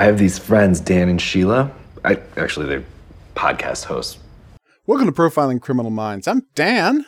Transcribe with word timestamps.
I 0.00 0.04
have 0.04 0.16
these 0.16 0.38
friends, 0.38 0.80
Dan 0.80 1.10
and 1.10 1.20
Sheila. 1.20 1.70
I 2.06 2.18
actually 2.38 2.64
they're 2.64 2.84
podcast 3.34 3.84
hosts. 3.84 4.18
Welcome 4.86 5.06
to 5.06 5.12
Profiling 5.12 5.60
Criminal 5.60 5.90
Minds. 5.90 6.26
I'm 6.26 6.46
Dan. 6.54 7.04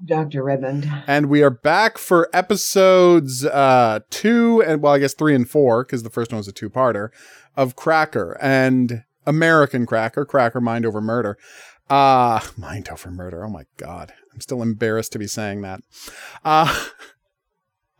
I'm 0.00 0.06
Dr. 0.06 0.42
Redmond. 0.42 0.90
And 1.06 1.26
we 1.26 1.42
are 1.42 1.50
back 1.50 1.98
for 1.98 2.30
episodes 2.32 3.44
uh 3.44 4.00
two 4.08 4.62
and 4.62 4.80
well, 4.80 4.94
I 4.94 5.00
guess 5.00 5.12
three 5.12 5.34
and 5.34 5.46
four, 5.46 5.84
because 5.84 6.02
the 6.02 6.08
first 6.08 6.32
one 6.32 6.38
was 6.38 6.48
a 6.48 6.52
two-parter, 6.52 7.10
of 7.58 7.76
Cracker 7.76 8.38
and 8.40 9.04
American 9.26 9.84
Cracker, 9.84 10.24
Cracker 10.24 10.62
Mind 10.62 10.86
Over 10.86 11.02
Murder. 11.02 11.36
Uh 11.90 12.40
Mind 12.56 12.88
Over 12.88 13.10
Murder. 13.10 13.44
Oh 13.44 13.50
my 13.50 13.64
god. 13.76 14.14
I'm 14.32 14.40
still 14.40 14.62
embarrassed 14.62 15.12
to 15.12 15.18
be 15.18 15.26
saying 15.26 15.60
that. 15.60 15.82
Uh 16.42 16.86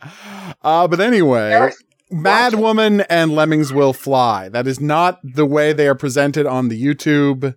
uh, 0.63 0.89
but 0.89 0.99
anyway, 0.99 1.73
Mad 2.11 2.55
Woman 2.55 3.03
and 3.03 3.35
Lemmings 3.35 3.73
Will 3.73 3.93
Fly. 3.93 4.49
That 4.49 4.67
is 4.67 4.81
not 4.81 5.21
the 5.23 5.47
way 5.47 5.73
they 5.73 5.87
are 5.87 5.95
presented 5.95 6.47
on 6.47 6.69
the 6.69 6.83
YouTube 6.83 7.55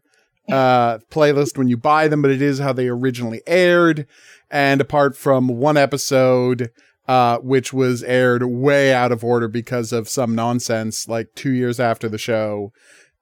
uh, 0.50 0.98
playlist 1.12 1.58
when 1.58 1.68
you 1.68 1.78
buy 1.78 2.08
them, 2.08 2.22
but 2.22 2.32
it 2.32 2.42
is 2.42 2.60
how 2.60 2.74
they 2.74 2.88
originally 2.88 3.42
aired. 3.48 4.06
And 4.52 4.80
apart 4.80 5.18
from 5.18 5.48
one 5.48 5.78
episode, 5.78 6.70
uh, 7.08 7.40
which 7.40 7.74
was 7.74 8.04
aired 8.04 8.44
way 8.44 8.94
out 8.94 9.12
of 9.12 9.24
order 9.24 9.48
because 9.48 9.92
of 9.92 10.08
some 10.08 10.36
nonsense, 10.36 11.08
like 11.08 11.34
two 11.36 11.52
years 11.52 11.80
after 11.80 12.08
the 12.08 12.18
show 12.18 12.72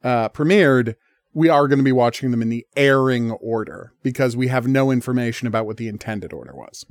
uh, 0.03 0.29
premiered, 0.29 0.95
we 1.33 1.47
are 1.47 1.67
going 1.67 1.79
to 1.79 1.83
be 1.83 1.93
watching 1.93 2.31
them 2.31 2.41
in 2.41 2.49
the 2.49 2.65
airing 2.75 3.31
order 3.31 3.93
because 4.03 4.35
we 4.35 4.47
have 4.47 4.67
no 4.67 4.91
information 4.91 5.47
about 5.47 5.65
what 5.65 5.77
the 5.77 5.87
intended 5.87 6.33
order 6.33 6.53
was. 6.53 6.85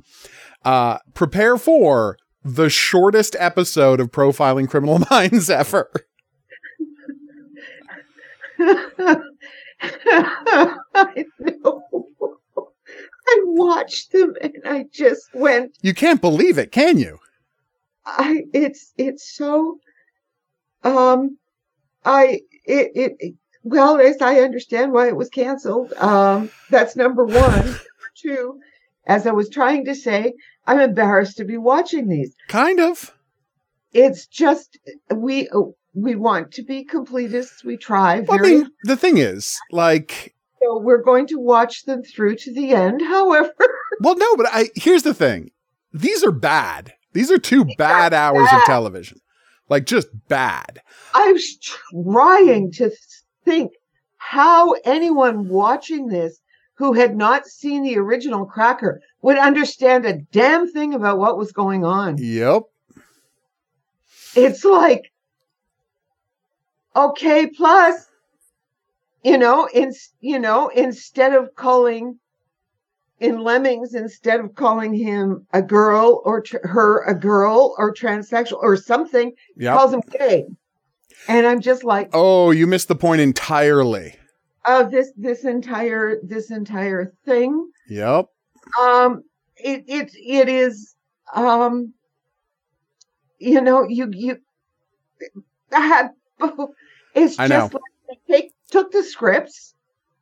Uh, 0.65 0.97
prepare 1.13 1.57
for 1.57 2.17
the 2.43 2.69
shortest 2.69 3.35
episode 3.39 3.99
of 3.99 4.11
Profiling 4.11 4.69
Criminal 4.69 4.99
Minds 5.11 5.49
ever. 5.49 5.89
I 8.59 9.21
know. 11.39 11.83
I 13.27 13.41
watched 13.45 14.11
them 14.11 14.35
and 14.41 14.55
I 14.65 14.85
just 14.91 15.33
went. 15.33 15.77
You 15.81 15.93
can't 15.93 16.21
believe 16.21 16.57
it, 16.57 16.71
can 16.71 16.97
you? 16.97 17.19
I 18.05 18.43
it's 18.53 18.93
it's 18.97 19.35
so 19.35 19.79
um 20.83 21.37
I 22.03 22.41
it 22.65 22.91
it, 22.95 23.15
it 23.19 23.35
well 23.63 24.01
as 24.01 24.21
I 24.21 24.41
understand 24.41 24.91
why 24.91 25.07
it 25.07 25.15
was 25.15 25.29
canceled. 25.29 25.93
Um 25.93 26.49
that's 26.69 26.95
number 26.95 27.25
1. 27.25 27.35
number 27.35 27.79
2 28.15 28.59
as 29.05 29.25
I 29.25 29.31
was 29.31 29.49
trying 29.49 29.85
to 29.85 29.95
say, 29.95 30.33
I'm 30.65 30.79
embarrassed 30.79 31.37
to 31.37 31.45
be 31.45 31.57
watching 31.57 32.07
these. 32.07 32.35
Kind 32.47 32.79
of. 32.79 33.13
It's 33.93 34.25
just 34.27 34.77
we 35.13 35.49
we 35.93 36.15
want 36.15 36.51
to 36.53 36.63
be 36.63 36.85
completists. 36.85 37.63
We 37.63 37.77
try. 37.77 38.21
Well, 38.21 38.39
I 38.39 38.41
mean, 38.41 38.69
the 38.83 38.95
thing 38.95 39.17
is, 39.17 39.59
like, 39.71 40.35
so 40.61 40.79
we're 40.79 41.03
going 41.03 41.27
to 41.27 41.35
watch 41.35 41.83
them 41.83 42.03
through 42.03 42.35
to 42.37 42.53
the 42.53 42.73
end. 42.73 43.01
However, 43.05 43.51
well, 43.99 44.15
no, 44.15 44.37
but 44.37 44.47
I 44.51 44.69
here's 44.75 45.03
the 45.03 45.13
thing: 45.13 45.51
these 45.91 46.23
are 46.23 46.31
bad. 46.31 46.93
These 47.13 47.31
are 47.31 47.37
two 47.37 47.65
bad 47.77 48.13
hours 48.13 48.47
bad. 48.49 48.59
of 48.59 48.65
television, 48.65 49.19
like 49.67 49.85
just 49.85 50.07
bad. 50.29 50.79
I 51.13 51.31
was 51.31 51.57
trying 51.93 52.71
to 52.73 52.91
think 53.43 53.73
how 54.17 54.73
anyone 54.85 55.49
watching 55.49 56.07
this 56.07 56.39
who 56.81 56.93
had 56.93 57.15
not 57.15 57.45
seen 57.45 57.83
the 57.83 57.95
original 57.95 58.43
Cracker 58.43 59.03
would 59.21 59.37
understand 59.37 60.03
a 60.03 60.17
damn 60.31 60.67
thing 60.67 60.95
about 60.95 61.19
what 61.19 61.37
was 61.37 61.51
going 61.51 61.85
on. 61.85 62.17
Yep. 62.17 62.63
It's 64.35 64.65
like, 64.65 65.11
okay, 66.95 67.45
plus, 67.55 68.07
you 69.23 69.37
know, 69.37 69.69
in, 69.71 69.93
you 70.21 70.39
know, 70.39 70.69
instead 70.69 71.33
of 71.33 71.53
calling 71.53 72.17
in 73.19 73.43
Lemmings, 73.43 73.93
instead 73.93 74.39
of 74.39 74.55
calling 74.55 74.95
him 74.95 75.45
a 75.53 75.61
girl 75.61 76.23
or 76.25 76.41
tr- 76.41 76.65
her 76.65 77.03
a 77.03 77.13
girl 77.13 77.75
or 77.77 77.93
transsexual 77.93 78.57
or 78.59 78.75
something, 78.75 79.33
yep. 79.55 79.77
calls 79.77 79.93
him 79.93 80.01
gay. 80.09 80.47
And 81.27 81.45
I'm 81.45 81.61
just 81.61 81.83
like, 81.83 82.09
oh, 82.11 82.49
you 82.49 82.65
missed 82.65 82.87
the 82.87 82.95
point 82.95 83.21
entirely 83.21 84.15
of 84.65 84.91
this 84.91 85.11
this 85.17 85.43
entire 85.43 86.17
this 86.23 86.51
entire 86.51 87.13
thing. 87.25 87.69
Yep. 87.89 88.27
Um 88.79 89.23
it 89.57 89.83
it 89.87 90.11
it 90.15 90.49
is 90.49 90.95
um 91.33 91.93
you 93.39 93.61
know 93.61 93.83
you 93.87 94.09
you 94.13 94.37
had 95.71 96.09
it's 97.15 97.39
I 97.39 97.47
just 97.47 97.73
know. 97.73 97.79
like 98.09 98.19
they 98.27 98.33
take, 98.33 98.53
took 98.69 98.91
the 98.91 99.03
scripts, 99.03 99.73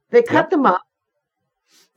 they 0.09 0.21
cut 0.21 0.33
yep. 0.33 0.49
them 0.49 0.65
up. 0.65 0.81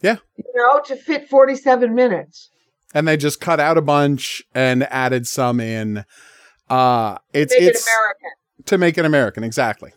Yeah. 0.00 0.16
You 0.36 0.44
know, 0.54 0.80
to 0.86 0.96
fit 0.96 1.28
47 1.28 1.94
minutes. 1.94 2.50
And 2.94 3.06
they 3.06 3.16
just 3.16 3.40
cut 3.40 3.60
out 3.60 3.78
a 3.78 3.82
bunch 3.82 4.42
and 4.54 4.82
added 4.84 5.26
some 5.26 5.60
in. 5.60 6.04
Uh 6.68 7.18
it's 7.32 7.52
make 7.52 7.62
it's 7.62 7.86
it 7.86 7.90
American. 7.90 8.30
to 8.66 8.78
make 8.78 8.98
it 8.98 9.04
American, 9.04 9.44
exactly. 9.44 9.92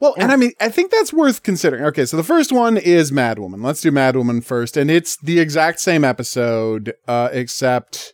Well, 0.00 0.14
and 0.18 0.32
I 0.32 0.36
mean, 0.36 0.52
I 0.60 0.68
think 0.68 0.90
that's 0.90 1.12
worth 1.12 1.42
considering. 1.42 1.84
Okay, 1.84 2.04
so 2.04 2.16
the 2.16 2.22
first 2.22 2.52
one 2.52 2.76
is 2.76 3.10
Madwoman. 3.10 3.64
Let's 3.64 3.80
do 3.80 3.90
Madwoman 3.90 4.44
first, 4.44 4.76
and 4.76 4.90
it's 4.90 5.16
the 5.16 5.40
exact 5.40 5.80
same 5.80 6.04
episode, 6.04 6.94
uh, 7.06 7.28
except, 7.32 8.12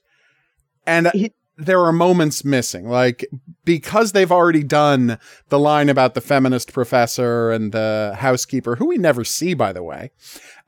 and 0.87 1.11
there 1.57 1.81
are 1.81 1.93
moments 1.93 2.45
missing, 2.45 2.89
like 2.89 3.27
because 3.65 4.13
they've 4.13 4.33
already 4.33 4.63
done 4.63 5.19
the 5.49 5.59
line 5.59 5.89
about 5.89 6.15
the 6.15 6.21
feminist 6.21 6.73
professor 6.73 7.51
and 7.51 7.73
the 7.73 8.17
housekeeper, 8.19 8.77
who 8.77 8.87
we 8.87 8.97
never 8.97 9.25
see, 9.25 9.55
by 9.55 9.73
the 9.73 9.83
way. 9.83 10.11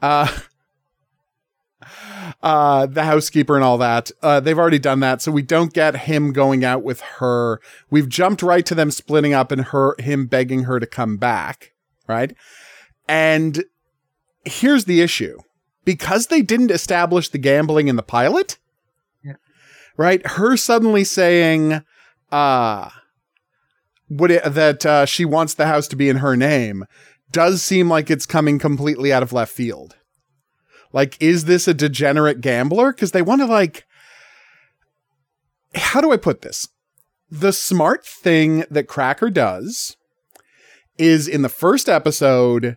Uh, 0.00 0.28
uh, 2.42 2.86
the 2.86 3.04
housekeeper 3.04 3.54
and 3.54 3.64
all 3.64 3.78
that. 3.78 4.10
Uh, 4.22 4.40
they've 4.40 4.58
already 4.58 4.78
done 4.78 5.00
that, 5.00 5.22
so 5.22 5.32
we 5.32 5.42
don't 5.42 5.72
get 5.72 5.96
him 5.96 6.32
going 6.32 6.64
out 6.64 6.82
with 6.82 7.00
her. 7.00 7.60
We've 7.90 8.08
jumped 8.08 8.42
right 8.42 8.64
to 8.66 8.74
them 8.74 8.90
splitting 8.90 9.34
up 9.34 9.52
and 9.52 9.66
her 9.66 9.94
him 9.98 10.26
begging 10.26 10.64
her 10.64 10.80
to 10.80 10.86
come 10.86 11.16
back, 11.16 11.72
right? 12.08 12.34
And 13.08 13.64
here's 14.44 14.84
the 14.84 15.00
issue: 15.00 15.38
because 15.84 16.26
they 16.26 16.42
didn't 16.42 16.70
establish 16.70 17.28
the 17.28 17.38
gambling 17.38 17.88
in 17.88 17.96
the 17.96 18.02
pilot, 18.02 18.58
yeah. 19.24 19.34
right? 19.96 20.26
Her 20.26 20.56
suddenly 20.56 21.04
saying, 21.04 21.82
"Uh, 22.30 22.90
would 24.08 24.30
it 24.30 24.44
that 24.44 24.86
uh, 24.86 25.06
she 25.06 25.24
wants 25.24 25.54
the 25.54 25.66
house 25.66 25.88
to 25.88 25.96
be 25.96 26.08
in 26.08 26.18
her 26.18 26.36
name." 26.36 26.84
Does 27.30 27.62
seem 27.62 27.88
like 27.88 28.10
it's 28.10 28.26
coming 28.26 28.58
completely 28.58 29.10
out 29.10 29.22
of 29.22 29.32
left 29.32 29.52
field 29.54 29.96
like, 30.92 31.20
is 31.20 31.44
this 31.44 31.66
a 31.66 31.74
degenerate 31.74 32.40
gambler? 32.40 32.92
Because 32.92 33.12
they 33.12 33.22
want 33.22 33.40
to, 33.40 33.46
like, 33.46 33.86
how 35.74 36.00
do 36.00 36.12
I 36.12 36.16
put 36.16 36.42
this? 36.42 36.68
The 37.30 37.52
smart 37.52 38.04
thing 38.04 38.64
that 38.70 38.88
Cracker 38.88 39.30
does 39.30 39.96
is 40.98 41.26
in 41.26 41.42
the 41.42 41.48
first 41.48 41.88
episode, 41.88 42.76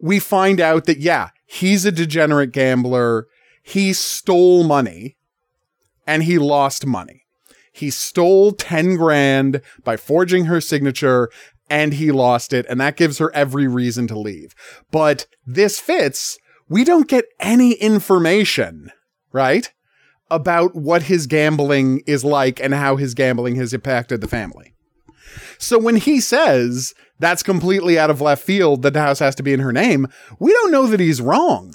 we 0.00 0.18
find 0.18 0.60
out 0.60 0.86
that, 0.86 0.98
yeah, 0.98 1.30
he's 1.46 1.84
a 1.84 1.92
degenerate 1.92 2.52
gambler. 2.52 3.28
He 3.62 3.92
stole 3.92 4.64
money 4.64 5.16
and 6.06 6.24
he 6.24 6.38
lost 6.38 6.84
money. 6.84 7.22
He 7.72 7.88
stole 7.90 8.52
10 8.52 8.96
grand 8.96 9.62
by 9.84 9.96
forging 9.96 10.46
her 10.46 10.60
signature 10.60 11.30
and 11.70 11.94
he 11.94 12.10
lost 12.10 12.52
it. 12.52 12.66
And 12.68 12.80
that 12.80 12.96
gives 12.96 13.18
her 13.18 13.34
every 13.34 13.66
reason 13.66 14.06
to 14.08 14.18
leave. 14.18 14.54
But 14.90 15.26
this 15.46 15.78
fits 15.78 16.38
we 16.72 16.84
don't 16.84 17.06
get 17.06 17.26
any 17.38 17.72
information, 17.74 18.90
right? 19.30 19.70
About 20.30 20.74
what 20.74 21.02
his 21.02 21.26
gambling 21.26 22.02
is 22.06 22.24
like 22.24 22.60
and 22.60 22.72
how 22.72 22.96
his 22.96 23.12
gambling 23.12 23.56
has 23.56 23.74
impacted 23.74 24.22
the 24.22 24.28
family. 24.28 24.72
So 25.58 25.78
when 25.78 25.96
he 25.96 26.18
says 26.18 26.94
that's 27.18 27.42
completely 27.42 27.98
out 27.98 28.08
of 28.08 28.22
left 28.22 28.42
field 28.42 28.82
that 28.82 28.94
the 28.94 29.00
house 29.00 29.18
has 29.18 29.34
to 29.34 29.42
be 29.42 29.52
in 29.52 29.60
her 29.60 29.72
name, 29.72 30.08
we 30.38 30.50
don't 30.52 30.72
know 30.72 30.86
that 30.86 30.98
he's 30.98 31.20
wrong. 31.20 31.74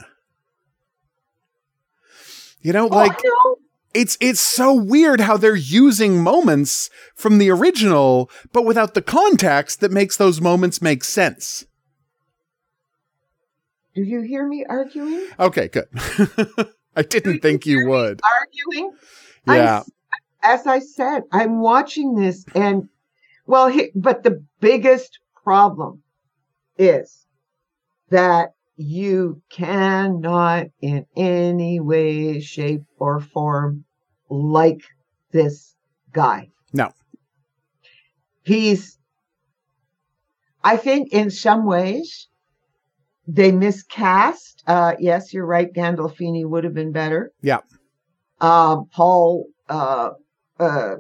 You 2.62 2.74
know, 2.74 2.90
oh, 2.90 2.96
like 2.96 3.22
oh, 3.24 3.58
it's 3.94 4.18
it's 4.20 4.42
so 4.42 4.74
weird 4.74 5.22
how 5.22 5.38
they're 5.38 5.56
using 5.56 6.24
moments 6.24 6.90
from 7.14 7.38
the 7.38 7.52
original 7.52 8.32
but 8.52 8.66
without 8.66 8.96
the 8.96 9.04
context 9.04 9.80
that 9.80 9.92
makes 9.92 10.18
those 10.18 10.42
moments 10.42 10.82
make 10.82 11.04
sense. 11.04 11.66
Do 13.98 14.04
you 14.04 14.22
hear 14.22 14.48
me 14.48 14.64
arguing? 14.64 15.28
Okay, 15.40 15.70
good. 15.70 15.88
I 16.96 17.02
didn't 17.02 17.34
you 17.34 17.40
think 17.40 17.66
you 17.66 17.88
would. 17.88 18.22
Arguing? 18.24 18.96
Yeah. 19.48 19.82
I'm, 20.44 20.54
as 20.60 20.68
I 20.68 20.78
said, 20.78 21.24
I'm 21.32 21.62
watching 21.62 22.14
this 22.14 22.46
and 22.54 22.90
well, 23.48 23.70
he, 23.70 23.90
but 23.96 24.22
the 24.22 24.46
biggest 24.60 25.18
problem 25.44 26.04
is 26.78 27.26
that 28.12 28.54
you 28.76 29.42
cannot 29.50 30.68
in 30.80 31.08
any 31.16 31.80
way, 31.80 32.40
shape, 32.40 32.84
or 33.00 33.20
form 33.20 33.84
like 34.30 34.84
this 35.32 35.76
guy. 36.14 36.52
No. 36.72 36.92
He's 38.44 39.00
I 40.64 40.78
think 40.78 41.12
in 41.12 41.32
some 41.32 41.66
ways 41.66 42.28
they 43.28 43.52
miscast. 43.52 44.64
Uh, 44.68 44.94
yes, 45.00 45.34
you're 45.34 45.46
right. 45.46 45.72
Gandolfini 45.74 46.46
would 46.46 46.64
have 46.64 46.74
been 46.74 46.92
better. 46.92 47.32
Yeah. 47.42 47.60
Um, 48.42 48.88
Paul, 48.92 49.48
uh, 49.70 50.12
uh, 50.60 50.96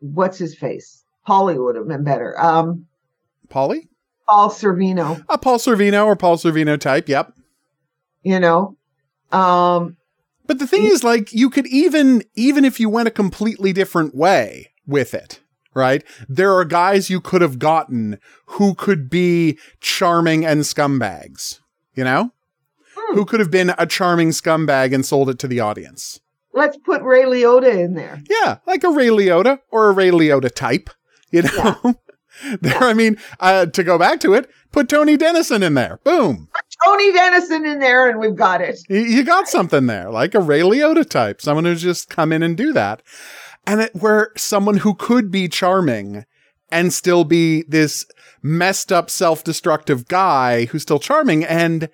what's 0.00 0.38
his 0.38 0.56
face? 0.56 1.04
Paulie 1.26 1.62
would 1.62 1.76
have 1.76 1.88
been 1.88 2.04
better. 2.04 2.38
Um, 2.40 2.86
Polly? 3.48 3.88
Paul 4.28 4.50
Sorvino, 4.50 5.24
A 5.28 5.38
Paul 5.38 5.58
Sorvino 5.58 6.06
or 6.06 6.14
Paul 6.14 6.36
Sorvino 6.36 6.78
type. 6.78 7.08
Yep. 7.08 7.32
you 8.22 8.38
know. 8.38 8.76
Um, 9.32 9.96
But 10.46 10.58
the 10.60 10.66
thing 10.68 10.84
is, 10.84 11.02
like, 11.02 11.32
you 11.32 11.50
could 11.50 11.66
even, 11.66 12.22
even 12.34 12.64
if 12.64 12.78
you 12.78 12.88
went 12.88 13.08
a 13.08 13.10
completely 13.12 13.72
different 13.72 14.14
way 14.14 14.72
with 14.86 15.14
it, 15.14 15.40
right? 15.74 16.02
There 16.28 16.52
are 16.54 16.64
guys 16.64 17.10
you 17.10 17.20
could 17.20 17.42
have 17.42 17.58
gotten 17.58 18.18
who 18.46 18.74
could 18.74 19.08
be 19.10 19.58
charming 19.80 20.44
and 20.44 20.60
scumbags, 20.62 21.60
you 21.94 22.04
know? 22.04 22.32
Hmm. 22.96 23.14
Who 23.14 23.24
could 23.24 23.40
have 23.40 23.50
been 23.50 23.72
a 23.78 23.86
charming 23.86 24.30
scumbag 24.30 24.94
and 24.94 25.04
sold 25.06 25.30
it 25.30 25.38
to 25.40 25.48
the 25.48 25.60
audience. 25.60 26.20
let's 26.52 26.76
put 26.78 27.02
Ray 27.02 27.22
Liotta 27.22 27.72
in 27.72 27.94
there. 27.94 28.22
Yeah, 28.28 28.58
like 28.66 28.82
a 28.84 28.90
Ray 28.90 29.08
Liotta 29.08 29.60
or 29.70 29.88
a 29.88 29.92
Ray 29.92 30.10
Liotta 30.10 30.52
type, 30.52 30.90
you 31.30 31.42
know? 31.42 31.94
there, 32.60 32.82
I 32.82 32.92
mean, 32.94 33.16
uh, 33.38 33.66
to 33.66 33.84
go 33.84 33.98
back 33.98 34.18
to 34.20 34.34
it, 34.34 34.50
put 34.72 34.88
Tony 34.88 35.16
Denison 35.16 35.62
in 35.62 35.74
there. 35.74 36.00
Boom. 36.04 36.48
Tony 36.84 37.12
Denison 37.12 37.66
in 37.66 37.78
there, 37.78 38.08
and 38.08 38.18
we've 38.18 38.34
got 38.36 38.60
it. 38.60 38.78
You- 38.88 38.98
You 39.00 39.24
got 39.24 39.48
something 39.48 39.86
there, 39.86 40.10
like 40.10 40.34
a 40.34 40.40
Ray 40.40 40.60
Liotta 40.60 41.08
type, 41.08 41.40
someone 41.40 41.64
who's 41.66 41.82
just 41.82 42.08
come 42.08 42.32
in 42.32 42.42
and 42.42 42.56
do 42.56 42.72
that. 42.72 43.02
And 43.66 43.82
it, 43.82 43.94
where 43.94 44.30
someone 44.36 44.78
who 44.78 44.94
could 44.94 45.30
be 45.30 45.48
charming 45.48 46.24
and 46.70 46.92
still 46.92 47.24
be 47.24 47.64
this 47.68 48.06
messed 48.42 48.92
up, 48.92 49.10
self 49.10 49.44
destructive 49.44 50.08
guy 50.08 50.66
who's 50.66 50.82
still 50.82 50.98
charming. 50.98 51.44
And 51.44 51.88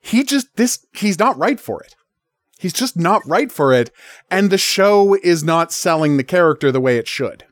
he 0.00 0.24
just, 0.24 0.56
this, 0.56 0.86
he's 0.92 1.18
not 1.18 1.38
right 1.38 1.60
for 1.60 1.82
it. 1.82 1.94
He's 2.58 2.72
just 2.72 2.96
not 2.96 3.26
right 3.26 3.50
for 3.50 3.72
it. 3.72 3.90
And 4.30 4.50
the 4.50 4.58
show 4.58 5.14
is 5.22 5.42
not 5.42 5.72
selling 5.72 6.16
the 6.16 6.24
character 6.24 6.70
the 6.70 6.80
way 6.80 6.98
it 6.98 7.08
should. 7.08 7.44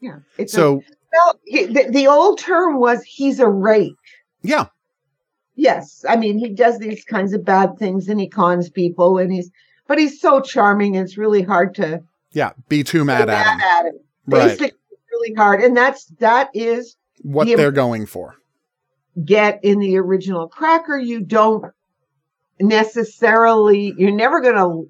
Yeah. 0.00 0.18
It's 0.36 0.52
a, 0.52 0.56
So, 0.56 0.82
well, 1.12 1.40
he, 1.44 1.66
the, 1.66 1.88
the 1.90 2.06
old 2.08 2.38
term 2.38 2.78
was 2.78 3.02
he's 3.02 3.38
a 3.38 3.48
rake. 3.48 3.94
yeah, 4.42 4.66
Yes, 5.54 6.04
I 6.08 6.16
mean 6.16 6.38
he 6.38 6.48
does 6.48 6.78
these 6.78 7.04
kinds 7.04 7.34
of 7.34 7.44
bad 7.44 7.78
things 7.78 8.08
and 8.08 8.18
he 8.18 8.28
cons 8.28 8.70
people 8.70 9.18
and 9.18 9.30
he's 9.30 9.50
but 9.86 9.98
he's 9.98 10.20
so 10.20 10.40
charming. 10.40 10.94
It's 10.94 11.18
really 11.18 11.42
hard 11.42 11.74
to 11.76 12.02
yeah, 12.32 12.52
be 12.68 12.82
too 12.84 13.04
mad 13.04 13.26
get 13.26 13.30
at 13.30 13.54
him. 13.54 13.60
at 13.60 13.84
him. 13.86 13.98
Basically, 14.28 14.72
really 15.10 15.34
hard, 15.34 15.60
and 15.60 15.76
that's 15.76 16.06
that 16.20 16.48
is 16.54 16.96
What 17.22 17.46
the- 17.46 17.54
they're 17.56 17.70
going 17.72 18.06
for. 18.06 18.36
get 19.24 19.60
in 19.62 19.78
the 19.78 19.96
original 19.98 20.48
cracker. 20.48 20.96
You 20.98 21.20
don't 21.20 21.64
necessarily. 22.60 23.94
You're 23.98 24.12
never 24.14 24.40
gonna. 24.40 24.82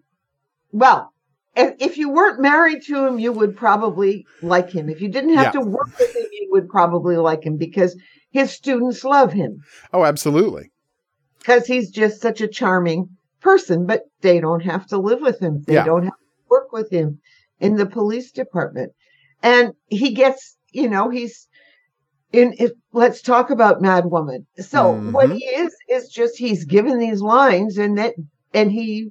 Well, 0.72 1.12
if, 1.56 1.74
if 1.80 1.98
you 1.98 2.10
weren't 2.10 2.40
married 2.40 2.82
to 2.84 3.06
him, 3.06 3.18
you 3.18 3.32
would 3.32 3.56
probably 3.56 4.26
like 4.42 4.70
him. 4.70 4.88
If 4.88 5.00
you 5.00 5.08
didn't 5.08 5.34
have 5.34 5.46
Yeah. 5.54 5.60
to 5.60 5.66
work 5.68 5.98
with 5.98 6.14
him, 6.14 6.26
you 6.32 6.48
would 6.52 6.68
probably 6.68 7.16
like 7.16 7.44
him 7.44 7.56
because 7.56 7.96
his 8.30 8.50
students 8.50 9.04
love 9.04 9.32
him. 9.32 9.62
Oh, 9.92 10.04
absolutely. 10.04 10.70
because 11.38 11.66
he's 11.66 11.90
just 11.90 12.20
such 12.20 12.40
a 12.40 12.46
charming 12.46 13.08
person, 13.40 13.84
but 13.84 14.04
they 14.20 14.38
don't 14.38 14.60
have 14.62 14.86
to 14.86 14.96
live 14.96 15.20
with 15.20 15.40
him. 15.40 15.62
They 15.66 15.74
Yeah. 15.74 15.84
don't 15.84 16.04
have 16.04 16.12
to 16.12 16.21
work 16.52 16.72
with 16.72 16.90
him 16.90 17.08
in 17.60 17.76
the 17.76 17.86
police 17.86 18.30
department. 18.32 18.92
And 19.42 19.72
he 19.88 20.08
gets, 20.22 20.56
you 20.72 20.88
know, 20.88 21.08
he's 21.08 21.48
in 22.32 22.54
if 22.58 22.70
let's 22.92 23.20
talk 23.22 23.50
about 23.50 23.82
Mad 23.82 24.04
Woman. 24.06 24.46
So 24.58 24.92
what 25.14 25.28
Mhm. 25.30 25.36
he 25.38 25.44
is 25.44 25.72
is 25.88 26.08
just 26.08 26.38
he's 26.38 26.64
given 26.64 26.98
these 26.98 27.20
lines 27.20 27.78
and 27.78 27.98
that 27.98 28.14
and 28.54 28.70
he 28.70 29.10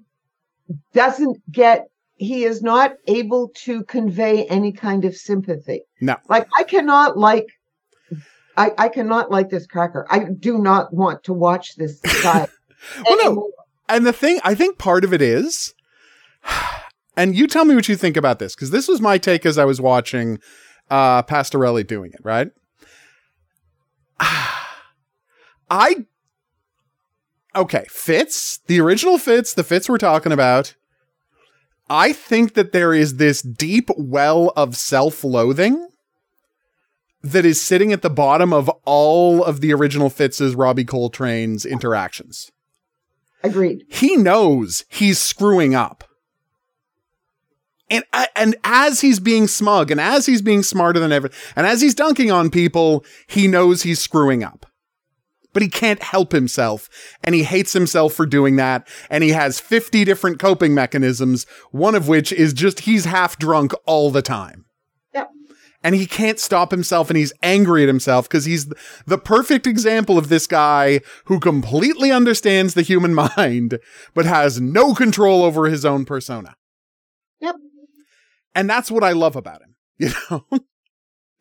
doesn't 0.93 1.37
get 1.51 1.87
he 2.15 2.43
is 2.51 2.61
not 2.61 2.89
able 3.07 3.49
to 3.65 3.83
convey 3.85 4.45
any 4.45 4.71
kind 4.71 5.05
of 5.05 5.15
sympathy. 5.15 5.81
No. 5.99 6.15
Like 6.29 6.47
I 6.59 6.63
cannot 6.63 7.17
like 7.17 7.47
I, 8.57 8.71
I 8.77 8.89
cannot 8.89 9.31
like 9.31 9.49
this 9.49 9.65
cracker. 9.65 10.05
I 10.09 10.19
do 10.47 10.57
not 10.57 10.93
want 10.93 11.23
to 11.23 11.33
watch 11.33 11.75
this 11.75 11.99
guy. 12.23 12.47
Well, 13.05 13.17
no. 13.23 13.51
And 13.87 14.07
the 14.07 14.13
thing, 14.13 14.39
I 14.43 14.55
think 14.55 14.79
part 14.79 15.03
of 15.03 15.13
it 15.13 15.21
is, 15.21 15.75
and 17.15 17.35
you 17.35 17.47
tell 17.47 17.65
me 17.65 17.75
what 17.75 17.89
you 17.89 17.95
think 17.95 18.17
about 18.17 18.39
this, 18.39 18.55
because 18.55 18.71
this 18.71 18.87
was 18.87 19.01
my 19.01 19.17
take 19.17 19.45
as 19.45 19.57
I 19.57 19.65
was 19.65 19.81
watching 19.81 20.39
uh, 20.89 21.23
Pastorelli 21.23 21.85
doing 21.85 22.11
it, 22.13 22.19
right? 22.23 22.49
I, 25.69 26.05
okay, 27.55 27.85
Fitz, 27.89 28.59
the 28.67 28.79
original 28.79 29.17
Fitz, 29.17 29.53
the 29.53 29.63
Fitz 29.63 29.89
we're 29.89 29.97
talking 29.97 30.31
about, 30.31 30.75
I 31.89 32.13
think 32.13 32.53
that 32.53 32.71
there 32.71 32.93
is 32.93 33.17
this 33.17 33.41
deep 33.41 33.89
well 33.97 34.53
of 34.55 34.77
self 34.77 35.23
loathing 35.23 35.89
that 37.21 37.45
is 37.45 37.61
sitting 37.61 37.93
at 37.93 38.01
the 38.01 38.09
bottom 38.09 38.53
of 38.53 38.69
all 38.85 39.43
of 39.43 39.61
the 39.61 39.73
original 39.73 40.09
Fitz's 40.09 40.55
Robbie 40.55 40.85
Coltrane's 40.85 41.65
interactions 41.65 42.51
Agreed. 43.43 43.83
he 43.89 44.15
knows 44.15 44.85
he's 44.89 45.19
screwing 45.19 45.75
up. 45.75 46.03
And 47.91 48.05
and 48.37 48.55
as 48.63 49.01
he's 49.01 49.19
being 49.19 49.47
smug 49.47 49.91
and 49.91 49.99
as 49.99 50.25
he's 50.25 50.41
being 50.41 50.63
smarter 50.63 50.99
than 50.99 51.11
ever 51.11 51.29
and 51.57 51.67
as 51.67 51.81
he's 51.81 51.93
dunking 51.93 52.31
on 52.31 52.49
people, 52.49 53.05
he 53.27 53.47
knows 53.47 53.83
he's 53.83 53.99
screwing 53.99 54.43
up. 54.43 54.65
But 55.53 55.61
he 55.61 55.67
can't 55.67 56.01
help 56.01 56.31
himself 56.31 56.87
and 57.21 57.35
he 57.35 57.43
hates 57.43 57.73
himself 57.73 58.13
for 58.13 58.25
doing 58.25 58.55
that 58.55 58.87
and 59.09 59.25
he 59.25 59.31
has 59.31 59.59
50 59.59 60.05
different 60.05 60.39
coping 60.39 60.73
mechanisms, 60.73 61.45
one 61.71 61.93
of 61.93 62.07
which 62.07 62.31
is 62.31 62.53
just 62.53 62.81
he's 62.81 63.03
half 63.03 63.37
drunk 63.37 63.73
all 63.85 64.09
the 64.09 64.21
time. 64.21 64.63
Yep. 65.13 65.29
And 65.83 65.93
he 65.93 66.05
can't 66.05 66.39
stop 66.39 66.71
himself 66.71 67.09
and 67.09 67.17
he's 67.17 67.33
angry 67.43 67.83
at 67.83 67.89
himself 67.89 68.29
because 68.29 68.45
he's 68.45 68.71
the 69.05 69.17
perfect 69.17 69.67
example 69.67 70.17
of 70.17 70.29
this 70.29 70.47
guy 70.47 71.01
who 71.25 71.41
completely 71.41 72.09
understands 72.09 72.73
the 72.73 72.83
human 72.83 73.13
mind 73.37 73.79
but 74.13 74.25
has 74.25 74.61
no 74.61 74.95
control 74.95 75.43
over 75.43 75.65
his 75.65 75.83
own 75.83 76.05
persona. 76.05 76.55
And 78.55 78.69
that's 78.69 78.91
what 78.91 79.03
I 79.03 79.11
love 79.13 79.35
about 79.35 79.61
him. 79.61 79.75
You 79.99 80.09
know, 80.31 80.45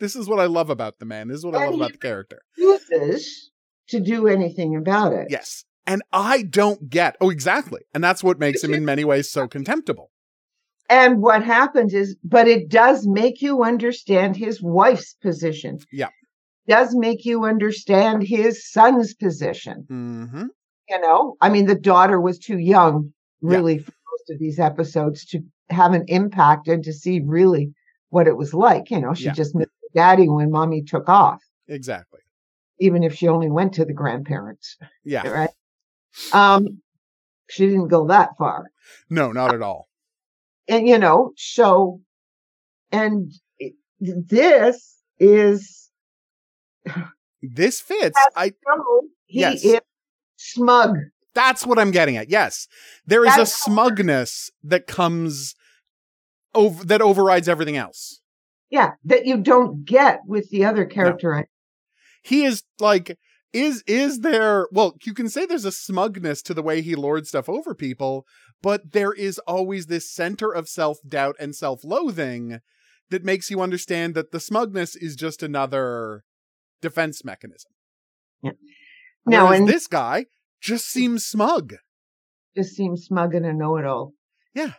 this 0.01 0.15
is 0.17 0.29
what 0.29 0.39
I 0.39 0.45
love 0.47 0.69
about 0.69 0.99
the 0.99 1.07
man. 1.07 1.29
This 1.29 1.39
is 1.39 1.45
what 1.47 1.55
I 1.55 1.65
love 1.67 1.75
about 1.77 1.93
the 1.93 1.99
character. 1.99 2.43
Refuses 2.59 3.51
to 3.89 4.01
do 4.01 4.27
anything 4.29 4.77
about 4.77 5.13
it. 5.15 5.29
Yes. 5.31 5.65
And 5.87 6.03
I 6.13 6.43
don't 6.43 6.91
get, 6.91 7.17
oh, 7.21 7.31
exactly. 7.31 7.81
And 7.95 8.05
that's 8.05 8.23
what 8.23 8.39
makes 8.39 8.63
him 8.63 8.75
in 8.75 8.85
many 8.85 9.05
ways 9.05 9.31
so 9.31 9.49
contemptible. 9.49 10.11
And 10.91 11.23
what 11.23 11.43
happens 11.43 11.95
is, 11.95 12.17
but 12.23 12.49
it 12.49 12.69
does 12.69 13.07
make 13.07 13.41
you 13.41 13.63
understand 13.63 14.37
his 14.37 14.61
wife's 14.63 15.15
position. 15.23 15.79
Yeah. 15.91 16.09
Does 16.69 16.95
make 16.95 17.25
you 17.25 17.45
understand 17.45 18.23
his 18.23 18.71
son's 18.71 19.15
position. 19.15 19.85
hmm 19.89 20.45
You 20.89 21.01
know, 21.01 21.37
I 21.41 21.49
mean, 21.49 21.67
the 21.67 21.75
daughter 21.75 22.21
was 22.21 22.39
too 22.39 22.59
young, 22.59 23.13
Yeah. 23.43 23.57
really, 23.57 23.79
for 23.79 23.93
most 24.21 24.31
of 24.35 24.39
these 24.39 24.59
episodes 24.59 25.25
to 25.27 25.41
have 25.71 25.93
an 25.93 26.05
impact 26.09 26.69
and 26.69 26.83
to 26.85 26.93
see 26.93 27.21
really 27.21 27.73
what 28.11 28.27
it 28.27 28.37
was 28.37 28.53
like. 28.55 28.91
You 28.91 29.01
know, 29.01 29.15
she 29.15 29.25
Yeah. 29.27 29.33
just 29.33 29.55
missed 29.55 29.71
daddy 29.95 30.29
when 30.29 30.51
mommy 30.51 30.83
took 30.83 31.09
off, 31.09 31.43
Exactly. 31.69 32.21
even 32.79 33.03
if 33.03 33.15
she 33.15 33.29
only 33.29 33.51
went 33.51 33.75
to 33.75 33.85
the 33.85 33.93
grandparents, 33.93 34.77
Yeah. 35.05 35.27
right? 35.29 35.51
Um, 36.33 36.83
she 37.49 37.67
didn't 37.67 37.89
go 37.89 38.07
that 38.07 38.31
far. 38.39 38.71
No, 39.09 39.33
not 39.33 39.53
at 39.55 39.63
all. 39.63 39.89
and 40.69 40.87
you 40.87 40.99
know 40.99 41.33
so 41.37 42.01
and 42.93 43.33
this 43.99 45.03
is 45.19 45.91
This 47.43 47.81
fits. 47.81 48.19
I 48.37 48.53
he 49.27 49.41
Yes. 49.41 49.65
is 49.65 49.81
smug 50.37 50.97
that's 51.35 51.65
what 51.67 51.79
I'm 51.79 51.91
getting 51.91 52.17
at. 52.17 52.29
Yes. 52.31 52.67
There 53.07 53.25
is 53.25 53.29
a 53.35 53.45
That's- 53.47 53.55
smugness 53.55 54.51
that 54.65 54.87
comes 54.87 55.55
over 56.55 56.85
that 56.85 57.01
overrides 57.03 57.49
everything 57.49 57.77
else. 57.77 58.21
yeah 58.71 58.91
that 59.05 59.25
you 59.27 59.37
don't 59.37 59.85
get 59.85 60.21
with 60.27 60.51
the 60.51 60.65
other 60.65 60.85
character 60.85 61.47
he 62.23 62.43
is 62.45 62.63
like 62.81 63.17
is 63.53 63.83
is 63.87 64.21
there 64.21 64.67
well 64.73 64.97
you 65.05 65.15
can 65.15 65.29
say 65.29 65.47
there's 65.47 65.65
a 65.65 65.71
smugness 65.73 66.43
to 66.43 66.53
the 66.55 66.63
way 66.63 66.81
he 66.83 66.95
lords 66.97 67.29
stuff 67.29 67.49
over 67.49 67.73
people 67.75 68.27
but 68.63 68.93
there 68.93 69.13
is 69.13 69.39
always 69.47 69.87
this 69.87 70.11
center 70.13 70.51
of 70.53 70.69
self-doubt 70.69 71.37
and 71.39 71.55
self-loathing 71.55 72.59
that 73.11 73.25
makes 73.25 73.49
you 73.51 73.61
understand 73.61 74.15
that 74.17 74.31
the 74.33 74.41
smugness 74.41 74.95
is 74.97 75.15
just 75.17 75.43
another 75.45 76.25
defense 76.83 77.25
mechanism 77.25 77.71
Yeah. 78.43 78.53
now 79.25 79.45
Whereas 79.47 79.61
and 79.61 79.69
this 79.69 79.87
guy 79.87 80.27
just 80.61 80.87
seems 80.87 81.25
smug 81.25 81.75
just 82.57 82.75
seems 82.75 83.05
smug 83.05 83.35
and 83.35 83.47
a 83.47 83.53
know-it-all 83.53 84.13
Yeah. 84.55 84.73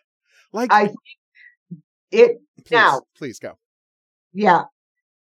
like 0.53 0.71
i 0.71 0.87
think 0.87 0.97
it 2.11 2.37
please, 2.65 2.71
now- 2.71 3.01
please 3.17 3.39
go 3.39 3.57
yeah 4.33 4.63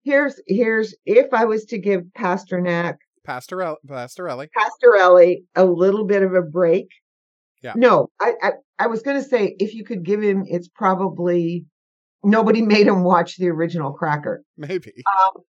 here's 0.04 0.40
here's 0.46 0.94
if 1.04 1.32
I 1.34 1.44
was 1.44 1.64
to 1.66 1.78
give 1.78 2.02
Pasternak 2.16 2.96
Pastorelli, 3.26 3.76
Pastorelli. 3.86 4.48
Pastorelli 4.56 5.42
a 5.54 5.64
little 5.66 6.06
bit 6.06 6.22
of 6.22 6.32
a 6.32 6.40
break. 6.40 6.86
Yeah. 7.62 7.74
No, 7.76 8.08
I 8.18 8.32
I, 8.42 8.52
I 8.78 8.86
was 8.86 9.02
going 9.02 9.22
to 9.22 9.28
say 9.28 9.54
if 9.58 9.74
you 9.74 9.84
could 9.84 10.02
give 10.02 10.22
him, 10.22 10.44
it's 10.46 10.68
probably 10.68 11.66
nobody 12.24 12.62
made 12.74 12.86
him 12.86 13.02
watch 13.04 13.36
the 13.36 13.48
original 13.48 13.92
Cracker, 13.92 14.42
Maybe. 14.56 14.94
um, 15.06 15.42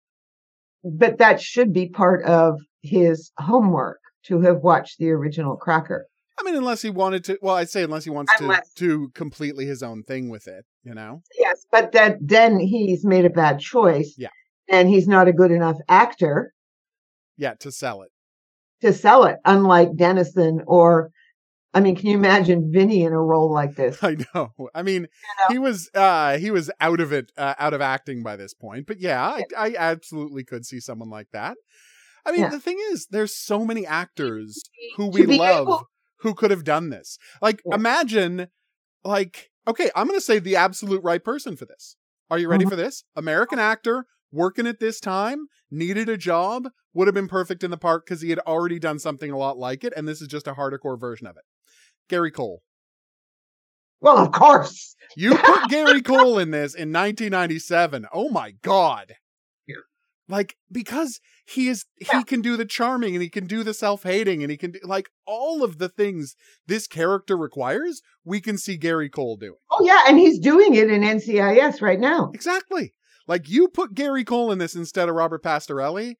but 0.83 1.19
that 1.19 1.39
should 1.39 1.71
be 1.71 1.87
part 1.87 2.25
of 2.25 2.59
his 2.81 3.31
homework 3.37 3.99
to 4.29 4.39
have 4.41 4.57
watched 4.61 4.97
the 4.99 5.09
original 5.11 5.55
Cracker. 5.57 6.07
I 6.39 6.43
mean, 6.43 6.55
unless 6.55 6.81
he 6.81 6.89
wanted 6.89 7.25
to. 7.25 7.37
Well, 7.41 7.55
I'd 7.55 7.69
say 7.69 7.83
unless 7.83 8.05
he 8.05 8.09
wants 8.09 8.31
Unless- 8.39 8.73
to 8.75 8.87
do 8.87 9.09
completely 9.13 9.65
his 9.65 9.83
own 9.83 10.03
thing 10.03 10.29
with 10.29 10.47
it. 10.47 10.63
You 10.83 10.93
know. 10.93 11.21
Yes, 11.37 11.65
but 11.71 11.91
that 11.91 12.15
then 12.21 12.59
he's 12.59 13.03
made 13.03 13.25
a 13.25 13.29
bad 13.29 13.59
choice. 13.59 14.15
Yeah. 14.17 14.29
and 14.69 14.87
he's 14.87 15.07
not 15.07 15.27
a 15.27 15.33
good 15.33 15.51
enough 15.51 15.77
actor 15.89 16.53
Yeah, 17.37 17.55
to 17.59 17.71
sell 17.71 18.03
it. 18.03 18.11
to 18.81 18.93
sell 18.93 19.25
it, 19.25 19.37
unlike 19.45 19.95
Denison 19.97 20.61
or. 20.65 21.11
I 21.71 21.81
mean, 21.81 21.95
can 21.95 22.07
you 22.07 22.15
imagine 22.17 22.71
Vinny 22.73 23.03
in 23.03 23.13
a 23.13 23.21
role 23.21 23.51
like 23.53 23.75
this? 23.75 24.01
I 24.03 24.15
know. 24.33 24.49
I 24.73 24.81
mean, 24.81 25.03
know? 25.03 25.45
he 25.49 25.59
was 25.59 25.89
uh 25.93 26.37
he 26.37 26.49
was 26.51 26.71
out 26.79 26.99
of 26.99 27.11
it, 27.13 27.31
uh, 27.37 27.53
out 27.59 27.73
of 27.75 27.81
acting 27.81 28.23
by 28.23 28.37
this 28.37 28.53
point. 28.55 28.87
But 28.87 28.99
yeah, 28.99 29.21
I, 29.23 29.43
I 29.55 29.75
absolutely 29.77 30.43
could 30.43 30.65
see 30.65 30.79
someone 30.79 31.09
like 31.11 31.27
that. 31.31 31.57
I 32.29 32.31
mean, 32.31 32.41
Yeah. 32.41 32.49
the 32.49 32.59
thing 32.59 32.77
is, 32.91 33.07
there's 33.09 33.35
so 33.35 33.65
many 33.65 33.85
actors 33.87 34.61
who 34.97 35.07
we 35.07 35.25
love 35.25 35.61
able- 35.63 35.89
who 36.19 36.33
could 36.35 36.51
have 36.51 36.63
done 36.63 36.89
this. 36.89 37.17
Like, 37.41 37.61
Yeah. 37.65 37.75
imagine, 37.75 38.49
like, 39.03 39.49
okay, 39.67 39.89
I'm 39.95 40.05
going 40.07 40.19
to 40.19 40.23
say 40.25 40.37
the 40.39 40.55
absolute 40.55 41.03
right 41.03 41.23
person 41.23 41.55
for 41.57 41.65
this. 41.65 41.95
Are 42.29 42.37
you 42.37 42.47
ready 42.47 42.65
Mhm. 42.65 42.69
for 42.69 42.75
this? 42.75 43.03
American 43.15 43.57
actor 43.57 44.05
working 44.31 44.67
at 44.67 44.79
this 44.79 44.99
time, 44.99 45.47
needed 45.71 46.07
a 46.07 46.17
job, 46.17 46.69
would 46.93 47.07
have 47.07 47.15
been 47.15 47.27
perfect 47.27 47.63
in 47.63 47.71
the 47.71 47.77
part 47.77 48.05
because 48.05 48.21
he 48.21 48.29
had 48.29 48.39
already 48.39 48.77
done 48.77 48.99
something 48.99 49.31
a 49.31 49.37
lot 49.37 49.57
like 49.57 49.83
it, 49.83 49.91
and 49.95 50.07
this 50.07 50.21
is 50.21 50.27
just 50.27 50.47
a 50.47 50.53
hardcore 50.53 50.99
version 50.99 51.25
of 51.25 51.35
it. 51.35 51.43
Gary 52.09 52.29
Cole. 52.31 52.61
Well, 54.01 54.17
of 54.19 54.31
course. 54.31 54.95
You 55.15 55.35
put 55.35 55.69
Gary 55.69 56.01
Cole 56.03 56.37
in 56.37 56.51
this 56.51 56.75
in 56.75 56.91
1997. 56.91 58.05
Oh 58.13 58.29
my 58.29 58.51
god. 58.61 59.15
Yeah. 60.29 60.35
Like 60.35 60.55
because 60.71 61.19
he 61.45 61.67
is 61.67 61.85
Yeah. 61.99 62.19
he 62.19 62.23
can 62.23 62.41
do 62.41 62.55
the 62.57 62.65
charming 62.65 63.15
and 63.15 63.23
he 63.23 63.29
can 63.29 63.47
do 63.47 63.63
the 63.63 63.73
self-hating 63.73 64.41
and 64.43 64.51
he 64.51 64.57
can 64.57 64.71
do 64.71 64.79
like 64.83 65.09
all 65.25 65.63
of 65.63 65.77
the 65.79 65.89
things 65.89 66.35
this 66.67 66.87
character 66.87 67.35
requires, 67.35 68.01
we 68.23 68.39
can 68.39 68.57
see 68.57 68.77
Gary 68.77 69.09
Cole 69.09 69.37
doing. 69.37 69.55
Oh 69.71 69.83
yeah, 69.85 70.03
and 70.07 70.17
he's 70.17 70.39
doing 70.39 70.75
it 70.75 70.89
in 70.89 71.01
NCIS 71.01 71.81
right 71.81 71.99
now. 71.99 72.31
Exactly. 72.33 72.93
Like 73.27 73.49
you 73.49 73.67
put 73.67 73.93
Gary 73.93 74.23
Cole 74.23 74.51
in 74.51 74.57
this 74.59 74.75
instead 74.75 75.09
of 75.09 75.15
Robert 75.15 75.43
Pastorelli 75.43 76.15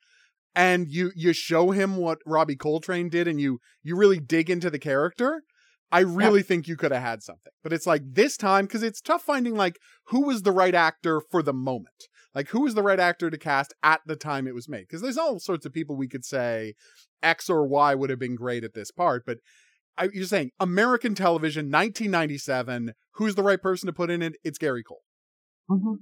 and 0.55 0.87
you 0.89 1.11
you 1.15 1.33
show 1.33 1.71
him 1.71 1.97
what 1.97 2.19
Robbie 2.25 2.55
Coltrane 2.55 3.09
did 3.09 3.27
and 3.27 3.39
you 3.39 3.59
you 3.83 3.95
really 3.95 4.19
dig 4.19 4.49
into 4.49 4.69
the 4.69 4.79
character. 4.79 5.43
I 5.91 6.01
really 6.01 6.43
think 6.43 6.67
you 6.67 6.77
could 6.77 6.91
have 6.91 7.01
had 7.01 7.23
something. 7.23 7.51
But 7.63 7.73
it's 7.73 7.87
like 7.87 8.03
this 8.05 8.37
time 8.37 8.67
cuz 8.67 8.83
it's 8.83 9.01
tough 9.01 9.23
finding 9.23 9.55
like 9.55 9.77
who 10.07 10.21
was 10.25 10.43
the 10.43 10.51
right 10.51 10.75
actor 10.75 11.19
for 11.31 11.41
the 11.41 11.53
moment. 11.53 12.08
Like 12.35 12.49
who 12.49 12.61
was 12.61 12.75
the 12.75 12.83
right 12.83 12.99
actor 12.99 13.29
to 13.29 13.37
cast 13.37 13.73
at 13.83 14.01
the 14.05 14.15
time 14.15 14.47
it 14.47 14.53
was 14.53 14.69
made 14.69 14.81
because 14.81 15.01
there's 15.01 15.17
all 15.17 15.39
sorts 15.39 15.65
of 15.65 15.73
people 15.73 15.95
we 15.97 16.07
could 16.07 16.23
say 16.25 16.75
X 17.23 17.49
or 17.49 17.67
Y 17.67 17.95
would 17.95 18.09
have 18.09 18.19
been 18.19 18.35
great 18.35 18.63
at 18.63 18.73
this 18.73 18.91
part, 18.91 19.23
but 19.25 19.39
I, 19.97 20.09
you're 20.13 20.25
saying 20.25 20.51
American 20.59 21.13
television 21.15 21.65
1997, 21.65 22.93
who's 23.15 23.35
the 23.35 23.43
right 23.43 23.61
person 23.61 23.87
to 23.87 23.93
put 23.93 24.09
in 24.09 24.21
it? 24.21 24.33
It's 24.43 24.57
Gary 24.57 24.83
Cole. 24.83 25.01
Mhm. 25.69 25.95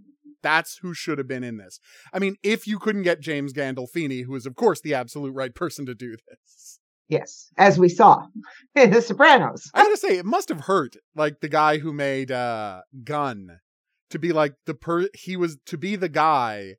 That's 0.44 0.78
who 0.82 0.94
should 0.94 1.18
have 1.18 1.28
been 1.28 1.44
in 1.44 1.58
this. 1.58 1.80
I 2.14 2.20
mean, 2.20 2.36
if 2.44 2.68
you 2.68 2.78
couldn't 2.78 3.02
get 3.02 3.22
James 3.22 3.54
Gandolfini, 3.54 4.26
who 4.26 4.36
is 4.36 4.46
of 4.46 4.56
course 4.56 4.82
the 4.82 4.94
absolute 4.94 5.34
right 5.34 5.54
person 5.56 5.86
to 5.88 5.96
do 5.96 6.16
this. 6.30 6.80
Yes, 7.10 7.50
as 7.58 7.80
we 7.80 7.88
saw 7.90 8.28
in 8.76 8.92
The 8.92 9.02
Sopranos. 9.02 9.72
I 9.74 9.84
gotta 9.84 9.98
say, 9.98 10.18
it 10.18 10.26
must 10.26 10.50
have 10.50 10.62
hurt, 10.62 10.96
like 11.16 11.40
the 11.40 11.48
guy 11.50 11.78
who 11.78 11.94
made 11.94 12.32
uh 12.32 12.82
Gun, 13.04 13.60
to 14.10 14.20
be 14.20 14.32
like 14.32 14.54
the 14.66 14.74
per 14.74 15.08
he 15.14 15.36
was 15.36 15.58
to 15.66 15.78
be 15.78 15.96
the 15.96 16.10
guy 16.10 16.76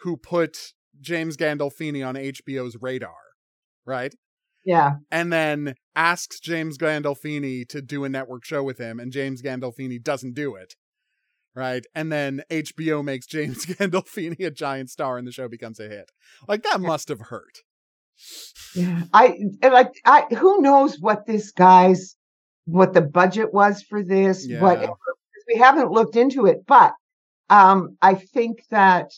who 0.00 0.16
put 0.16 0.72
James 1.00 1.36
Gandolfini 1.36 2.06
on 2.06 2.14
HBO's 2.14 2.76
radar, 2.80 3.14
right? 3.84 4.14
Yeah, 4.64 4.96
And 5.10 5.32
then 5.32 5.74
asks 5.96 6.38
James 6.38 6.76
Gandolfini 6.76 7.66
to 7.68 7.80
do 7.80 8.04
a 8.04 8.10
network 8.10 8.44
show 8.44 8.62
with 8.62 8.76
him, 8.78 9.00
and 9.00 9.10
James 9.10 9.40
Gandolfini 9.40 10.02
doesn't 10.02 10.34
do 10.34 10.54
it. 10.54 10.74
Right. 11.54 11.84
And 11.94 12.12
then 12.12 12.42
HBO 12.50 13.02
makes 13.02 13.26
James 13.26 13.66
Gandolfini 13.66 14.46
a 14.46 14.50
giant 14.50 14.88
star 14.90 15.18
and 15.18 15.26
the 15.26 15.32
show 15.32 15.48
becomes 15.48 15.80
a 15.80 15.88
hit. 15.88 16.10
Like 16.46 16.62
that 16.62 16.80
must 16.80 17.08
have 17.08 17.20
hurt. 17.20 17.58
yeah. 18.76 19.02
I 19.12 19.36
like. 19.62 19.90
I 20.04 20.26
who 20.38 20.60
knows 20.60 20.98
what 21.00 21.26
this 21.26 21.50
guy's 21.50 22.16
what 22.66 22.92
the 22.92 23.00
budget 23.00 23.52
was 23.52 23.82
for 23.82 24.02
this. 24.04 24.46
Yeah. 24.46 24.60
What 24.62 24.90
we 25.52 25.58
haven't 25.58 25.90
looked 25.90 26.16
into 26.16 26.46
it, 26.46 26.64
but 26.66 26.92
um, 27.48 27.96
I 28.02 28.14
think 28.14 28.62
that 28.70 29.10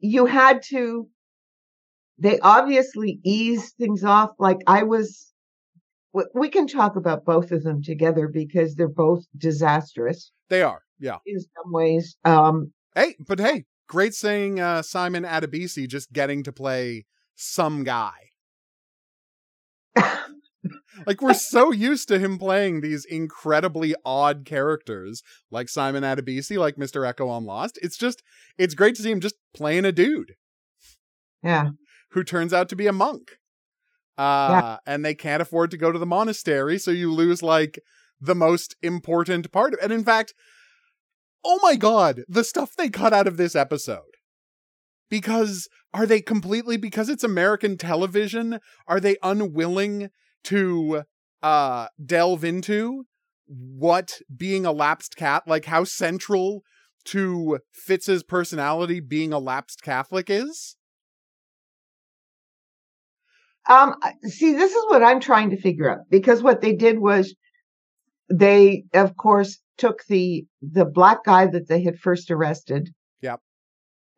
you 0.00 0.26
had 0.26 0.62
to. 0.70 1.08
They 2.18 2.38
obviously 2.40 3.18
eased 3.24 3.74
things 3.78 4.04
off. 4.04 4.30
Like 4.38 4.58
I 4.66 4.82
was. 4.84 5.32
we- 6.12 6.24
We 6.34 6.48
can 6.48 6.66
talk 6.66 6.96
about 6.96 7.24
both 7.24 7.50
of 7.50 7.62
them 7.64 7.82
together 7.82 8.28
because 8.28 8.74
they're 8.74 8.88
both 8.88 9.24
disastrous 9.36 10.30
They 10.48 10.62
are. 10.62 10.82
Yeah. 10.98 11.18
in 11.26 11.40
some 11.40 11.72
ways. 11.72 12.16
Um, 12.24 12.72
Hey, 12.94 13.16
but 13.18 13.40
hey, 13.40 13.64
great 13.88 14.14
saying 14.14 14.60
uh 14.60 14.82
Simon 14.82 15.24
Adebisi 15.24 15.88
just 15.88 16.12
getting 16.12 16.42
to 16.44 16.52
play 16.52 17.06
some 17.34 17.82
guy. 17.82 18.12
Like 21.06 21.20
we're 21.20 21.34
so 21.34 21.72
used 21.72 22.08
to 22.08 22.18
him 22.18 22.38
playing 22.38 22.80
these 22.80 23.04
incredibly 23.04 23.94
odd 24.04 24.44
characters 24.44 25.22
like 25.50 25.68
Simon 25.68 26.04
Adebisi, 26.04 26.56
like 26.56 26.76
Mr. 26.76 27.10
Eko 27.10 27.28
on 27.28 27.44
Lost. 27.44 27.78
It's 27.82 27.96
just 27.96 28.22
it's 28.58 28.74
great 28.74 28.94
to 28.96 29.02
see 29.02 29.10
him 29.10 29.20
just 29.20 29.36
playing 29.54 29.84
a 29.84 29.92
dude 29.92 30.34
yeah. 31.42 31.70
who 32.12 32.24
turns 32.24 32.52
out 32.52 32.68
to 32.68 32.76
be 32.76 32.86
a 32.86 32.92
monk. 32.92 33.38
Uh 34.16 34.78
and 34.86 35.04
they 35.04 35.14
can't 35.14 35.42
afford 35.42 35.70
to 35.72 35.76
go 35.76 35.90
to 35.90 35.98
the 35.98 36.06
monastery, 36.06 36.78
so 36.78 36.90
you 36.90 37.12
lose 37.12 37.42
like 37.42 37.78
the 38.20 38.34
most 38.34 38.76
important 38.82 39.50
part 39.50 39.74
of 39.74 39.80
and 39.82 39.92
in 39.92 40.04
fact, 40.04 40.32
oh 41.44 41.58
my 41.62 41.74
god, 41.76 42.22
the 42.28 42.44
stuff 42.44 42.74
they 42.76 42.88
cut 42.88 43.12
out 43.12 43.26
of 43.26 43.36
this 43.36 43.56
episode. 43.56 44.02
Because 45.10 45.68
are 45.92 46.06
they 46.06 46.20
completely 46.20 46.76
because 46.76 47.08
it's 47.08 47.24
American 47.24 47.76
television, 47.76 48.60
are 48.86 49.00
they 49.00 49.16
unwilling 49.22 50.10
to 50.44 51.04
uh 51.42 51.88
delve 52.04 52.44
into 52.44 53.04
what 53.46 54.20
being 54.34 54.64
a 54.64 54.72
lapsed 54.72 55.16
cat 55.16 55.42
like 55.46 55.66
how 55.66 55.84
central 55.84 56.62
to 57.04 57.58
Fitz's 57.72 58.22
personality 58.22 59.00
being 59.00 59.32
a 59.32 59.38
lapsed 59.38 59.82
Catholic 59.82 60.30
is? 60.30 60.76
Um, 63.68 63.94
see, 64.24 64.52
this 64.52 64.72
is 64.72 64.84
what 64.88 65.02
I'm 65.02 65.20
trying 65.20 65.50
to 65.50 65.60
figure 65.60 65.90
out 65.90 66.00
because 66.10 66.42
what 66.42 66.60
they 66.60 66.74
did 66.74 66.98
was 66.98 67.34
they, 68.30 68.84
of 68.92 69.16
course, 69.16 69.58
took 69.78 70.04
the 70.08 70.46
the 70.60 70.84
black 70.84 71.24
guy 71.24 71.46
that 71.46 71.68
they 71.68 71.82
had 71.82 71.98
first 71.98 72.30
arrested. 72.30 72.90
Yep. 73.22 73.40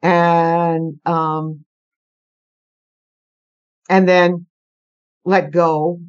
And 0.02 0.99
um, 1.06 1.64
and 3.88 4.09
then 4.09 4.47
let 5.25 5.52
go. 5.52 6.00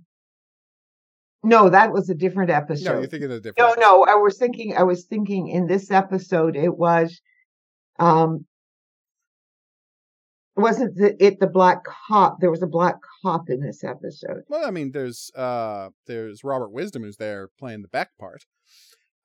No, 1.44 1.70
that 1.70 1.92
was 1.94 2.10
a 2.10 2.16
different 2.16 2.50
episode. 2.50 2.86
No, 2.94 3.00
you're 3.00 3.08
thinking 3.08 3.32
of 3.32 3.38
a 3.38 3.40
different. 3.40 3.58
No, 3.60 3.68
episode. 3.72 3.82
no, 3.82 4.04
I 4.06 4.16
was 4.16 4.38
thinking, 4.38 4.76
I 4.76 4.84
was 4.84 5.06
thinking 5.06 5.48
in 5.48 5.68
this 5.68 5.92
episode, 5.92 6.56
it 6.56 6.76
was, 6.78 7.22
um, 8.00 8.46
wasn't 10.56 10.96
the, 10.96 11.16
it 11.24 11.40
the 11.40 11.48
black 11.48 11.84
cop? 11.84 12.40
There 12.40 12.50
was 12.52 12.64
a 12.64 12.68
black 12.68 12.96
cop 13.22 13.50
in 13.50 13.62
this 13.62 13.84
episode. 13.84 14.42
Well, 14.50 14.66
I 14.66 14.72
mean, 14.72 14.92
there's 14.92 15.32
uh, 15.36 15.90
there's 16.08 16.44
Robert 16.44 16.72
Wisdom 16.72 17.04
who's 17.04 17.18
there 17.18 17.50
playing 17.60 17.84
the 17.84 17.88
back 17.88 18.10
part. 18.20 18.44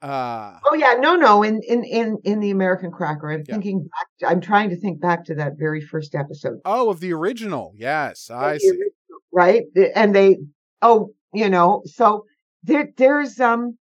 Uh, 0.03 0.59
Oh 0.71 0.75
yeah, 0.75 0.95
no, 0.99 1.17
no, 1.17 1.43
in 1.43 1.63
in 1.67 1.85
in 1.85 2.19
in 2.25 2.41
the 2.41 2.51
American 2.51 2.91
Cracker. 2.91 3.31
I'm 3.31 3.45
Yeah. 3.49 3.55
thinking 3.55 3.85
back. 3.89 4.31
I'm 4.31 4.41
trying 4.43 4.69
to 4.71 4.77
think 4.77 5.01
back 5.01 5.25
to 5.27 5.35
that 5.37 5.53
very 5.59 5.81
first 5.81 6.15
episode. 6.15 6.59
oh, 6.67 6.91
of 6.91 7.01
the 7.01 7.13
original. 7.15 7.73
Yes, 7.77 8.29
I 8.31 8.55
The 8.55 8.59
see. 8.61 8.69
original, 8.69 8.89
Right, 9.35 9.63
and 9.95 10.15
they, 10.15 10.37
oh, 10.83 11.15
you 11.33 11.49
know, 11.49 11.83
so 11.87 12.25
there, 12.63 12.89
there's 12.97 13.41
um, 13.41 13.77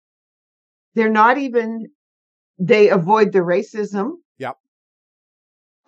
they're 0.94 1.10
not 1.10 1.38
even. 1.38 1.88
They 2.58 2.90
avoid 2.90 3.32
the 3.32 3.38
racism. 3.38 4.12
Yep. 4.38 4.56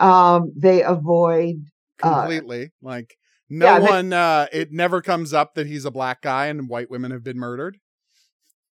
Um, 0.00 0.52
they 0.56 0.82
avoid 0.82 1.56
uh, 2.02 2.20
Completely. 2.20 2.70
like 2.80 3.14
no 3.50 3.66
yeah, 3.66 3.78
they- 3.78 3.86
one. 3.86 4.12
uh 4.12 4.46
It 4.52 4.72
never 4.72 5.02
comes 5.02 5.32
up 5.34 5.54
that 5.54 5.66
he's 5.66 5.84
a 5.84 5.90
black 5.90 6.22
guy 6.22 6.46
and 6.46 6.68
white 6.68 6.90
women 6.90 7.10
have 7.10 7.22
been 7.22 7.38
murdered. 7.38 7.76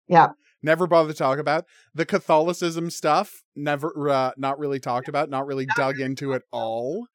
Yeah. 0.08 0.30
Never 0.62 0.88
bother 0.88 1.14
to 1.14 1.18
talk 1.18 1.40
about 1.40 1.66
the 1.94 2.06
Catholicism 2.06 2.90
stuff. 2.90 3.32
Never, 3.56 4.10
uh, 4.10 4.32
not 4.36 4.58
really 4.60 4.80
talked 4.80 5.08
about. 5.08 5.30
Not 5.30 5.46
really 5.46 5.68
dug 5.78 6.00
into 6.00 6.34
at 6.34 6.42
all. 6.52 7.06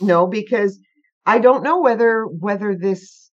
No, 0.00 0.26
because 0.26 0.78
I 1.26 1.38
don't 1.38 1.62
know 1.62 1.80
whether 1.80 2.24
whether 2.26 2.76
this 2.76 3.29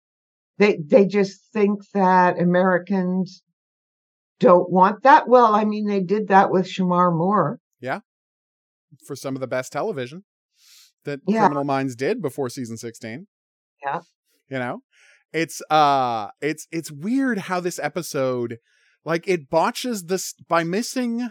they 0.59 0.79
they 0.85 1.07
just 1.07 1.53
think 1.53 1.81
that 1.93 2.41
Americans 2.41 3.43
don't 4.39 4.71
want 4.71 5.03
that. 5.03 5.29
Well, 5.29 5.55
I 5.55 5.65
mean, 5.65 5.87
they 5.87 6.01
did 6.01 6.29
that 6.29 6.51
with 6.51 6.67
Shemar 6.67 7.17
Moore. 7.17 7.61
Yeah, 7.81 8.01
for 9.07 9.17
some 9.17 9.35
of 9.35 9.41
the 9.41 9.47
best 9.47 9.73
television 9.73 10.25
that 11.05 11.21
Yeah. 11.27 11.41
Criminal 11.41 11.65
Minds 11.65 11.97
did 11.97 12.21
before 12.21 12.51
season 12.51 12.77
16. 12.77 13.27
Yeah. 13.83 14.01
You 14.51 14.59
know? 14.59 14.83
It's 15.33 15.61
uh 15.71 16.29
it's 16.41 16.67
it's 16.71 16.93
weird 16.93 17.39
how 17.39 17.61
this 17.61 17.79
episode 17.79 18.59
like 19.05 19.27
it 19.27 19.51
botches 19.51 20.05
this 20.05 20.35
by 20.49 20.65
missing 20.65 21.31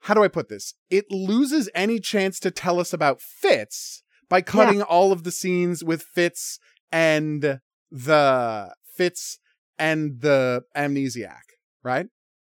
how 0.00 0.12
do 0.12 0.22
I 0.22 0.28
put 0.28 0.48
this? 0.48 0.74
It 0.90 1.06
loses 1.10 1.70
any 1.74 1.98
chance 1.98 2.38
to 2.40 2.50
tell 2.50 2.78
us 2.78 2.92
about 2.92 3.22
Fitz 3.22 4.02
by 4.28 4.42
cutting 4.42 4.82
all 4.82 5.12
of 5.12 5.24
the 5.24 5.30
scenes 5.30 5.82
with 5.82 6.02
Fitz 6.02 6.58
and 6.92 7.60
the 7.94 8.74
Fitz 8.96 9.38
and 9.78 10.20
the 10.20 10.62
amnesiac, 10.76 11.42
right? 11.82 12.06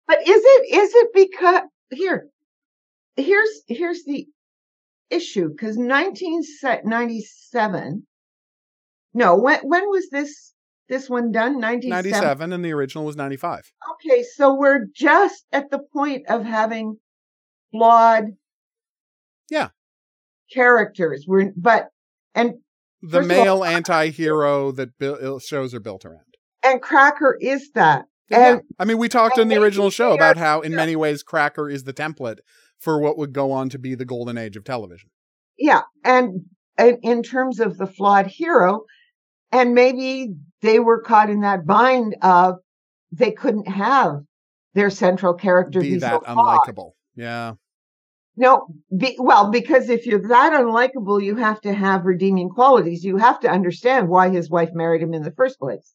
But 0.09 0.19
is 0.27 0.43
it 0.45 0.75
is 0.77 0.91
it 0.95 1.09
because 1.15 1.63
here 1.91 2.29
here's 3.17 3.63
here's 3.69 4.03
the 4.05 4.27
issue 5.09 5.49
because 5.49 5.77
1997 5.77 8.07
no 9.15 9.37
when 9.37 9.61
when 9.61 9.89
was 9.89 10.09
this 10.11 10.53
this 10.89 11.09
one 11.09 11.31
done 11.33 11.59
97 11.61 12.11
97 12.11 12.53
and 12.53 12.65
the 12.65 12.73
original 12.73 13.05
was 13.05 13.15
95. 13.17 13.71
okay 13.93 14.25
so 14.35 14.53
we're 14.55 14.87
just 14.95 15.45
at 15.53 15.71
the 15.71 15.79
point 15.93 16.27
of 16.29 16.45
having 16.45 16.99
flawed 17.71 18.25
Yeah. 19.49 19.69
characters 20.53 21.25
we're 21.29 21.53
but 21.57 21.89
and 22.35 22.55
the 23.03 23.19
First 23.19 23.29
male 23.29 23.65
anti-hero 23.65 24.73
that 24.73 24.99
bil- 24.99 25.37
uh, 25.37 25.39
shows 25.39 25.75
are 25.75 25.81
built 25.81 26.05
around. 26.05 26.21
and 26.63 26.81
cracker 26.83 27.37
is 27.41 27.71
that 27.75 28.07
Yeah. 28.31 28.59
I 28.79 28.85
mean, 28.85 28.99
we 28.99 29.09
talked 29.09 29.39
in 29.39 29.49
the 29.49 29.57
original 29.57 29.91
show 29.91 30.13
about 30.13 30.37
how, 30.37 30.61
in 30.61 30.75
many 30.75 30.97
ways, 30.97 31.23
Cracker 31.23 31.69
is 31.71 31.85
the 31.85 31.93
template 31.93 32.39
for 32.81 33.01
what 33.01 33.17
would 33.17 33.33
go 33.33 33.53
on 33.53 33.69
to 33.71 33.79
be 33.79 33.95
the 33.95 34.05
golden 34.05 34.37
age 34.37 34.57
of 34.57 34.65
television. 34.65 35.11
yeah 35.59 35.83
and, 36.05 36.43
and 36.77 36.99
in 37.03 37.23
terms 37.23 37.61
of 37.61 37.79
the 37.79 37.87
flawed 37.87 38.27
hero 38.27 38.83
and 39.53 39.75
maybe 39.75 40.35
they 40.63 40.79
were 40.81 41.01
caught 41.01 41.31
in 41.31 41.41
that 41.41 41.65
bind 41.67 42.17
of 42.23 42.57
they 43.13 43.31
couldn't 43.31 43.69
have 43.69 44.21
their 44.75 44.91
central 44.91 45.33
character 45.35 45.81
Be 45.81 45.93
be, 45.93 45.99
that 46.01 46.21
so 46.27 46.35
unlikable. 46.35 46.91
Yeah. 47.15 47.53
No 48.37 48.67
be, 48.97 49.17
well 49.19 49.51
because 49.51 49.89
if 49.89 50.07
you're 50.07 50.29
that 50.29 50.53
unlikable 50.53 51.23
you 51.23 51.37
have 51.37 51.61
to 51.61 51.73
have 51.73 52.05
redeeming 52.05 52.49
qualities 52.49 53.05
you 53.05 53.17
have 53.17 53.41
to 53.41 53.49
understand 53.51 54.09
why 54.09 54.29
his 54.29 54.51
wife 54.51 54.71
married 54.75 55.03
him 55.03 55.15
in 55.15 55.23
the 55.23 55.33
first 55.33 55.59
place 55.59 55.95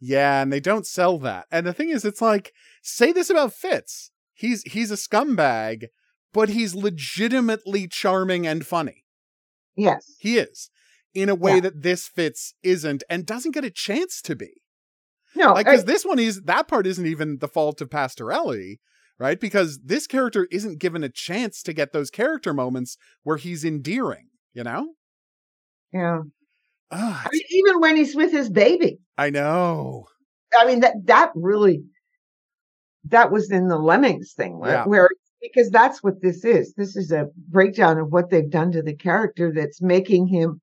Yeah, 0.00 0.42
and 0.42 0.52
they 0.52 0.60
don't 0.60 0.86
sell 0.86 1.18
that. 1.20 1.46
And 1.50 1.66
the 1.66 1.72
thing 1.72 1.88
is, 1.88 2.04
it's 2.04 2.20
like, 2.20 2.52
say 2.82 3.12
this 3.12 3.30
about 3.30 3.54
Fitz. 3.54 4.10
He's 4.34 4.62
he's 4.64 4.90
a 4.90 4.94
scumbag, 4.96 5.86
but 6.34 6.50
he's 6.50 6.74
legitimately 6.74 7.88
charming 7.88 8.46
and 8.46 8.66
funny. 8.66 9.04
yes 9.74 10.14
He 10.18 10.38
is. 10.38 10.70
In 11.14 11.30
a 11.30 11.34
way 11.34 11.54
Yeah. 11.54 11.60
that 11.60 11.82
this 11.82 12.06
Fitz 12.08 12.52
isn't 12.62 13.02
and 13.08 13.24
doesn't 13.24 13.54
get 13.54 13.64
a 13.64 13.70
chance 13.70 14.20
to 14.22 14.36
be. 14.36 14.52
no 15.34 15.52
like 15.54 15.64
because 15.66 15.84
this 15.86 16.04
one 16.04 16.18
is 16.18 16.42
that 16.42 16.68
part 16.68 16.86
isn't 16.86 17.06
even 17.06 17.38
the 17.38 17.48
fault 17.48 17.80
of 17.80 17.88
pastorelli 17.88 18.78
right 19.18 19.40
because 19.40 19.78
this 19.84 20.06
character 20.06 20.46
isn't 20.50 20.78
given 20.78 21.02
a 21.04 21.08
chance 21.08 21.62
to 21.62 21.72
get 21.72 21.92
those 21.92 22.10
character 22.10 22.52
moments 22.54 22.96
where 23.22 23.36
he's 23.36 23.64
endearing 23.64 24.28
you 24.54 24.62
know 24.64 24.94
yeah 25.92 26.20
Ugh, 26.92 27.26
I 27.26 27.28
mean, 27.32 27.42
even 27.50 27.80
when 27.80 27.96
he's 27.96 28.14
with 28.14 28.30
his 28.32 28.48
baby 28.50 28.98
i 29.18 29.30
know 29.30 30.06
I 30.56 30.64
mean 30.66 30.80
that 30.80 30.94
that 31.04 31.32
really 31.34 31.82
that 33.08 33.30
was 33.30 33.50
in 33.50 33.68
the 33.68 33.78
Lemmings 33.78 34.32
thing 34.36 34.58
where, 34.58 34.72
Yeah. 34.72 34.84
where 34.84 35.08
because 35.42 35.70
that's 35.70 36.02
what 36.02 36.22
this 36.22 36.44
is. 36.44 36.74
This 36.76 36.96
is 36.96 37.12
a 37.12 37.26
breakdown 37.48 37.98
of 37.98 38.10
what 38.10 38.30
they've 38.30 38.50
done 38.50 38.72
to 38.72 38.82
the 38.82 38.94
character 38.96 39.52
that's 39.54 39.80
making 39.82 40.26
him 40.28 40.60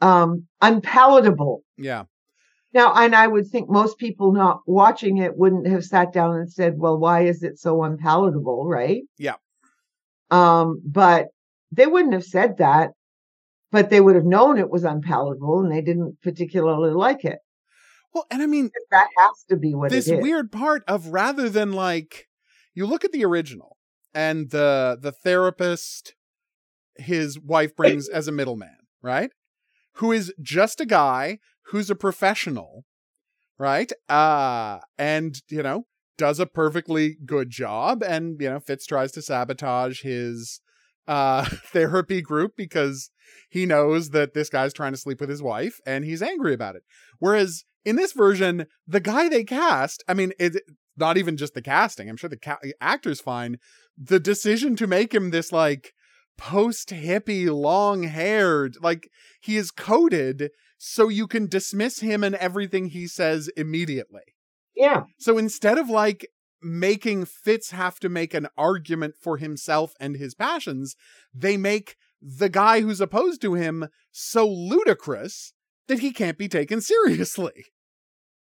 um 0.00 0.46
unpalatable. 0.60 1.62
yeah 1.78 2.04
Now, 2.74 2.94
and 2.94 3.14
I 3.14 3.26
would 3.26 3.46
think 3.48 3.68
most 3.68 3.98
people 3.98 4.32
not 4.32 4.60
watching 4.66 5.18
it 5.18 5.36
wouldn't 5.36 5.66
have 5.66 5.84
sat 5.84 6.12
down 6.12 6.36
and 6.36 6.50
said, 6.50 6.78
"Well, 6.78 6.98
why 6.98 7.22
is 7.24 7.42
it 7.42 7.58
so 7.58 7.82
unpalatable?" 7.82 8.66
Right? 8.66 9.02
Yeah. 9.18 9.34
Um, 10.30 10.80
but 10.84 11.28
they 11.70 11.86
wouldn't 11.86 12.14
have 12.14 12.24
said 12.24 12.58
that, 12.58 12.90
but 13.70 13.90
they 13.90 14.00
would 14.00 14.14
have 14.14 14.24
known 14.24 14.58
it 14.58 14.70
was 14.70 14.84
unpalatable, 14.84 15.60
and 15.60 15.70
they 15.70 15.82
didn't 15.82 16.16
particularly 16.22 16.92
like 16.92 17.24
it. 17.24 17.38
well 18.14 18.26
and 18.30 18.42
i 18.42 18.46
mean 18.46 18.70
That 18.90 19.08
has 19.18 19.44
to 19.50 19.56
be 19.56 19.74
what 19.74 19.90
this 19.90 20.08
it 20.08 20.16
is. 20.18 20.22
weird 20.22 20.50
part 20.52 20.82
of 20.86 21.08
rather 21.08 21.48
than 21.48 21.72
like 21.72 22.28
you 22.74 22.84
look 22.86 23.04
at 23.04 23.12
the 23.12 23.24
original 23.24 23.76
and 24.14 24.50
the 24.50 24.98
the 25.00 25.12
therapist 25.12 26.14
his 26.96 27.38
wife 27.40 27.74
brings 27.74 28.08
as 28.10 28.28
a 28.28 28.32
middleman 28.32 28.76
right 29.02 29.30
who 29.94 30.12
is 30.12 30.32
just 30.42 30.78
a 30.80 30.86
guy 30.86 31.38
who's 31.72 31.90
a 31.90 31.96
professional 31.96 32.84
right? 33.58 33.92
Uh 34.08 34.78
and 34.98 35.40
you 35.48 35.62
know 35.62 35.86
does 36.18 36.38
a 36.40 36.46
perfectly 36.46 37.16
good 37.24 37.50
job 37.50 38.02
and 38.02 38.40
you 38.40 38.48
know 38.50 38.60
fitz 38.60 38.86
tries 38.86 39.12
to 39.12 39.22
sabotage 39.22 40.02
his 40.02 40.60
uh 41.08 41.44
therapy 41.66 42.20
group 42.20 42.52
because 42.56 43.10
he 43.48 43.66
knows 43.66 44.10
that 44.10 44.34
this 44.34 44.48
guy's 44.48 44.72
trying 44.72 44.92
to 44.92 44.98
sleep 44.98 45.20
with 45.20 45.30
his 45.30 45.42
wife 45.42 45.78
and 45.86 46.04
he's 46.04 46.22
angry 46.22 46.54
about 46.54 46.76
it. 46.76 46.82
Whereas 47.18 47.64
in 47.84 47.96
this 47.96 48.12
version 48.12 48.66
the 48.86 49.00
guy 49.00 49.28
they 49.28 49.44
cast 49.44 50.04
i 50.08 50.14
mean 50.14 50.32
it 50.38 50.56
not 50.96 51.16
even 51.16 51.36
just 51.36 51.54
the 51.54 51.62
casting 51.62 52.08
i'm 52.08 52.16
sure 52.16 52.30
the 52.30 52.36
ca- 52.36 52.58
actor's 52.80 53.20
fine. 53.20 53.58
The 53.96 54.20
decision 54.20 54.74
to 54.76 54.86
make 54.86 55.14
him 55.14 55.30
this 55.30 55.52
like 55.52 55.92
post 56.38 56.88
hippie 56.90 57.52
long 57.54 58.04
haired 58.04 58.76
like 58.80 59.08
he 59.40 59.56
is 59.56 59.70
coded 59.70 60.50
so 60.84 61.08
you 61.08 61.26
can 61.26 61.46
dismiss 61.46 62.00
him 62.00 62.24
and 62.24 62.34
everything 62.36 62.86
he 62.86 63.06
says 63.06 63.48
immediately 63.56 64.34
yeah. 64.74 65.04
so 65.18 65.38
instead 65.38 65.78
of 65.78 65.88
like 65.88 66.26
making 66.62 67.24
Fitz 67.24 67.70
have 67.70 67.98
to 68.00 68.08
make 68.08 68.34
an 68.34 68.48
argument 68.56 69.14
for 69.20 69.36
himself 69.36 69.94
and 70.00 70.16
his 70.16 70.34
passions, 70.34 70.96
they 71.34 71.56
make 71.56 71.96
the 72.20 72.48
guy 72.48 72.80
who's 72.80 73.00
opposed 73.00 73.40
to 73.42 73.54
him 73.54 73.88
so 74.12 74.46
ludicrous 74.46 75.52
that 75.88 75.98
he 75.98 76.12
can't 76.12 76.38
be 76.38 76.48
taken 76.48 76.80
seriously. 76.80 77.66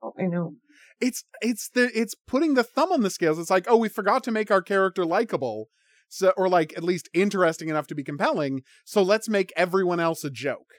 Oh, 0.03 0.13
I 0.19 0.27
know. 0.27 0.55
It's 1.01 1.25
it's 1.41 1.69
the 1.69 1.91
it's 1.95 2.15
putting 2.27 2.55
the 2.55 2.65
thumb 2.65 2.91
on 2.91 3.03
the 3.03 3.11
scales. 3.11 3.39
It's 3.39 3.51
like, 3.51 3.67
oh, 3.69 3.77
we 3.77 3.89
forgot 3.89 4.25
to 4.25 4.33
make 4.33 4.51
our 4.51 4.63
character 4.63 5.05
likable. 5.05 5.69
So 6.09 6.33
or 6.37 6.49
like 6.49 6.73
at 6.77 6.83
least 6.85 7.09
interesting 7.15 7.69
enough 7.69 7.87
to 7.89 7.95
be 7.95 8.03
compelling, 8.03 8.63
so 8.85 9.03
let's 9.03 9.29
make 9.29 9.53
everyone 9.57 10.01
else 10.01 10.25
a 10.25 10.31
joke. 10.31 10.75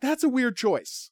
That's 0.00 0.24
a 0.24 0.28
weird 0.28 0.56
choice. 0.56 1.10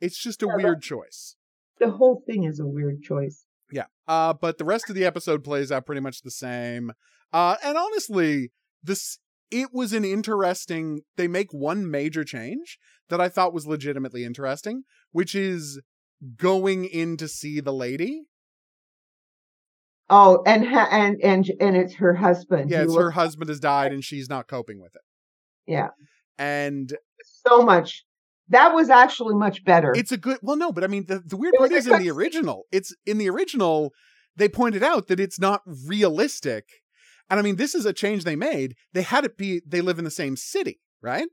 It's 0.00 0.20
just 0.22 0.42
a 0.42 0.46
Yeah, 0.46 0.56
weird 0.56 0.82
choice. 0.82 1.36
The 1.80 1.90
whole 1.90 2.22
thing 2.26 2.44
is 2.44 2.60
a 2.60 2.66
weird 2.66 3.02
choice. 3.02 3.44
Yeah. 3.70 3.86
Uh, 4.06 4.32
but 4.32 4.58
the 4.58 4.64
rest 4.64 4.88
of 4.88 4.94
the 4.94 5.04
episode 5.04 5.44
plays 5.44 5.70
out 5.70 5.86
pretty 5.86 6.00
much 6.00 6.22
the 6.22 6.30
same. 6.30 6.92
Uh, 7.32 7.56
and 7.64 7.76
honestly, 7.76 8.52
this 8.82 9.18
it 9.50 9.68
was 9.72 9.92
an 9.92 10.04
interesting. 10.04 11.00
They 11.16 11.28
make 11.28 11.52
one 11.52 11.90
major 11.90 12.24
change 12.24 12.78
that 13.08 13.20
I 13.20 13.28
thought 13.28 13.54
was 13.54 13.66
legitimately 13.66 14.24
interesting, 14.24 14.84
which 15.12 15.34
is 15.34 15.80
going 16.36 16.84
in 16.84 17.16
to 17.16 17.28
see 17.28 17.60
the 17.60 17.72
lady. 17.72 18.24
Oh, 20.10 20.42
and 20.46 20.66
ha- 20.66 20.88
and 20.90 21.18
and 21.22 21.46
and 21.60 21.76
it's 21.76 21.96
her 21.96 22.14
husband. 22.14 22.70
Yeah, 22.70 22.82
it's 22.82 22.96
her 22.96 23.10
husband 23.12 23.50
has 23.50 23.60
died 23.60 23.92
and 23.92 24.02
she's 24.02 24.28
not 24.28 24.48
coping 24.48 24.80
with 24.80 24.94
it. 24.94 25.02
Yeah. 25.66 25.88
And 26.38 26.96
so 27.46 27.62
much. 27.62 28.04
That 28.50 28.74
was 28.74 28.88
actually 28.88 29.34
much 29.34 29.62
better. 29.64 29.92
it's 29.94 30.12
a 30.12 30.16
good. 30.16 30.38
Well, 30.42 30.56
no, 30.56 30.72
but 30.72 30.82
I 30.84 30.86
mean, 30.86 31.04
the 31.06 31.20
the 31.20 31.36
weird 31.36 31.54
It 31.54 31.58
part 31.58 31.72
is 31.72 31.86
in 31.86 31.98
the 31.98 32.10
original. 32.10 32.64
It's 32.72 32.94
in 33.04 33.18
the 33.18 33.28
original. 33.28 33.92
They 34.36 34.48
pointed 34.48 34.82
out 34.82 35.08
that 35.08 35.20
it's 35.20 35.38
not 35.38 35.62
realistic, 35.66 36.64
and 37.28 37.38
I 37.38 37.42
mean, 37.42 37.56
this 37.56 37.74
is 37.74 37.84
a 37.84 37.92
change 37.92 38.24
they 38.24 38.36
made. 38.36 38.74
They 38.94 39.02
had 39.02 39.24
it 39.24 39.36
be 39.36 39.60
they 39.66 39.80
live 39.80 39.98
in 39.98 40.04
the 40.04 40.10
same 40.10 40.36
city, 40.36 40.80
right? 41.02 41.28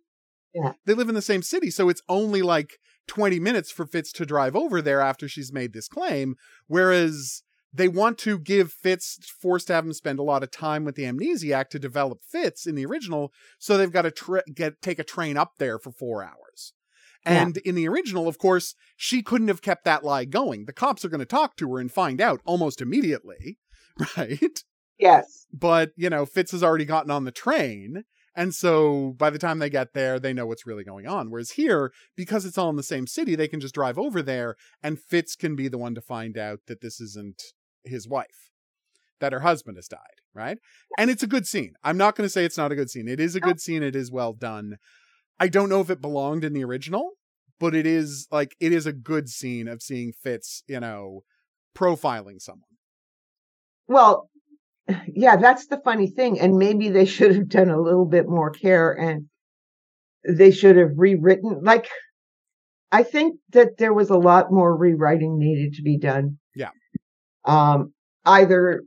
Yeah. 0.54 0.74
They 0.86 0.94
live 0.94 1.08
in 1.10 1.16
the 1.16 1.22
same 1.22 1.42
city, 1.42 1.70
so 1.70 1.88
it's 1.88 2.02
only 2.10 2.42
like 2.42 2.78
twenty 3.08 3.40
minutes 3.40 3.72
for 3.72 3.86
Fitz 3.86 4.12
to 4.14 4.26
drive 4.26 4.56
over 4.56 4.82
there 4.82 5.00
after 5.00 5.30
she's 5.30 5.54
made 5.54 5.72
this 5.72 5.88
claim. 5.88 6.36
Whereas 6.68 7.44
they 7.76 7.88
want 7.88 8.18
to 8.20 8.40
give 8.40 8.72
Fitz 8.72 9.20
forced 9.42 9.68
to 9.68 9.74
have 9.74 9.86
him 9.86 9.94
spend 9.94 10.20
a 10.20 10.24
lot 10.24 10.44
of 10.44 10.52
time 10.52 10.86
with 10.86 10.96
the 10.96 11.04
amnesiac 11.04 11.70
to 11.70 11.80
develop 11.80 12.24
Fitz 12.24 12.66
in 12.66 12.76
the 12.76 12.86
original, 12.86 13.32
so 13.60 13.78
they've 13.78 13.92
got 13.92 14.04
to 14.04 14.12
tra- 14.12 14.44
get 14.54 14.82
take 14.82 15.00
a 15.00 15.04
train 15.04 15.38
up 15.38 15.54
there 15.58 15.78
for 15.78 15.92
four 15.92 16.24
hours. 16.24 16.74
And 17.26 17.58
in 17.58 17.74
the 17.74 17.88
original, 17.88 18.28
of 18.28 18.38
course, 18.38 18.76
she 18.96 19.24
couldn't 19.24 19.48
have 19.48 19.64
kept 19.64 19.84
that 19.86 20.04
lie 20.04 20.26
going. 20.26 20.66
The 20.66 20.74
cops 20.74 21.04
are 21.04 21.10
going 21.10 21.20
to 21.20 21.26
talk 21.26 21.58
to 21.58 21.74
her 21.74 21.80
and 21.80 21.92
find 21.92 22.22
out 22.22 22.40
almost 22.46 22.82
immediately, 22.82 23.58
right? 24.18 24.64
Yes. 25.00 25.48
But, 25.52 25.92
you 25.96 26.10
know, 26.10 26.26
Fitz 26.26 26.52
has 26.52 26.64
already 26.64 26.86
gotten 26.86 27.10
on 27.10 27.26
the 27.26 27.32
train. 27.32 28.04
And 28.36 28.54
so 28.54 29.16
by 29.18 29.30
the 29.30 29.40
time 29.40 29.60
they 29.60 29.70
get 29.70 29.94
there, 29.94 30.20
they 30.20 30.34
know 30.34 30.46
what's 30.46 30.68
really 30.68 30.84
going 30.84 31.08
on. 31.08 31.32
Whereas 31.32 31.52
here, 31.52 31.92
because 32.16 32.46
it's 32.46 32.58
all 32.58 32.70
in 32.70 32.76
the 32.76 32.84
same 32.84 33.08
city, 33.08 33.36
they 33.36 33.48
can 33.48 33.60
just 33.60 33.74
drive 33.74 33.98
over 33.98 34.22
there 34.22 34.56
and 34.84 35.00
Fitz 35.00 35.36
can 35.36 35.56
be 35.56 35.68
the 35.68 35.78
one 35.78 35.96
to 35.96 36.02
find 36.02 36.38
out 36.38 36.60
that 36.68 36.82
this 36.82 37.00
isn't 37.00 37.42
his 37.86 38.08
wife, 38.08 38.50
that 39.20 39.34
her 39.34 39.42
husband 39.42 39.78
has 39.78 39.88
died, 39.88 40.00
right? 40.34 40.58
And 40.98 41.10
it's 41.10 41.24
a 41.24 41.28
good 41.28 41.48
scene. 41.48 41.74
I'm 41.84 41.98
not 41.98 42.16
going 42.16 42.26
to 42.26 42.32
say 42.32 42.46
it's 42.46 42.58
not 42.58 42.72
a 42.72 42.76
good 42.76 42.90
scene. 42.90 43.08
It 43.08 43.20
is 43.20 43.36
a 43.36 43.40
good 43.40 43.60
scene. 43.60 43.84
It 43.84 43.96
is 43.96 44.12
well 44.12 44.34
done. 44.34 44.78
I 45.40 45.48
don't 45.48 45.70
know 45.70 45.82
if 45.82 45.90
it 45.90 46.02
belonged 46.02 46.44
in 46.44 46.54
the 46.54 46.64
original, 46.64 47.12
but 47.60 47.76
it 47.76 47.86
is 47.86 48.28
like 48.32 48.56
it 48.60 48.72
is 48.72 48.86
a 48.86 48.94
good 48.94 49.30
scene 49.30 49.68
of 49.68 49.82
seeing 49.82 50.12
Fitz, 50.12 50.64
you 50.68 50.80
know, 50.80 51.24
profiling 51.76 52.42
someone. 52.42 52.70
Well, 53.88 54.30
yeah, 55.08 55.36
that's 55.38 55.68
the 55.68 55.82
funny 55.84 56.08
thing. 56.08 56.40
And 56.40 56.58
maybe 56.58 56.90
they 56.90 57.06
should 57.06 57.36
have 57.36 57.50
done 57.50 57.70
a 57.70 57.82
little 57.82 58.06
bit 58.06 58.28
more 58.28 58.50
care 58.50 58.92
and 58.92 59.28
they 60.28 60.52
should 60.52 60.76
have 60.78 60.92
rewritten. 60.96 61.62
Like, 61.64 61.88
I 62.92 63.04
think 63.04 63.40
that 63.52 63.78
there 63.78 63.94
was 63.94 64.10
a 64.10 64.18
lot 64.18 64.52
more 64.52 64.76
rewriting 64.76 65.38
needed 65.38 65.74
to 65.74 65.82
be 65.82 65.98
done. 65.98 66.38
Um, 67.46 67.94
either, 68.26 68.84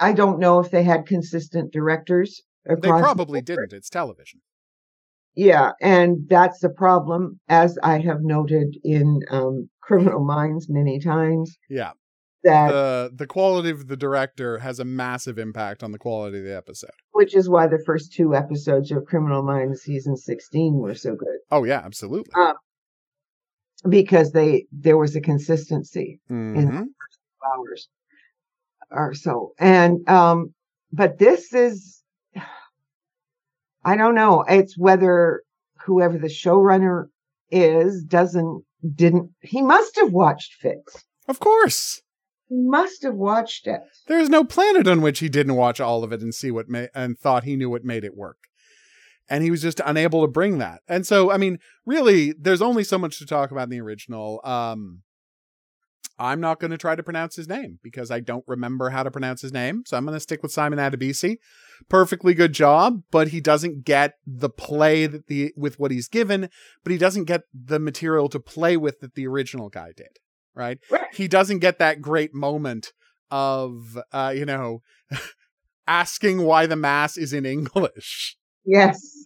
I 0.00 0.12
don't 0.12 0.38
know 0.38 0.58
if 0.60 0.70
they 0.70 0.82
had 0.82 1.06
consistent 1.06 1.72
directors. 1.72 2.40
They 2.64 2.74
across 2.74 2.98
the 3.00 3.02
probably 3.04 3.40
board. 3.40 3.44
didn't. 3.46 3.72
It's 3.72 3.88
television. 3.90 4.40
Yeah, 5.34 5.72
and 5.80 6.28
that's 6.28 6.58
the 6.60 6.68
problem, 6.68 7.40
as 7.48 7.78
I 7.82 7.98
have 8.00 8.18
noted 8.20 8.76
in 8.84 9.20
um, 9.30 9.70
Criminal 9.82 10.24
Minds 10.24 10.66
many 10.68 11.00
times. 11.00 11.56
Yeah. 11.70 11.92
That 12.44 12.72
the 12.72 13.10
the 13.14 13.26
quality 13.28 13.70
of 13.70 13.86
the 13.86 13.96
director 13.96 14.58
has 14.58 14.80
a 14.80 14.84
massive 14.84 15.38
impact 15.38 15.84
on 15.84 15.92
the 15.92 15.98
quality 15.98 16.38
of 16.38 16.44
the 16.44 16.56
episode. 16.56 16.90
which 17.12 17.36
is 17.36 17.48
why 17.48 17.68
the 17.68 17.80
first 17.86 18.12
two 18.12 18.34
episodes 18.34 18.90
of 18.90 19.04
Criminal 19.06 19.44
Minds 19.44 19.82
season 19.82 20.16
sixteen 20.16 20.74
were 20.78 20.96
so 20.96 21.14
good 21.14 21.38
Oh 21.52 21.62
yeah, 21.62 21.80
absolutely. 21.84 22.32
because 23.88 24.32
they 24.32 24.66
there 24.72 24.96
was 24.96 25.14
a 25.16 25.20
consistency 25.20 26.20
Mhm. 26.30 26.86
Hours 27.44 27.88
or 28.90 29.14
so, 29.14 29.52
and 29.58 30.08
um, 30.08 30.54
but 30.92 31.18
this 31.18 31.52
is 31.52 32.02
I 33.84 33.96
don't 33.96 34.14
know. 34.14 34.44
It's 34.48 34.78
whether 34.78 35.42
whoever 35.84 36.18
the 36.18 36.28
showrunner 36.28 37.06
is 37.50 38.02
doesn't 38.04 38.64
didn't 38.94 39.30
he 39.40 39.62
must 39.62 39.96
have 39.96 40.12
watched 40.12 40.54
Fix. 40.54 41.04
Of 41.28 41.40
course. 41.40 42.00
He 42.48 42.56
must 42.58 43.02
have 43.02 43.14
watched 43.14 43.66
it. 43.66 43.80
There 44.08 44.18
is 44.18 44.28
no 44.28 44.44
planet 44.44 44.86
on 44.86 45.00
which 45.00 45.20
he 45.20 45.28
didn't 45.28 45.56
watch 45.56 45.80
all 45.80 46.04
of 46.04 46.12
it 46.12 46.20
and 46.20 46.34
see 46.34 46.50
what 46.50 46.68
ma- 46.68 46.86
and 46.94 47.18
thought 47.18 47.44
he 47.44 47.56
knew 47.56 47.70
what 47.70 47.84
made 47.84 48.04
it 48.04 48.16
work. 48.16 48.36
And 49.28 49.42
he 49.42 49.50
was 49.50 49.62
just 49.62 49.80
unable 49.84 50.20
to 50.22 50.28
bring 50.28 50.58
that. 50.58 50.80
And 50.88 51.06
so, 51.06 51.30
I 51.30 51.38
mean, 51.38 51.58
really, 51.86 52.34
there's 52.38 52.60
only 52.60 52.84
so 52.84 52.98
much 52.98 53.18
to 53.18 53.26
talk 53.26 53.50
about 53.50 53.64
in 53.64 53.70
the 53.70 53.80
original. 53.80 54.40
Um, 54.44 55.02
I'm 56.18 56.40
not 56.40 56.60
going 56.60 56.70
to 56.70 56.78
try 56.78 56.94
to 56.94 57.02
pronounce 57.02 57.36
his 57.36 57.48
name 57.48 57.78
because 57.82 58.10
I 58.10 58.20
don't 58.20 58.44
remember 58.46 58.90
how 58.90 59.02
to 59.02 59.10
pronounce 59.10 59.42
his 59.42 59.52
name. 59.52 59.82
So 59.86 59.96
I'm 59.96 60.04
going 60.04 60.16
to 60.16 60.20
stick 60.20 60.42
with 60.42 60.52
Simon 60.52 60.78
Adebisi. 60.78 61.36
Perfectly 61.88 62.34
good 62.34 62.52
job, 62.52 63.02
but 63.10 63.28
he 63.28 63.40
doesn't 63.40 63.84
get 63.84 64.14
the 64.26 64.50
play 64.50 65.06
that 65.06 65.26
the 65.26 65.52
with 65.56 65.78
what 65.80 65.90
he's 65.90 66.08
given, 66.08 66.48
but 66.84 66.92
he 66.92 66.98
doesn't 66.98 67.24
get 67.24 67.42
the 67.52 67.78
material 67.78 68.28
to 68.28 68.38
play 68.38 68.76
with 68.76 69.00
that 69.00 69.14
the 69.14 69.26
original 69.26 69.68
guy 69.68 69.92
did. 69.96 70.18
Right? 70.54 70.78
Right. 70.90 71.12
He 71.14 71.28
doesn't 71.28 71.58
get 71.58 71.78
that 71.78 72.00
great 72.00 72.34
moment 72.34 72.92
of 73.30 73.98
uh, 74.12 74.32
you 74.36 74.44
know, 74.44 74.82
asking 75.86 76.42
why 76.42 76.66
the 76.66 76.76
mass 76.76 77.16
is 77.16 77.32
in 77.32 77.46
English. 77.46 78.36
Yes. 78.64 79.00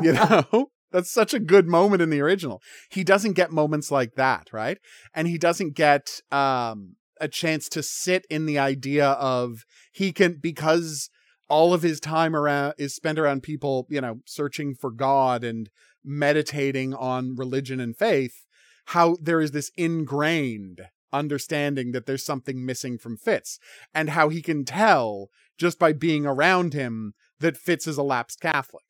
You 0.00 0.12
know? 0.12 0.70
That's 0.92 1.10
such 1.10 1.34
a 1.34 1.40
good 1.40 1.66
moment 1.66 2.02
in 2.02 2.10
the 2.10 2.20
original. 2.20 2.62
He 2.90 3.04
doesn't 3.04 3.32
get 3.34 3.50
moments 3.50 3.90
like 3.90 4.14
that, 4.14 4.48
right? 4.52 4.78
And 5.14 5.28
he 5.28 5.38
doesn't 5.38 5.74
get 5.74 6.20
um 6.30 6.96
a 7.20 7.28
chance 7.28 7.68
to 7.70 7.82
sit 7.82 8.26
in 8.28 8.46
the 8.46 8.58
idea 8.58 9.08
of 9.12 9.64
he 9.92 10.12
can 10.12 10.38
because 10.40 11.08
all 11.48 11.72
of 11.72 11.82
his 11.82 12.00
time 12.00 12.34
around 12.34 12.74
is 12.78 12.94
spent 12.94 13.18
around 13.18 13.42
people, 13.42 13.86
you 13.88 14.00
know, 14.00 14.20
searching 14.26 14.74
for 14.74 14.90
God 14.90 15.44
and 15.44 15.70
meditating 16.04 16.94
on 16.94 17.36
religion 17.36 17.80
and 17.80 17.96
faith, 17.96 18.44
how 18.86 19.16
there 19.20 19.40
is 19.40 19.52
this 19.52 19.70
ingrained 19.76 20.82
understanding 21.12 21.92
that 21.92 22.06
there's 22.06 22.24
something 22.24 22.64
missing 22.64 22.98
from 22.98 23.16
Fitz 23.16 23.58
and 23.94 24.10
how 24.10 24.28
he 24.28 24.42
can 24.42 24.64
tell 24.64 25.30
just 25.58 25.78
by 25.78 25.92
being 25.92 26.26
around 26.26 26.74
him 26.74 27.14
that 27.40 27.56
Fitz 27.56 27.86
is 27.86 27.96
a 27.96 28.02
lapsed 28.02 28.40
Catholic. 28.40 28.84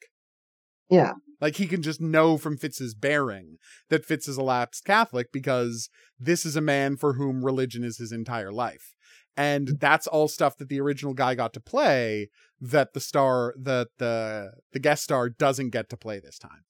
Yeah. 0.90 1.14
Like 1.40 1.56
he 1.56 1.66
can 1.66 1.82
just 1.82 2.00
know 2.00 2.38
from 2.38 2.56
Fitz's 2.56 2.94
bearing 2.94 3.58
that 3.88 4.04
Fitz 4.04 4.28
is 4.28 4.36
a 4.36 4.42
lapsed 4.42 4.84
Catholic 4.84 5.32
because 5.32 5.90
this 6.18 6.46
is 6.46 6.56
a 6.56 6.60
man 6.60 6.96
for 6.96 7.14
whom 7.14 7.44
religion 7.44 7.84
is 7.84 7.98
his 7.98 8.12
entire 8.12 8.52
life. 8.52 8.94
And 9.36 9.78
that's 9.80 10.06
all 10.06 10.28
stuff 10.28 10.56
that 10.56 10.68
the 10.68 10.80
original 10.80 11.12
guy 11.12 11.34
got 11.34 11.52
to 11.54 11.60
play 11.60 12.30
that 12.60 12.94
the 12.94 13.00
star 13.00 13.54
that 13.60 13.88
the 13.98 14.52
the 14.72 14.78
guest 14.78 15.04
star 15.04 15.28
doesn't 15.28 15.70
get 15.70 15.90
to 15.90 15.96
play 15.96 16.20
this 16.20 16.38
time. 16.38 16.64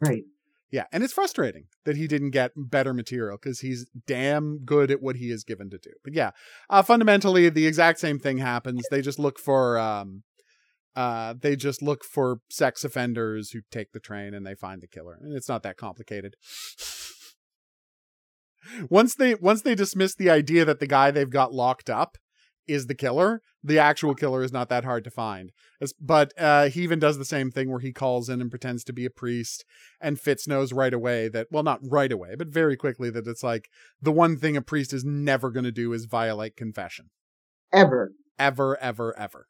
Right. 0.00 0.24
Yeah, 0.70 0.86
and 0.90 1.04
it's 1.04 1.12
frustrating 1.12 1.66
that 1.84 1.96
he 1.96 2.08
didn't 2.08 2.30
get 2.30 2.50
better 2.56 2.92
material 2.92 3.38
because 3.40 3.60
he's 3.60 3.86
damn 4.08 4.58
good 4.64 4.90
at 4.90 5.00
what 5.00 5.14
he 5.14 5.30
is 5.30 5.44
given 5.44 5.70
to 5.70 5.78
do. 5.78 5.90
But 6.02 6.14
yeah, 6.14 6.30
uh, 6.68 6.82
fundamentally 6.82 7.48
the 7.48 7.66
exact 7.66 8.00
same 8.00 8.18
thing 8.18 8.38
happens. 8.38 8.82
They 8.90 9.00
just 9.00 9.20
look 9.20 9.38
for 9.38 9.78
um, 9.78 10.24
uh, 10.96 11.34
they 11.38 11.56
just 11.56 11.82
look 11.82 12.04
for 12.04 12.38
sex 12.50 12.84
offenders 12.84 13.50
who 13.50 13.60
take 13.70 13.92
the 13.92 14.00
train 14.00 14.34
and 14.34 14.46
they 14.46 14.54
find 14.54 14.80
the 14.80 14.86
killer, 14.86 15.18
and 15.20 15.34
it's 15.34 15.48
not 15.48 15.62
that 15.62 15.76
complicated. 15.76 16.36
once 18.90 19.14
they 19.14 19.34
once 19.34 19.62
they 19.62 19.74
dismiss 19.74 20.14
the 20.14 20.30
idea 20.30 20.64
that 20.64 20.80
the 20.80 20.86
guy 20.86 21.10
they've 21.10 21.30
got 21.30 21.52
locked 21.52 21.90
up 21.90 22.16
is 22.66 22.86
the 22.86 22.94
killer, 22.94 23.42
the 23.62 23.78
actual 23.78 24.14
killer 24.14 24.42
is 24.42 24.52
not 24.52 24.68
that 24.68 24.84
hard 24.84 25.04
to 25.04 25.10
find. 25.10 25.52
But 26.00 26.32
uh, 26.38 26.68
he 26.68 26.82
even 26.82 26.98
does 26.98 27.18
the 27.18 27.24
same 27.24 27.50
thing 27.50 27.70
where 27.70 27.80
he 27.80 27.92
calls 27.92 28.28
in 28.28 28.40
and 28.40 28.50
pretends 28.50 28.84
to 28.84 28.92
be 28.92 29.04
a 29.04 29.10
priest, 29.10 29.64
and 30.00 30.20
Fitz 30.20 30.46
knows 30.46 30.72
right 30.72 30.94
away 30.94 31.28
that, 31.28 31.48
well, 31.50 31.62
not 31.62 31.80
right 31.82 32.12
away, 32.12 32.34
but 32.36 32.48
very 32.48 32.76
quickly 32.76 33.10
that 33.10 33.26
it's 33.26 33.42
like 33.42 33.68
the 34.00 34.12
one 34.12 34.36
thing 34.36 34.56
a 34.56 34.62
priest 34.62 34.92
is 34.92 35.04
never 35.04 35.50
going 35.50 35.64
to 35.64 35.72
do 35.72 35.92
is 35.92 36.04
violate 36.06 36.56
confession. 36.56 37.10
Ever. 37.72 38.12
Ever, 38.38 38.78
ever, 38.80 39.18
ever. 39.18 39.46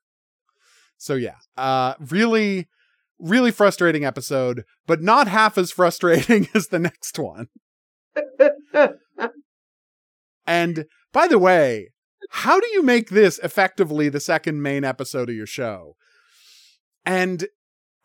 So 0.99 1.15
yeah, 1.15 1.37
uh, 1.57 1.95
really, 1.99 2.69
really 3.19 3.51
frustrating 3.51 4.05
episode, 4.05 4.65
but 4.87 5.03
not 5.03 5.29
half 5.29 5.59
as 5.59 5.71
frustrating 5.71 6.49
as 6.55 6.69
the 6.69 6.79
next 6.79 7.19
one. 7.19 7.49
And 10.47 10.87
by 11.13 11.27
the 11.27 11.39
way, 11.39 11.91
how 12.31 12.61
do 12.61 12.67
you 12.73 12.83
make 12.83 13.11
this 13.11 13.39
effectively 13.41 14.09
the 14.09 14.21
second 14.21 14.63
main 14.63 14.85
episode 14.85 15.29
of 15.29 15.37
your 15.37 15.47
show? 15.47 15.97
And 17.05 17.47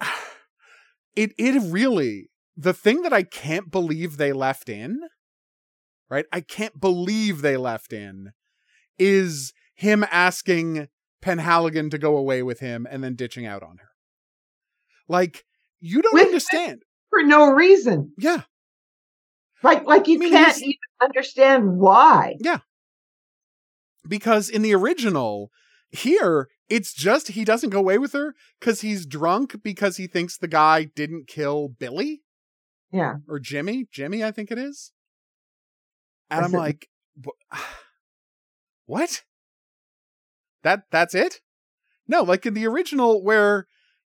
it 1.16 1.32
it 1.38 1.62
really 1.62 2.30
the 2.56 2.74
thing 2.74 3.02
that 3.04 3.14
I 3.14 3.24
can't 3.24 3.72
believe 3.72 4.18
they 4.18 4.34
left 4.34 4.70
in, 4.70 5.00
right? 6.10 6.26
I 6.32 6.42
can't 6.42 6.80
believe 6.80 7.42
they 7.42 7.58
left 7.58 7.94
in 7.94 8.32
is 8.98 9.54
him 9.76 10.06
asking 10.12 10.90
Penhaligon 11.22 11.92
to 11.92 11.98
go 11.98 12.16
away 12.18 12.42
with 12.44 12.60
him 12.60 12.88
and 12.90 13.04
then 13.04 13.16
ditching 13.16 13.46
out 13.46 13.64
on 13.64 13.78
her. 13.78 13.90
Like 15.08 15.46
you 15.80 16.02
don't 16.02 16.14
With- 16.14 16.26
understand. 16.28 16.84
For 17.10 17.24
no 17.24 17.52
reason. 17.52 18.14
Yeah. 18.18 18.44
Like 19.64 19.86
like 19.86 20.08
you 20.08 20.16
I 20.16 20.20
mean, 20.20 20.32
can't 20.32 20.58
even 20.62 20.76
understand 21.02 21.78
why. 21.78 22.36
Yeah. 22.40 22.60
Because 24.08 24.50
in 24.50 24.62
the 24.62 24.74
original 24.76 25.52
here 25.92 26.48
it's 26.70 26.94
just 26.94 27.30
he 27.30 27.44
doesn't 27.44 27.72
go 27.72 27.80
away 27.80 27.98
with 27.98 28.14
her 28.14 28.36
because 28.60 28.82
he's 28.82 29.08
drunk 29.08 29.56
because 29.64 29.98
he 29.98 30.06
thinks 30.06 30.38
the 30.38 30.48
guy 30.48 30.84
didn't 30.84 31.28
kill 31.28 31.68
billy 31.68 32.22
Yeah. 32.92 33.16
or 33.28 33.40
jimmy 33.40 33.88
jimmy 33.92 34.24
i 34.24 34.30
think 34.30 34.52
it 34.52 34.60
is 34.60 34.92
and 36.30 36.44
That's 36.44 36.54
i'm 36.54 36.60
it. 36.60 36.62
like 36.62 36.90
what 38.86 39.24
that 40.64 40.84
that's 40.92 41.16
it 41.16 41.40
no 42.08 42.24
like 42.24 42.46
in 42.46 42.54
the 42.54 42.68
original 42.68 43.24
where 43.24 43.66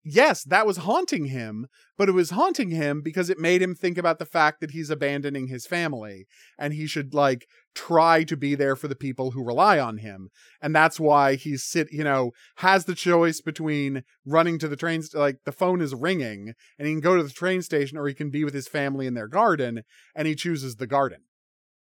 yes, 0.09 0.43
that 0.45 0.65
was 0.65 0.77
haunting 0.77 1.25
him, 1.25 1.67
but 1.97 2.07
it 2.07 2.13
was 2.13 2.29
haunting 2.29 2.69
him 2.69 3.01
because 3.01 3.29
it 3.29 3.37
made 3.37 3.61
him 3.61 3.75
think 3.75 3.97
about 3.97 4.19
the 4.19 4.25
fact 4.25 4.61
that 4.61 4.71
he's 4.71 4.89
abandoning 4.89 5.47
his 5.47 5.67
family 5.67 6.25
and 6.57 6.73
he 6.73 6.87
should 6.87 7.13
like 7.13 7.45
try 7.75 8.23
to 8.23 8.37
be 8.37 8.55
there 8.55 8.75
for 8.77 8.87
the 8.87 8.95
people 8.95 9.31
who 9.31 9.43
rely 9.43 9.77
on 9.77 9.97
him. 9.97 10.29
And 10.61 10.73
that's 10.73 10.97
why 10.99 11.35
he's 11.35 11.63
sit, 11.63 11.91
you 11.91 12.05
know, 12.05 12.31
has 12.57 12.85
the 12.85 12.95
choice 12.95 13.41
between 13.41 14.03
running 14.25 14.57
to 14.59 14.69
the 14.69 14.77
train, 14.77 15.01
st- 15.01 15.19
like 15.19 15.39
the 15.45 15.51
phone 15.51 15.81
is 15.81 15.93
ringing 15.93 16.53
and 16.79 16.87
he 16.87 16.93
can 16.93 17.01
go 17.01 17.17
to 17.17 17.23
the 17.23 17.29
train 17.29 17.61
station 17.61 17.97
or 17.97 18.07
he 18.07 18.13
can 18.13 18.29
be 18.29 18.45
with 18.45 18.53
his 18.53 18.67
family 18.67 19.07
in 19.07 19.13
their 19.13 19.27
garden 19.27 19.83
and 20.15 20.27
he 20.27 20.35
chooses 20.35 20.77
the 20.77 20.87
garden. 20.87 21.19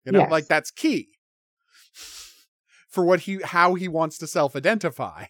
You 0.05 0.13
know, 0.13 0.19
Yes. 0.19 0.31
like 0.31 0.47
that's 0.47 0.71
key 0.71 1.09
for 2.93 3.03
what 3.03 3.21
he, 3.21 3.39
how 3.43 3.73
he 3.73 3.87
wants 3.87 4.17
to 4.19 4.27
self 4.27 4.55
identify. 4.55 5.25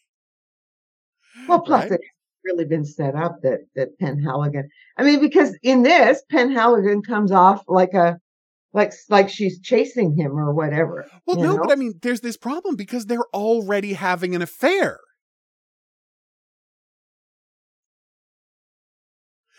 Well, 1.47 1.61
plus 1.61 1.83
Right. 1.83 1.93
it's 1.93 2.03
really 2.45 2.65
been 2.65 2.85
set 2.85 3.15
up 3.15 3.37
that 3.41 3.61
that 3.75 3.97
Penhaligon. 3.99 4.63
I 4.97 5.03
mean, 5.03 5.19
because 5.19 5.57
in 5.63 5.81
this, 5.83 6.21
Penhaligon 6.31 7.03
comes 7.05 7.31
off 7.31 7.63
like 7.67 7.93
a 7.93 8.19
like 8.73 8.93
like 9.09 9.29
she's 9.29 9.59
chasing 9.59 10.15
him 10.15 10.37
or 10.37 10.53
whatever. 10.53 11.07
Well, 11.25 11.37
no, 11.37 11.55
know? 11.55 11.63
but 11.63 11.71
I 11.71 11.75
mean, 11.75 11.93
there's 12.01 12.21
this 12.21 12.37
problem 12.37 12.75
because 12.75 13.05
they're 13.05 13.25
already 13.33 13.93
having 13.93 14.35
an 14.35 14.41
affair. 14.41 14.99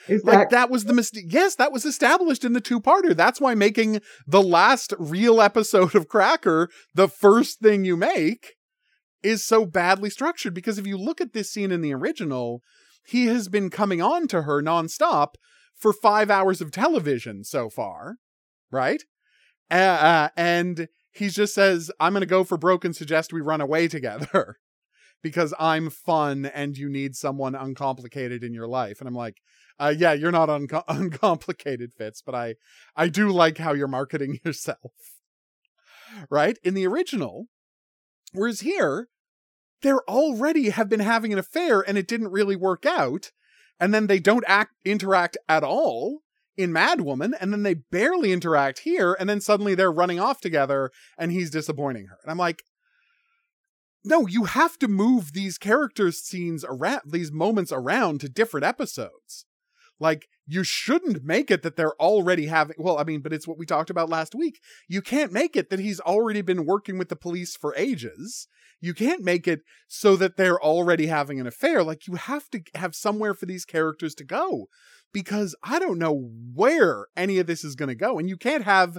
Is 0.09 0.25
Like 0.25 0.39
that 0.39 0.51
that 0.51 0.71
was 0.71 0.85
the 0.85 0.93
mistake. 0.93 1.27
Yes, 1.29 1.55
that 1.57 1.73
was 1.73 1.85
established 1.85 2.45
in 2.45 2.53
the 2.53 2.61
two-parter. 2.61 3.17
That's 3.17 3.41
why 3.41 3.55
making 3.55 4.01
the 4.27 4.43
last 4.43 4.93
real 4.99 5.41
episode 5.41 5.95
of 5.95 6.09
Cracker 6.09 6.69
the 6.95 7.09
first 7.09 7.61
thing 7.61 7.85
you 7.85 7.97
make 7.97 8.55
is 9.23 9.45
so 9.45 9.65
badly 9.65 10.11
structured. 10.11 10.55
Because 10.55 10.79
if 10.79 10.87
you 10.87 10.97
look 10.97 11.21
at 11.21 11.33
this 11.33 11.51
scene 11.51 11.73
in 11.73 11.81
the 11.81 11.95
original, 11.95 12.63
he 13.07 13.27
has 13.27 13.49
been 13.49 13.71
coming 13.71 14.03
on 14.03 14.29
to 14.29 14.43
her 14.43 14.63
nonstop 14.63 15.35
for 15.75 15.93
five 15.93 16.31
hours 16.31 16.61
of 16.61 16.71
television 16.71 17.45
so 17.45 17.69
far, 17.69 18.17
right? 18.71 19.03
Uh, 19.71 19.75
uh, 19.75 20.29
and 20.37 20.89
he 21.13 21.29
just 21.29 21.55
says, 21.55 21.91
"I'm 21.99 22.13
going 22.13 22.21
to 22.21 22.27
go 22.27 22.45
for 22.45 22.59
broke 22.59 22.85
and 22.85 22.95
suggest 22.95 23.33
we 23.33 23.41
run 23.41 23.61
away 23.61 23.89
together." 23.89 24.57
Because 25.23 25.55
I'm 25.59 25.89
fun 25.89 26.45
and 26.45 26.77
you 26.77 26.91
need 26.91 27.17
someone 27.17 27.55
uncomplicated 27.55 28.45
in 28.45 28.53
your 28.53 28.69
life. 28.69 29.01
And 29.01 29.09
I'm 29.09 29.15
like, 29.15 29.39
uh, 29.79 29.95
yeah, 29.97 30.13
you're 30.13 30.33
not 30.33 30.51
unco- 30.51 30.85
uncomplicated, 30.89 31.93
Fitz, 31.97 32.23
but 32.23 32.35
I, 32.35 32.55
I 32.97 33.09
do 33.09 33.31
like 33.31 33.59
how 33.59 33.73
you're 33.73 33.89
marketing 33.89 34.41
yourself. 34.45 34.93
Right? 36.31 36.59
In 36.63 36.75
the 36.75 36.87
original, 36.87 37.47
whereas 38.33 38.61
here, 38.61 39.09
they're 39.83 40.09
already 40.09 40.71
have 40.71 40.89
been 40.89 41.01
having 41.01 41.33
an 41.33 41.39
affair 41.39 41.81
and 41.81 41.99
it 41.99 42.09
didn't 42.09 42.31
really 42.31 42.57
work 42.57 42.87
out. 42.87 43.33
And 43.81 43.93
then 43.93 44.07
they 44.07 44.21
don't 44.21 44.45
act 44.47 44.75
interact 44.85 45.37
at 45.49 45.65
all 45.65 46.21
in 46.57 46.73
Mad 46.73 47.01
Woman, 47.01 47.35
and 47.41 47.53
then 47.53 47.65
they 47.65 47.75
barely 47.75 48.33
interact 48.33 48.81
here, 48.81 49.17
and 49.19 49.29
then 49.29 49.41
suddenly 49.41 49.75
they're 49.75 49.91
running 49.91 50.21
off 50.21 50.41
together 50.41 50.91
and 51.19 51.33
he's 51.33 51.51
disappointing 51.51 52.07
her. 52.07 52.19
And 52.23 52.31
I'm 52.31 52.39
like, 52.39 52.63
no, 54.05 54.27
you 54.27 54.45
have 54.45 54.79
to 54.79 54.89
move 54.89 55.33
these 55.33 55.59
character 55.59 56.13
scenes 56.13 56.65
around, 56.69 57.01
these 57.07 57.33
moments 57.33 57.73
around 57.73 58.21
to 58.21 58.29
different 58.29 58.65
episodes. 58.65 59.47
Like, 60.01 60.29
you 60.47 60.65
shouldn't 60.65 61.25
make 61.25 61.51
it 61.51 61.63
that 61.63 61.77
they're 61.77 62.01
already 62.01 62.47
having, 62.47 62.77
well, 62.79 62.99
I 62.99 63.05
mean, 63.05 63.21
but 63.21 63.33
it's 63.33 63.47
what 63.47 63.59
we 63.59 63.67
talked 63.67 63.91
about 63.91 64.11
last 64.11 64.35
week. 64.35 64.61
You 64.89 65.01
can't 65.01 65.33
make 65.33 65.57
it 65.57 65.71
that 65.71 65.81
he's 65.81 66.01
already 66.01 66.43
been 66.43 66.67
working 66.67 66.99
with 66.99 67.09
the 67.09 67.17
police 67.17 67.57
for 67.57 67.75
ages. 67.77 68.49
You 68.81 68.93
can't 68.93 69.23
make 69.23 69.47
it 69.47 69.61
so 69.89 70.17
that 70.17 70.37
they're 70.37 70.63
already 70.63 71.07
having 71.07 71.41
an 71.41 71.47
affair. 71.47 71.83
Like, 71.83 72.07
you 72.07 72.17
have 72.17 72.51
to 72.51 72.63
have 72.75 72.95
somewhere 72.95 73.35
for 73.35 73.47
these 73.47 73.65
characters 73.65 74.15
to 74.17 74.25
go 74.25 74.67
because 75.13 75.55
I 75.63 75.79
don't 75.79 75.99
know 75.99 76.31
where 76.53 77.07
any 77.17 77.39
of 77.39 77.47
this 77.47 77.65
is 77.65 77.77
going 77.77 77.89
to 77.89 77.95
go. 77.95 78.19
And 78.19 78.29
you 78.29 78.37
can't 78.37 78.65
have 78.65 78.99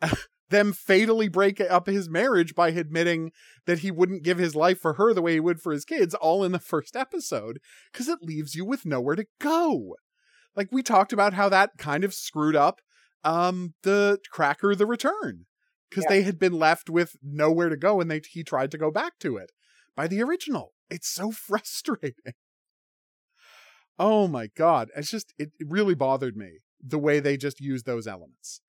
them 0.52 0.72
fatally 0.72 1.28
break 1.28 1.60
up 1.60 1.86
his 1.86 2.08
marriage 2.08 2.54
by 2.54 2.70
admitting 2.70 3.32
that 3.66 3.80
he 3.80 3.90
wouldn't 3.90 4.22
give 4.22 4.38
his 4.38 4.54
life 4.54 4.78
for 4.78 4.94
her 4.94 5.12
the 5.12 5.22
way 5.22 5.34
he 5.34 5.40
would 5.40 5.60
for 5.60 5.72
his 5.72 5.84
kids 5.84 6.14
all 6.14 6.42
in 6.42 6.52
the 6.52 6.58
first 6.72 6.96
episode 6.96 7.60
because 7.92 8.08
it 8.08 8.18
leaves 8.22 8.54
you 8.54 8.64
with 8.64 8.86
nowhere 8.86 9.16
to 9.16 9.26
go. 9.40 9.96
Like 10.56 10.68
we 10.70 10.82
talked 10.82 11.12
about 11.12 11.34
how 11.34 11.48
that 11.48 11.70
kind 11.78 12.04
of 12.04 12.14
screwed 12.14 12.56
up 12.56 12.80
um 13.24 13.74
the 13.82 14.18
Cracker 14.30 14.74
the 14.74 14.86
Return 14.86 15.46
because 15.88 16.04
Yeah. 16.04 16.10
they 16.10 16.22
had 16.22 16.38
been 16.38 16.52
left 16.54 16.90
with 16.90 17.16
nowhere 17.22 17.68
to 17.68 17.76
go 17.76 18.00
and 18.00 18.10
they 18.10 18.20
he 18.28 18.42
tried 18.42 18.70
to 18.72 18.78
go 18.78 18.90
back 18.90 19.18
to 19.20 19.36
it 19.36 19.50
by 19.96 20.06
the 20.06 20.22
original. 20.22 20.72
It's 20.90 21.08
so 21.08 21.30
frustrating. 21.48 22.14
Oh 23.98 24.26
my 24.26 24.48
god, 24.56 24.88
it's 24.96 25.10
just 25.10 25.32
it, 25.38 25.52
it 25.58 25.66
really 25.68 25.94
bothered 25.94 26.36
me 26.36 26.58
the 26.80 26.98
way 26.98 27.20
they 27.20 27.36
just 27.36 27.60
used 27.60 27.86
those 27.86 28.06
elements. 28.06 28.60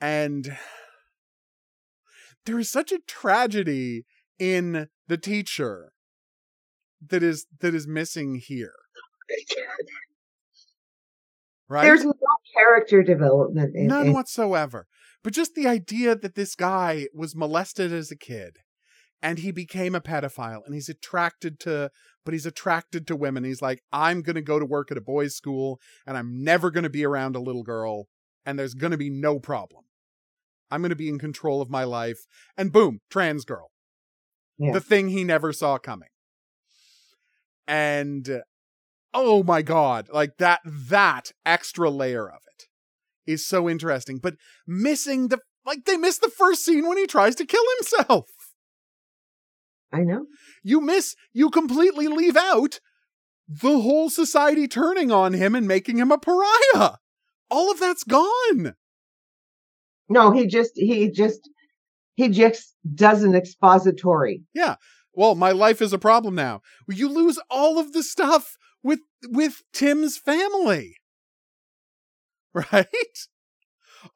And 0.00 0.56
there 2.44 2.58
is 2.58 2.70
such 2.70 2.92
a 2.92 2.98
tragedy 3.06 4.04
in 4.38 4.88
the 5.08 5.16
teacher 5.16 5.92
that 7.08 7.22
is 7.22 7.46
that 7.60 7.74
is 7.74 7.86
missing 7.86 8.36
here, 8.36 8.74
right? 11.68 11.82
there's 11.84 12.04
no 12.04 12.12
character 12.54 13.02
development 13.02 13.74
in, 13.74 13.86
None 13.86 14.08
in- 14.08 14.12
whatsoever. 14.12 14.86
But 15.22 15.32
just 15.32 15.54
the 15.54 15.66
idea 15.66 16.14
that 16.14 16.36
this 16.36 16.54
guy 16.54 17.08
was 17.12 17.34
molested 17.34 17.92
as 17.92 18.10
a 18.10 18.16
kid 18.16 18.58
and 19.20 19.38
he 19.38 19.50
became 19.50 19.94
a 19.94 20.00
pedophile 20.00 20.64
and 20.64 20.74
he's 20.74 20.88
attracted 20.88 21.58
to 21.60 21.90
but 22.24 22.32
he's 22.32 22.44
attracted 22.44 23.06
to 23.06 23.14
women. 23.14 23.44
He's 23.44 23.62
like, 23.62 23.82
I'm 23.92 24.20
gonna 24.20 24.42
go 24.42 24.58
to 24.58 24.66
work 24.66 24.90
at 24.90 24.98
a 24.98 25.00
boys' 25.00 25.36
school 25.36 25.80
and 26.06 26.18
I'm 26.18 26.42
never 26.42 26.70
gonna 26.72 26.90
be 26.90 27.04
around 27.04 27.36
a 27.36 27.40
little 27.40 27.62
girl, 27.62 28.08
and 28.44 28.58
there's 28.58 28.74
gonna 28.74 28.96
be 28.96 29.10
no 29.10 29.38
problem. 29.38 29.84
I'm 30.70 30.82
gonna 30.82 30.96
be 30.96 31.08
in 31.08 31.20
control 31.20 31.62
of 31.62 31.70
my 31.70 31.84
life. 31.84 32.26
And 32.56 32.72
boom, 32.72 33.00
trans 33.10 33.44
girl. 33.44 33.70
Yeah. 34.58 34.72
The 34.72 34.80
thing 34.80 35.08
he 35.08 35.22
never 35.22 35.52
saw 35.52 35.78
coming. 35.78 36.08
And 37.68 38.42
oh 39.16 39.42
my 39.42 39.62
god, 39.62 40.08
like 40.12 40.36
that 40.36 40.60
that 40.64 41.32
extra 41.44 41.90
layer 41.90 42.28
of 42.28 42.40
it 42.46 42.66
is 43.30 43.46
so 43.46 43.68
interesting. 43.68 44.18
But 44.18 44.34
missing 44.66 45.28
the 45.28 45.38
like 45.64 45.84
they 45.86 45.96
miss 45.96 46.18
the 46.18 46.30
first 46.30 46.64
scene 46.64 46.86
when 46.86 46.98
he 46.98 47.06
tries 47.06 47.34
to 47.36 47.46
kill 47.46 47.64
himself. 47.78 48.30
I 49.92 50.00
know. 50.00 50.26
You 50.62 50.80
miss 50.80 51.16
you 51.32 51.50
completely 51.50 52.06
leave 52.06 52.36
out 52.36 52.78
the 53.48 53.80
whole 53.80 54.10
society 54.10 54.68
turning 54.68 55.10
on 55.10 55.32
him 55.32 55.54
and 55.54 55.66
making 55.66 55.98
him 55.98 56.12
a 56.12 56.18
pariah. 56.18 56.96
All 57.50 57.70
of 57.70 57.80
that's 57.80 58.04
gone. 58.04 58.74
No, 60.08 60.30
he 60.32 60.46
just 60.46 60.72
he 60.74 61.10
just 61.10 61.48
he 62.16 62.28
just 62.28 62.74
does 62.94 63.22
an 63.22 63.34
expository. 63.34 64.42
Yeah. 64.54 64.76
Well, 65.14 65.34
my 65.34 65.52
life 65.52 65.80
is 65.80 65.94
a 65.94 65.98
problem 65.98 66.34
now. 66.34 66.60
You 66.88 67.08
lose 67.08 67.38
all 67.48 67.78
of 67.78 67.94
the 67.94 68.02
stuff 68.02 68.56
with 68.86 69.00
with 69.28 69.62
Tim's 69.72 70.16
family. 70.16 70.96
Right? 72.72 72.86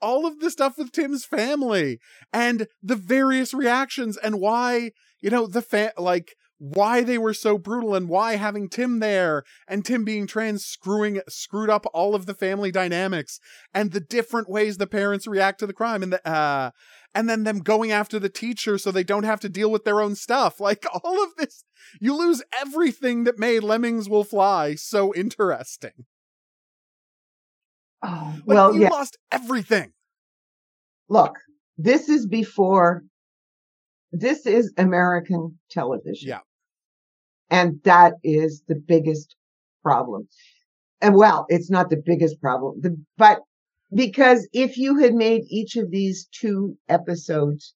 All 0.01 0.25
of 0.25 0.41
the 0.41 0.51
stuff 0.51 0.79
with 0.79 0.93
Tim's 0.93 1.27
family 1.27 1.99
and 2.33 2.69
the 2.83 2.97
various 2.97 3.53
reactions 3.53 4.17
and 4.17 4.41
why, 4.41 4.93
you 5.21 5.29
know, 5.29 5.47
the 5.47 5.61
fa- 5.61 5.93
like 5.99 6.31
why 6.57 7.03
they 7.03 7.19
were 7.19 7.35
so 7.35 7.59
brutal 7.59 7.95
and 7.95 8.09
why 8.09 8.37
having 8.37 8.71
Tim 8.71 9.01
there 9.01 9.43
and 9.69 9.85
Tim 9.85 10.05
being 10.05 10.27
trans 10.27 10.65
screwing 10.65 11.21
screwed 11.29 11.69
up 11.69 11.85
all 11.93 12.15
of 12.15 12.25
the 12.25 12.33
family 12.33 12.71
dynamics 12.71 13.41
and 13.75 13.93
the 13.93 14.01
different 14.01 14.49
ways 14.49 14.79
the 14.79 14.87
parents 14.87 15.27
react 15.27 15.59
to 15.61 15.67
the 15.67 15.75
crime 15.75 16.03
and 16.03 16.15
the 16.15 16.27
uh 16.27 16.71
and 17.15 17.29
then 17.29 17.45
them 17.45 17.59
going 17.61 17.91
after 17.91 18.19
the 18.19 18.29
teacher 18.29 18.79
so 18.79 18.91
they 18.91 19.05
don't 19.05 19.25
have 19.25 19.41
to 19.41 19.49
deal 19.49 19.71
with 19.71 19.85
their 19.85 20.01
own 20.01 20.15
stuff. 20.15 20.61
Like 20.71 20.87
all 21.03 21.23
of 21.25 21.35
this, 21.37 21.65
you 22.01 22.17
lose 22.17 22.43
everything 22.61 23.25
that 23.25 23.39
made 23.39 23.65
Lemmings 23.65 24.09
Will 24.09 24.25
Fly 24.25 24.77
so 24.77 25.13
interesting. 25.15 26.07
Oh, 28.03 28.35
Like, 28.47 28.47
well, 28.47 28.75
you 28.75 28.83
yeah. 28.83 28.89
lost 28.91 29.19
everything. 29.33 29.93
Look, 31.09 31.35
this 31.77 32.09
is 32.09 32.27
before. 32.27 33.03
This 34.13 34.47
is 34.47 34.73
American 34.77 35.59
television. 35.71 36.29
Yeah. 36.29 36.41
And 37.51 37.81
that 37.85 38.15
is 38.23 38.63
the 38.69 38.77
biggest 38.77 39.35
problem. 39.83 40.29
And 41.01 41.15
well, 41.17 41.47
it's 41.49 41.71
not 41.71 41.91
the 41.91 42.01
biggest 42.05 42.41
problem, 42.41 42.81
the, 42.81 42.97
but 43.17 43.41
because 43.95 44.49
if 44.53 44.77
you 44.77 44.97
had 44.99 45.15
made 45.15 45.43
each 45.49 45.77
of 45.77 45.91
these 45.91 46.29
two 46.33 46.77
episodes, 46.89 47.75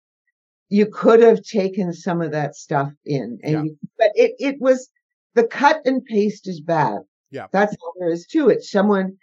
you 0.69 0.85
could 0.87 1.21
have 1.21 1.41
taken 1.43 1.93
some 1.93 2.21
of 2.21 2.31
that 2.31 2.55
stuff 2.55 2.91
in. 3.05 3.39
And 3.43 3.51
Yeah. 3.51 3.63
you, 3.63 3.77
but 3.97 4.11
it, 4.15 4.33
it 4.39 4.55
was 4.59 4.89
the 5.35 5.45
cut 5.47 5.81
and 5.85 6.03
paste 6.05 6.47
is 6.47 6.61
bad. 6.61 6.99
Yeah. 7.31 7.47
That's 7.51 7.75
all 7.81 7.93
there 7.99 8.11
is 8.11 8.25
to 8.27 8.49
it. 8.49 8.63
Someone 8.63 9.17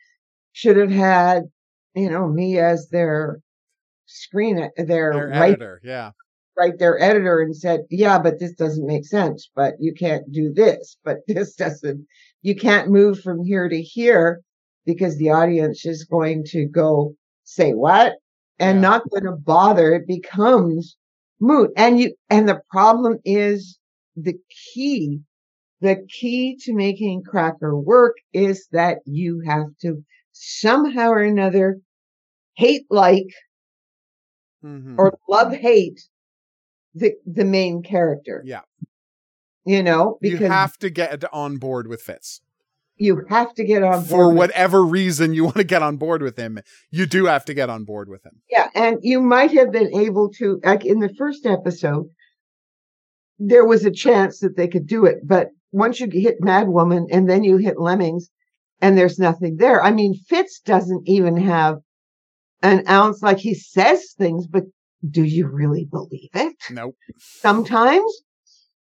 should 0.53 0.77
have 0.77 0.91
had, 0.91 1.45
you 1.95 2.11
know, 2.11 2.29
me 2.29 2.59
as 2.59 2.89
their 2.91 3.41
screen, 4.07 4.57
their, 4.77 5.13
Their 5.13 5.29
right 5.29 5.51
editor, 5.53 5.81
yeah. 5.85 6.11
write 6.57 6.79
their 6.79 7.01
editor 7.01 7.41
and 7.41 7.57
said, 7.57 7.83
yeah, 7.91 8.19
but 8.19 8.41
this 8.41 8.53
doesn't 8.53 8.87
make 8.87 9.07
sense, 9.07 9.49
but 9.55 9.75
you 9.79 9.95
can't 9.95 10.31
do 10.33 10.53
this, 10.53 10.97
but 11.05 11.19
this 11.29 11.55
doesn't 11.55 12.07
you 12.43 12.57
can't 12.57 12.89
move 12.91 13.21
from 13.21 13.45
here 13.45 13.69
to 13.69 13.81
here 13.83 14.41
because 14.87 15.17
the 15.19 15.31
audience 15.31 15.85
is 15.87 16.05
going 16.05 16.45
to 16.45 16.67
go 16.67 17.15
say 17.45 17.73
what 17.73 18.15
and 18.59 18.77
Yeah. 18.79 18.83
not 18.83 19.11
going 19.11 19.25
to 19.25 19.33
bother. 19.33 19.95
It 19.95 20.07
becomes 20.07 20.97
moot. 21.41 21.71
And 21.77 21.99
you, 22.01 22.15
and 22.29 22.49
the 22.49 22.61
problem 22.71 23.19
is 23.25 23.79
the 24.17 24.35
key, 24.75 25.21
the 25.81 26.05
key 26.09 26.57
to 26.63 26.75
making 26.75 27.23
Cracker 27.23 27.77
work 27.79 28.17
is 28.33 28.67
that 28.73 28.99
you 29.07 29.41
have 29.47 29.67
to 29.83 30.05
somehow 30.33 31.11
or 31.11 31.23
another 31.23 31.79
hate 32.57 32.87
like 32.91 33.29
Mhm. 34.63 34.99
or 34.99 35.19
love 35.29 35.53
hate 35.55 36.09
the 36.95 37.15
the 37.25 37.45
main 37.45 37.83
character. 37.83 38.43
Yeah. 38.45 38.63
You 39.65 39.83
know, 39.83 40.19
because 40.21 40.41
you 40.41 40.47
have 40.49 40.79
to 40.79 40.91
get 40.91 41.25
on 41.33 41.57
board 41.59 41.87
with 41.87 42.03
Fitz. 42.03 42.41
You 43.01 43.25
have 43.31 43.55
to 43.55 43.65
get 43.65 43.83
on 43.83 44.05
board 44.05 44.09
For 44.09 44.33
whatever 44.33 44.85
reason 44.85 45.33
you 45.33 45.45
want 45.45 45.57
to 45.57 45.65
get 45.65 45.83
on 45.83 45.97
board 45.97 46.23
with 46.23 46.37
him, 46.37 46.61
you 46.91 47.07
do 47.07 47.25
have 47.27 47.45
to 47.47 47.55
get 47.55 47.71
on 47.71 47.85
board 47.85 48.09
with 48.09 48.25
him. 48.25 48.43
Yeah, 48.51 48.69
and 48.75 48.99
you 49.03 49.21
might 49.21 49.53
have 49.53 49.73
been 49.73 49.93
able 49.95 50.31
to 50.35 50.61
like 50.63 50.85
in 50.85 51.01
the 51.01 51.13
first 51.17 51.47
episode 51.47 52.11
there 53.39 53.65
was 53.65 53.87
a 53.87 53.91
chance 53.91 54.41
that 54.41 54.57
they 54.57 54.69
could 54.69 54.87
do 54.87 55.07
it, 55.07 55.27
but 55.27 55.49
once 55.73 55.99
you 55.99 56.09
hit 56.11 56.37
Mad 56.43 56.69
Woman 56.69 57.07
and 57.11 57.29
then 57.29 57.43
you 57.43 57.57
hit 57.57 57.81
Lemmings 57.81 58.29
and 58.83 58.99
there's 58.99 59.19
nothing 59.19 59.57
there. 59.57 59.83
I 59.83 59.93
mean, 59.93 60.15
Fitz 60.29 60.61
doesn't 60.61 61.09
even 61.09 61.39
have 61.39 61.79
an 62.63 62.87
ounce 62.87 63.23
like 63.23 63.39
he 63.39 63.55
says 63.55 64.13
things, 64.19 64.47
but 64.47 64.65
do 65.09 65.25
you 65.25 65.47
really 65.47 65.87
believe 65.91 66.29
it? 66.35 66.57
Nope. 66.71 66.97
sometimes 67.19 68.13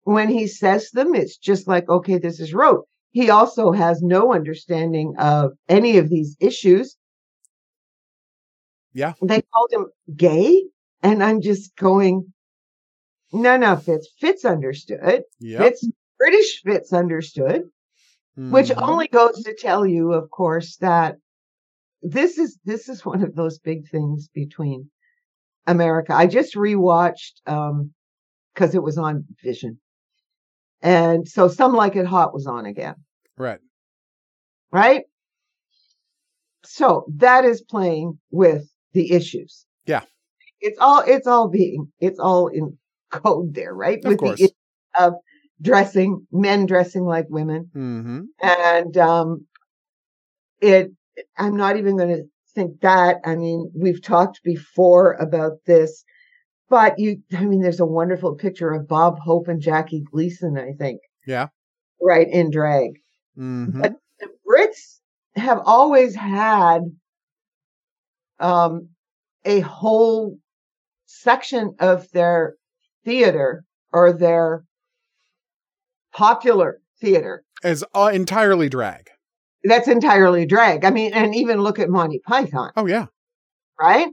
when 0.02 0.28
he 0.28 0.48
says 0.48 0.90
them, 0.90 1.14
it's 1.14 1.36
just 1.36 1.68
like, 1.68 1.88
okay, 1.88 2.18
this 2.18 2.40
is 2.40 2.52
rote. 2.52 2.86
He 3.12 3.30
also 3.30 3.72
has 3.72 4.02
no 4.02 4.32
understanding 4.32 5.14
of 5.18 5.52
any 5.68 5.98
of 5.98 6.08
these 6.08 6.36
issues. 6.40 6.96
Yeah. 8.92 9.14
They 9.22 9.42
called 9.52 9.70
him 9.72 9.86
gay. 10.16 10.64
And 11.02 11.22
I'm 11.24 11.40
just 11.40 11.74
going, 11.76 12.32
no, 13.32 13.56
no, 13.56 13.76
Fitz. 13.76 14.08
Fitz 14.18 14.44
understood. 14.44 15.22
Yep. 15.38 15.62
Fitz, 15.62 15.88
British 16.18 16.62
Fitz 16.62 16.92
understood, 16.92 17.62
which 18.36 18.68
Mhm. 18.68 18.82
only 18.88 19.08
goes 19.08 19.42
to 19.42 19.54
tell 19.54 19.86
you, 19.86 20.12
of 20.12 20.30
course, 20.30 20.76
that 20.76 21.16
this 22.02 22.38
is, 22.38 22.58
this 22.64 22.88
is 22.88 23.04
one 23.04 23.22
of 23.22 23.34
those 23.34 23.58
big 23.58 23.88
things 23.88 24.28
between 24.28 24.90
America. 25.66 26.14
I 26.14 26.26
just 26.26 26.54
rewatched, 26.54 27.40
um, 27.46 27.92
cause 28.54 28.74
it 28.74 28.82
was 28.82 28.98
on 28.98 29.26
Vision. 29.42 29.80
And 30.82 31.28
so 31.28 31.48
Some 31.48 31.74
Like 31.74 31.96
It 31.96 32.06
Hot 32.06 32.32
was 32.32 32.46
on 32.46 32.66
again, 32.66 32.94
right. 33.36 33.58
right? 34.72 35.02
So 36.64 37.04
that 37.16 37.44
is 37.44 37.62
playing 37.62 38.18
with 38.30 38.68
the 38.92 39.12
issues. 39.12 39.66
Yeah. 39.86 40.02
It's 40.60 40.78
all, 40.78 41.02
it's 41.06 41.26
all 41.26 41.48
being, 41.48 41.92
it's 42.00 42.18
all 42.18 42.48
in 42.48 42.78
code 43.10 43.54
there, 43.54 43.74
right? 43.74 43.98
Of 43.98 44.04
with 44.04 44.18
course. 44.18 44.38
the 44.38 44.44
issue 44.44 44.52
of 44.98 45.14
dressing, 45.60 46.26
men 46.32 46.66
dressing 46.66 47.04
like 47.04 47.26
women. 47.28 47.70
hmm 47.72 48.20
And, 48.42 48.96
um, 48.96 49.46
it, 50.60 50.92
I'm 51.36 51.56
not 51.56 51.76
even 51.76 51.96
going 51.96 52.16
to 52.16 52.24
think 52.54 52.80
that. 52.80 53.16
I 53.24 53.36
mean, 53.36 53.70
we've 53.74 54.02
talked 54.02 54.42
before 54.42 55.14
about 55.14 55.52
this, 55.66 56.04
but 56.70 56.98
you, 56.98 57.22
I 57.36 57.44
mean, 57.44 57.60
there's 57.60 57.80
a 57.80 57.84
wonderful 57.86 58.36
picture 58.36 58.70
of 58.70 58.88
Bob 58.88 59.18
Hope 59.18 59.48
and 59.48 59.60
Jackie 59.60 60.02
Gleason, 60.10 60.56
I 60.56 60.72
think. 60.78 61.00
Yeah. 61.26 61.48
Right 62.00 62.26
in 62.30 62.50
drag. 62.50 62.92
hmm 63.36 63.80
But 63.82 63.94
the 64.20 64.28
Brits 64.48 65.00
have 65.36 65.60
always 65.66 66.14
had 66.14 66.80
um, 68.38 68.88
a 69.44 69.60
whole 69.60 70.38
section 71.06 71.74
of 71.80 72.10
their 72.12 72.54
theater 73.04 73.64
or 73.92 74.12
their 74.12 74.64
popular 76.12 76.80
theater 77.00 77.44
As 77.62 77.84
uh, 77.94 78.10
entirely 78.12 78.68
drag. 78.68 79.08
that's 79.64 79.88
entirely 79.88 80.46
drag. 80.46 80.84
I 80.84 80.90
mean, 80.90 81.12
and 81.12 81.34
even 81.34 81.60
look 81.60 81.78
at 81.78 81.90
Monty 81.90 82.20
Python, 82.26 82.70
Oh 82.76 82.86
yeah. 82.86 83.06
right? 83.78 84.08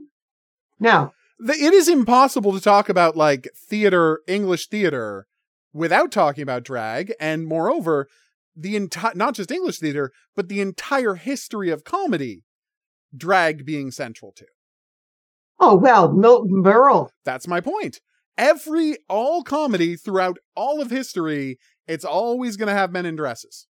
Now, 0.80 1.12
it 1.40 1.74
is 1.74 1.88
impossible 1.88 2.52
to 2.52 2.60
talk 2.60 2.88
about 2.88 3.16
like 3.16 3.48
theater, 3.56 4.20
English 4.26 4.68
theater, 4.68 5.26
without 5.72 6.10
talking 6.10 6.42
about 6.42 6.64
drag, 6.64 7.12
and 7.20 7.46
moreover, 7.46 8.08
the 8.56 8.76
entire 8.76 9.14
not 9.14 9.34
just 9.34 9.50
English 9.50 9.78
theater, 9.78 10.12
but 10.34 10.48
the 10.48 10.60
entire 10.60 11.14
history 11.14 11.70
of 11.70 11.84
comedy, 11.84 12.42
drag 13.16 13.64
being 13.64 13.90
central 13.90 14.32
to. 14.32 14.46
oh 15.60 15.76
well, 15.76 16.12
Milton 16.12 16.62
Berle. 16.62 17.10
That's 17.24 17.48
my 17.48 17.60
point. 17.60 18.00
Every 18.36 18.96
all 19.08 19.42
comedy 19.42 19.96
throughout 19.96 20.38
all 20.54 20.80
of 20.80 20.90
history, 20.90 21.58
it's 21.86 22.04
always 22.04 22.56
going 22.56 22.68
to 22.68 22.74
have 22.74 22.92
men 22.92 23.06
in 23.06 23.16
dresses. 23.16 23.66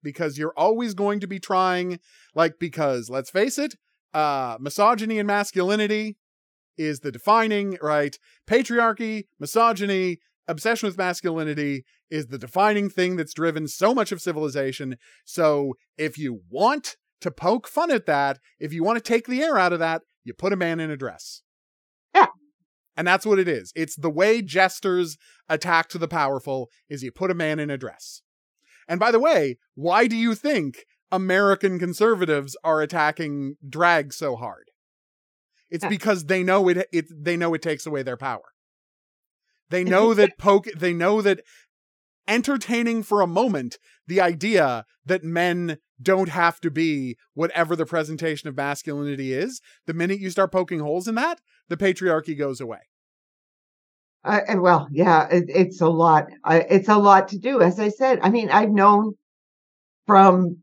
Because 0.00 0.38
you're 0.38 0.54
always 0.56 0.94
going 0.94 1.18
to 1.20 1.26
be 1.26 1.40
trying 1.40 1.98
like 2.34 2.60
because 2.60 3.10
let's 3.10 3.30
face 3.30 3.58
it, 3.58 3.74
uh 4.14 4.56
misogyny 4.60 5.18
and 5.18 5.26
masculinity 5.26 6.16
is 6.78 7.00
the 7.00 7.12
defining, 7.12 7.76
right? 7.82 8.16
Patriarchy, 8.48 9.24
misogyny, 9.38 10.18
obsession 10.46 10.88
with 10.88 10.96
masculinity 10.96 11.84
is 12.10 12.26
the 12.26 12.38
defining 12.38 12.88
thing 12.88 13.16
that's 13.16 13.34
driven 13.34 13.68
so 13.68 13.94
much 13.94 14.12
of 14.12 14.22
civilization. 14.22 14.96
So, 15.24 15.74
if 15.96 16.16
you 16.16 16.40
want 16.50 16.96
to 17.20 17.30
poke 17.30 17.68
fun 17.68 17.90
at 17.90 18.06
that, 18.06 18.38
if 18.58 18.72
you 18.72 18.82
want 18.82 18.96
to 18.96 19.02
take 19.02 19.26
the 19.26 19.42
air 19.42 19.58
out 19.58 19.72
of 19.72 19.78
that, 19.80 20.02
you 20.24 20.32
put 20.32 20.52
a 20.52 20.56
man 20.56 20.80
in 20.80 20.90
a 20.90 20.96
dress. 20.96 21.42
Yeah. 22.14 22.26
And 22.96 23.06
that's 23.06 23.26
what 23.26 23.38
it 23.38 23.48
is. 23.48 23.72
It's 23.76 23.96
the 23.96 24.10
way 24.10 24.42
jesters 24.42 25.16
attack 25.48 25.88
to 25.90 25.98
the 25.98 26.08
powerful 26.08 26.68
is 26.88 27.02
you 27.02 27.12
put 27.12 27.30
a 27.30 27.34
man 27.34 27.58
in 27.58 27.70
a 27.70 27.78
dress. 27.78 28.22
And 28.88 28.98
by 28.98 29.10
the 29.10 29.20
way, 29.20 29.58
why 29.74 30.06
do 30.06 30.16
you 30.16 30.34
think 30.34 30.84
American 31.12 31.78
conservatives 31.78 32.56
are 32.64 32.80
attacking 32.80 33.56
drag 33.68 34.12
so 34.12 34.36
hard? 34.36 34.67
It's 35.70 35.84
Yeah. 35.84 35.90
because 35.90 36.24
they 36.24 36.42
know 36.42 36.68
it, 36.68 36.88
it 36.92 37.06
they 37.10 37.36
know 37.36 37.54
it 37.54 37.62
takes 37.62 37.86
away 37.86 38.02
their 38.02 38.16
power. 38.16 38.52
They 39.70 39.84
know 39.94 40.14
that 40.14 40.38
poke 40.38 40.66
they 40.76 40.92
know 40.92 41.22
that 41.22 41.40
entertaining 42.26 43.02
for 43.02 43.20
a 43.20 43.26
moment 43.26 43.78
the 44.06 44.20
idea 44.20 44.84
that 45.04 45.24
men 45.24 45.78
don't 46.00 46.28
have 46.28 46.60
to 46.60 46.70
be 46.70 47.16
whatever 47.34 47.74
the 47.74 47.86
presentation 47.86 48.48
of 48.48 48.56
masculinity 48.56 49.32
is, 49.32 49.60
the 49.86 49.94
minute 49.94 50.20
you 50.20 50.30
start 50.30 50.52
poking 50.52 50.80
holes 50.80 51.08
in 51.08 51.14
that, 51.16 51.40
the 51.68 51.76
patriarchy 51.76 52.38
goes 52.38 52.60
away. 52.60 52.80
Uh, 54.24 54.40
and 54.46 54.60
well, 54.60 54.88
yeah, 54.90 55.26
it, 55.30 55.44
it's 55.48 55.80
a 55.80 55.88
lot. 55.88 56.26
I, 56.44 56.60
it's 56.60 56.88
a 56.88 56.98
lot 56.98 57.28
to 57.28 57.38
do. 57.38 57.62
As 57.62 57.80
I 57.80 57.88
said, 57.88 58.20
I 58.22 58.30
mean, 58.30 58.50
I've 58.50 58.70
known 58.70 59.14
from, 60.06 60.58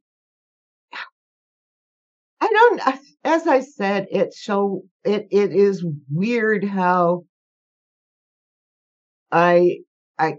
I 2.41 2.47
don't, 2.47 2.81
as 3.25 3.47
I 3.47 3.59
said, 3.61 4.07
it's 4.11 4.43
so, 4.43 4.83
it, 5.03 5.27
it 5.31 5.51
is 5.51 5.85
weird 6.11 6.63
how 6.63 7.25
I, 9.31 9.79
I, 10.17 10.35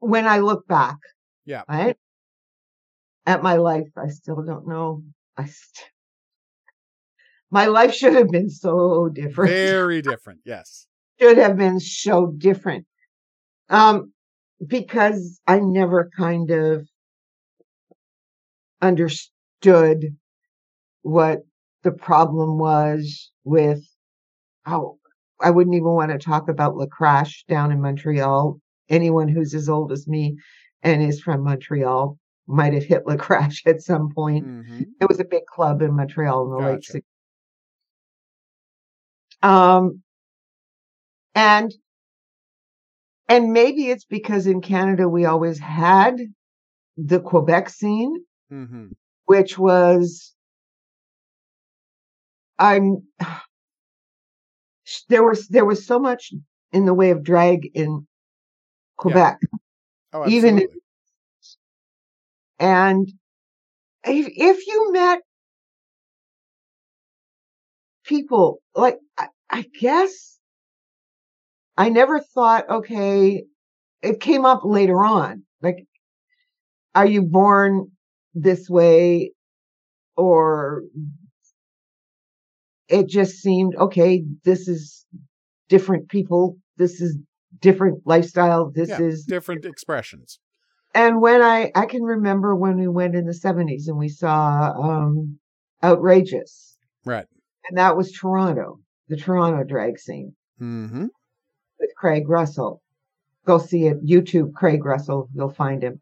when 0.00 0.26
I 0.26 0.38
look 0.40 0.66
back, 0.66 0.96
Yeah. 1.44 1.62
right, 1.68 1.96
at 3.26 3.42
my 3.42 3.54
life, 3.56 3.88
I 3.96 4.08
still 4.08 4.42
don't 4.42 4.68
know. 4.68 5.02
I, 5.36 5.46
st- 5.46 5.90
my 7.50 7.66
life 7.66 7.94
should 7.94 8.14
have 8.14 8.28
been 8.28 8.50
so 8.50 9.08
different 9.08 9.50
Very 9.52 10.02
different. 10.02 10.40
Yes. 10.44 10.86
should 11.20 11.38
have 11.38 11.56
been 11.56 11.80
so 11.80 12.32
different. 12.36 12.86
Um, 13.68 14.12
because 14.66 15.40
I 15.46 15.58
never 15.60 16.10
kind 16.16 16.50
of 16.50 16.88
understood 18.80 20.16
what 21.06 21.42
the 21.84 21.92
problem 21.92 22.58
was 22.58 23.30
with 23.44 23.80
how 24.64 24.96
I 25.40 25.50
wouldn't 25.50 25.76
even 25.76 25.90
want 25.90 26.10
to 26.10 26.18
talk 26.18 26.48
about 26.48 26.76
La 26.76 26.86
Crash 26.86 27.44
down 27.46 27.70
in 27.70 27.80
Montreal. 27.80 28.58
Anyone 28.88 29.28
who's 29.28 29.54
as 29.54 29.68
old 29.68 29.92
as 29.92 30.08
me 30.08 30.36
and 30.82 31.00
is 31.00 31.20
from 31.20 31.44
Montreal 31.44 32.18
might 32.48 32.74
have 32.74 32.82
hit 32.82 33.06
La 33.06 33.16
Crash 33.16 33.62
at 33.66 33.82
some 33.82 34.12
point. 34.12 34.46
Mhm. 34.46 34.86
It 35.00 35.08
was 35.08 35.20
a 35.20 35.24
big 35.24 35.46
club 35.46 35.80
in 35.80 35.94
Montreal 35.94 36.44
in 36.44 36.50
the 36.50 36.56
late 36.70 36.82
60s. 36.82 37.02
Um, 39.42 40.02
and, 41.36 41.72
and 43.28 43.52
maybe 43.52 43.90
it's 43.90 44.06
because 44.06 44.48
in 44.48 44.60
Canada 44.60 45.08
we 45.08 45.24
always 45.24 45.60
had 45.60 46.18
the 46.96 47.20
Quebec 47.20 47.68
scene, 47.68 48.24
Mhm. 48.50 48.92
which 49.26 49.56
was, 49.56 50.32
I'm, 52.58 53.02
there 55.08 55.24
was, 55.24 55.48
there 55.48 55.64
was 55.64 55.86
so 55.86 55.98
much 55.98 56.32
in 56.72 56.86
the 56.86 56.94
way 56.94 57.10
of 57.10 57.22
drag 57.22 57.68
in 57.74 58.06
Quebec. 58.96 59.38
Oh, 60.12 60.28
Even 60.28 60.58
if- 60.58 60.70
and 62.58 63.06
if, 64.04 64.26
if 64.34 64.66
you 64.66 64.92
met 64.92 65.20
people 68.04 68.60
like, 68.74 68.98
I, 69.18 69.28
I 69.50 69.66
guess 69.80 70.38
I 71.76 71.90
never 71.90 72.20
thought, 72.20 72.68
okay, 72.70 73.44
it 74.02 74.20
came 74.20 74.46
up 74.46 74.62
later 74.64 75.04
on. 75.04 75.42
Like, 75.60 75.84
are 76.94 77.06
you 77.06 77.22
born 77.22 77.90
this 78.34 78.70
way 78.70 79.32
or 80.16 80.82
it 82.88 83.08
just 83.08 83.36
seemed 83.36 83.74
okay 83.76 84.24
this 84.44 84.68
is 84.68 85.04
different 85.68 86.08
people 86.08 86.56
this 86.76 87.00
is 87.00 87.16
different 87.60 88.00
lifestyle 88.06 88.70
this 88.70 88.88
Yeah, 88.90 89.00
is 89.02 89.24
different 89.24 89.64
expressions. 89.64 90.38
and 90.94 91.20
when 91.20 91.42
i 91.42 91.70
i 91.74 91.86
can 91.86 92.02
remember 92.02 92.54
when 92.54 92.78
we 92.78 92.86
went 92.88 93.14
in 93.16 93.24
the 93.26 93.32
70s 93.32 93.88
and 93.88 93.96
we 93.98 94.08
saw 94.08 94.72
um 94.80 95.38
outrageous 95.82 96.76
Right. 97.04 97.26
and 97.68 97.78
that 97.78 97.96
was 97.96 98.12
toronto 98.12 98.78
the 99.08 99.16
toronto 99.16 99.64
drag 99.64 99.98
scene 99.98 100.34
Mm-hmm. 100.60 101.06
with 101.80 101.90
craig 101.96 102.28
russell 102.28 102.80
go 103.46 103.58
see 103.58 103.86
it 103.86 104.04
youtube 104.04 104.52
craig 104.54 104.84
russell 104.84 105.28
you'll 105.34 105.50
find 105.50 105.82
him 105.82 106.00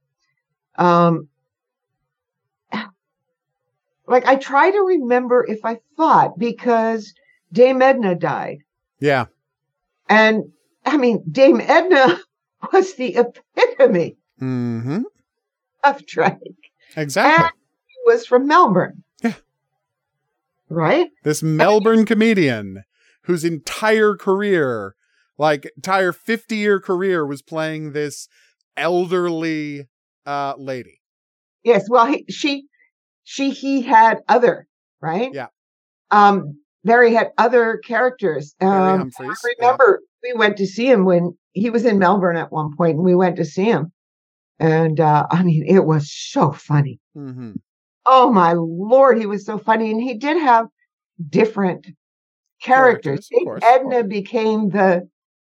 um 0.77 1.29
like 4.07 4.27
i 4.27 4.37
try 4.37 4.71
to 4.71 4.79
remember 4.81 5.45
if 5.49 5.65
i 5.65 5.79
thought 5.97 6.39
because 6.39 7.15
dame 7.53 7.81
edna 7.83 8.15
died 8.15 8.59
Yeah. 9.01 9.27
and 10.09 10.45
i 10.85 10.97
mean 10.97 11.23
dame 11.31 11.61
edna 11.61 12.19
was 12.73 12.95
the 12.95 13.17
epitome 13.17 14.17
Mm-hmm. 14.41 15.03
of 15.85 16.07
drag 16.07 16.39
Exactly. 16.97 17.45
and 17.45 17.53
she 17.89 17.97
was 18.07 18.27
from 18.27 18.47
melbourne 18.47 19.03
Yeah. 19.23 19.35
right 20.69 21.09
this 21.23 21.43
Melbourne 21.43 22.05
comedian 22.05 22.85
whose 23.23 23.43
entire 23.45 24.15
career, 24.17 24.95
like 25.39 25.71
entire 25.77 26.13
50 26.13 26.57
year 26.57 26.79
career, 26.79 27.25
was 27.27 27.41
playing 27.41 27.93
this 27.93 28.29
elderly 28.77 29.87
uh 30.27 30.55
lady. 30.59 31.01
yes 31.63 31.87
well 31.89 32.05
he, 32.07 32.25
she 32.29 32.65
she 33.25 33.51
he 33.51 33.83
had 33.83 34.19
other 34.29 34.67
right 35.01 35.33
Yeah. 35.35 35.49
um 36.11 36.59
Barry 36.85 37.15
had 37.15 37.33
other 37.39 37.79
characters 37.79 38.55
um 38.61 39.11
I 39.19 39.35
remember 39.61 40.01
we 40.23 40.33
went 40.35 40.57
to 40.59 40.67
see 40.67 40.87
him 40.91 41.05
when 41.05 41.37
he 41.53 41.71
was 41.71 41.85
in 41.85 41.99
Melbourne 41.99 42.37
at 42.37 42.51
one 42.53 42.77
point, 42.77 42.97
and 42.97 43.05
we 43.05 43.15
went 43.15 43.37
to 43.37 43.45
see 43.45 43.65
him. 43.65 43.93
And 44.59 44.99
uh, 45.01 45.27
I 45.31 45.43
mean, 45.43 45.65
it 45.67 45.85
was 45.85 46.13
so 46.13 46.53
funny. 46.53 47.01
mm-hmm. 47.17 47.53
Oh 48.07 48.31
my 48.33 48.53
lord, 48.55 49.19
he 49.19 49.27
was 49.27 49.47
so 49.47 49.59
funny, 49.59 49.91
and 49.91 50.01
he 50.03 50.15
did 50.15 50.37
have 50.37 50.67
different 51.29 51.87
characters. 52.63 53.29
Characters, 53.29 53.45
course. 53.45 53.63
Edna 53.65 54.05
became 54.05 54.71
the 54.71 55.09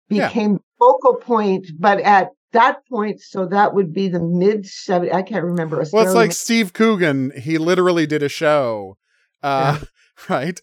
Yeah. 0.09 0.27
became 0.27 0.59
focal 0.79 1.15
point, 1.15 1.67
but 1.79 1.99
at 2.01 2.29
that 2.55 2.85
point, 2.87 3.21
so 3.21 3.45
that 3.45 3.73
would 3.73 3.93
be 3.93 4.07
the 4.07 4.19
mid 4.19 4.63
70s. 4.63 5.13
I 5.13 5.21
can't 5.21 5.45
remember. 5.45 5.83
Well, 5.91 6.05
it's 6.05 6.15
like 6.15 6.31
Steve 6.31 6.73
Coogan. 6.73 7.31
He 7.37 7.57
literally 7.57 8.07
did 8.07 8.23
a 8.23 8.29
show, 8.29 8.97
uh, 9.43 9.79
right? 10.29 10.59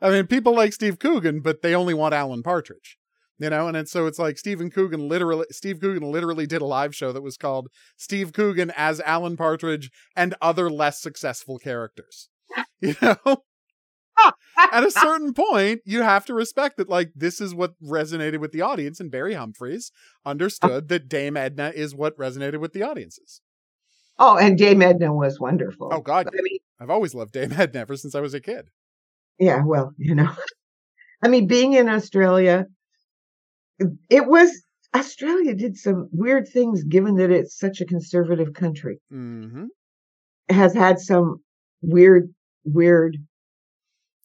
I 0.00 0.10
mean, 0.10 0.26
people 0.26 0.54
like 0.54 0.72
Steve 0.72 0.98
Coogan, 0.98 1.40
but 1.40 1.62
they 1.62 1.74
only 1.74 1.94
want 1.94 2.14
Alan 2.14 2.42
Partridge, 2.42 2.96
you 3.38 3.50
know. 3.50 3.68
And 3.68 3.76
it's, 3.76 3.90
so 3.90 4.06
it's 4.06 4.18
like 4.18 4.38
Stephen 4.38 4.70
Coogan 4.70 5.08
literally, 5.08 5.46
Steve 5.50 5.80
Coogan 5.80 6.10
literally 6.10 6.46
did 6.46 6.62
a 6.62 6.66
live 6.66 6.94
show 6.94 7.12
that 7.12 7.22
was 7.22 7.36
called 7.36 7.68
Steve 7.96 8.32
Coogan 8.32 8.72
as 8.76 9.00
Alan 9.00 9.36
Partridge 9.36 9.90
and 10.16 10.34
other 10.40 10.70
less 10.70 11.00
successful 11.00 11.58
characters. 11.58 12.28
You 12.80 12.96
know, 13.00 13.44
at 14.72 14.84
a 14.84 14.90
certain 14.90 15.32
point, 15.32 15.80
you 15.84 16.02
have 16.02 16.24
to 16.26 16.34
respect 16.34 16.76
that. 16.76 16.88
Like 16.88 17.12
this 17.14 17.40
is 17.40 17.54
what 17.54 17.74
resonated 17.82 18.38
with 18.40 18.52
the 18.52 18.60
audience, 18.62 19.00
and 19.00 19.10
Barry 19.10 19.34
Humphries 19.34 19.90
understood 20.24 20.88
that 20.88 21.08
Dame 21.08 21.36
Edna 21.36 21.72
is 21.74 21.94
what 21.94 22.16
resonated 22.18 22.60
with 22.60 22.72
the 22.72 22.82
audiences. 22.82 23.40
oh, 24.18 24.36
and 24.36 24.56
Dame 24.58 24.82
Edna 24.82 25.12
was 25.14 25.40
wonderful. 25.40 25.88
Oh 25.92 26.00
God, 26.00 26.26
But 26.26 26.34
I 26.34 26.42
mean, 26.42 26.58
I've 26.80 26.90
always 26.90 27.14
loved 27.14 27.32
Dame 27.32 27.52
Edna 27.52 27.80
ever 27.80 27.96
since 27.96 28.14
I 28.14 28.20
was 28.20 28.34
a 28.34 28.40
kid. 28.40 28.68
yeah, 29.38 29.62
well, 29.64 29.92
you 29.96 30.14
know, 30.14 30.30
I 31.22 31.28
mean, 31.28 31.46
being 31.46 31.72
in 31.72 31.88
Australia, 31.88 32.66
it 34.10 34.26
was 34.26 34.62
Australia 34.94 35.54
did 35.54 35.76
some 35.76 36.08
weird 36.12 36.46
things 36.52 36.84
given 36.84 37.16
that 37.16 37.30
it's 37.30 37.58
such 37.58 37.80
a 37.80 37.86
conservative 37.86 38.52
country. 38.52 39.00
hmm 39.10 39.66
It 40.48 40.54
has 40.54 40.74
had 40.74 40.98
some 41.00 41.36
weird, 41.80 42.32
weird 42.64 43.16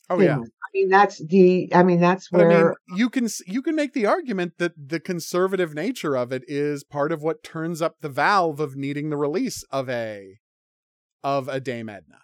Oh 0.09 0.21
yeah, 0.21 0.37
I 0.37 0.69
mean, 0.73 0.89
that's 0.89 1.17
the, 1.25 1.69
I 1.73 1.83
mean, 1.83 1.99
that's 1.99 2.29
but 2.29 2.41
I 2.41 2.47
where, 2.47 2.75
mean, 2.87 2.97
you 2.97 3.09
can 3.09 3.27
you 3.45 3.61
can 3.61 3.75
make 3.75 3.93
the 3.93 4.05
argument 4.05 4.53
that 4.57 4.73
the 4.77 4.99
conservative 4.99 5.73
nature 5.73 6.15
of 6.15 6.31
it 6.31 6.43
is 6.47 6.83
part 6.83 7.11
of 7.11 7.21
what 7.21 7.43
turns 7.43 7.81
up 7.81 7.95
the 8.01 8.09
valve 8.09 8.59
of 8.59 8.75
needing 8.75 9.09
the 9.09 9.17
release 9.17 9.63
of 9.71 9.89
a 9.89 10.37
of 11.23 11.47
a 11.47 11.59
Dame 11.59 11.89
Edna. 11.89 12.19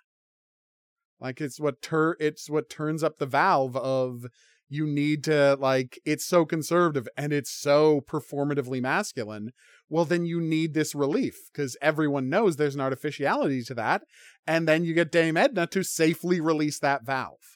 Like 1.20 1.42
it's 1.42 1.60
what 1.60 1.82
tur 1.82 2.16
it's 2.20 2.50
what 2.50 2.70
turns 2.70 3.04
up 3.04 3.18
the 3.18 3.26
valve 3.26 3.76
of 3.78 4.26
you 4.70 4.88
need 4.88 5.24
to 5.26 5.56
like 5.60 6.00
it's 6.06 6.26
so 6.26 6.46
conservative 6.46 7.08
and 7.16 7.32
it's 7.32 7.52
so 7.52 8.02
performatively 8.02 8.82
masculine. 8.82 9.52
Well, 9.90 10.06
then 10.06 10.26
you 10.26 10.42
need 10.42 10.74
this 10.74 10.96
relief 10.96 11.36
because 11.52 11.78
everyone 11.82 12.30
knows 12.30 12.56
there's 12.56 12.76
an 12.76 12.82
artificiality 12.82 13.62
to 13.64 13.74
that, 13.76 14.04
and 14.48 14.68
then 14.68 14.84
you 14.84 14.94
get 14.94 15.12
Dame 15.12 15.38
Edna 15.38 15.68
to 15.68 15.84
safely 15.84 16.42
release 16.42 16.80
that 16.80 17.06
valve. 17.06 17.53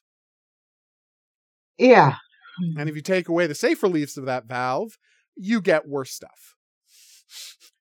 Yeah. 1.77 2.15
Hmm. 2.59 2.79
And 2.79 2.89
if 2.89 2.95
you 2.95 3.01
take 3.01 3.29
away 3.29 3.47
the 3.47 3.55
safe 3.55 3.83
reliefs 3.83 4.17
of 4.17 4.25
that 4.25 4.45
valve, 4.45 4.97
you 5.35 5.61
get 5.61 5.87
worse 5.87 6.11
stuff. 6.11 6.55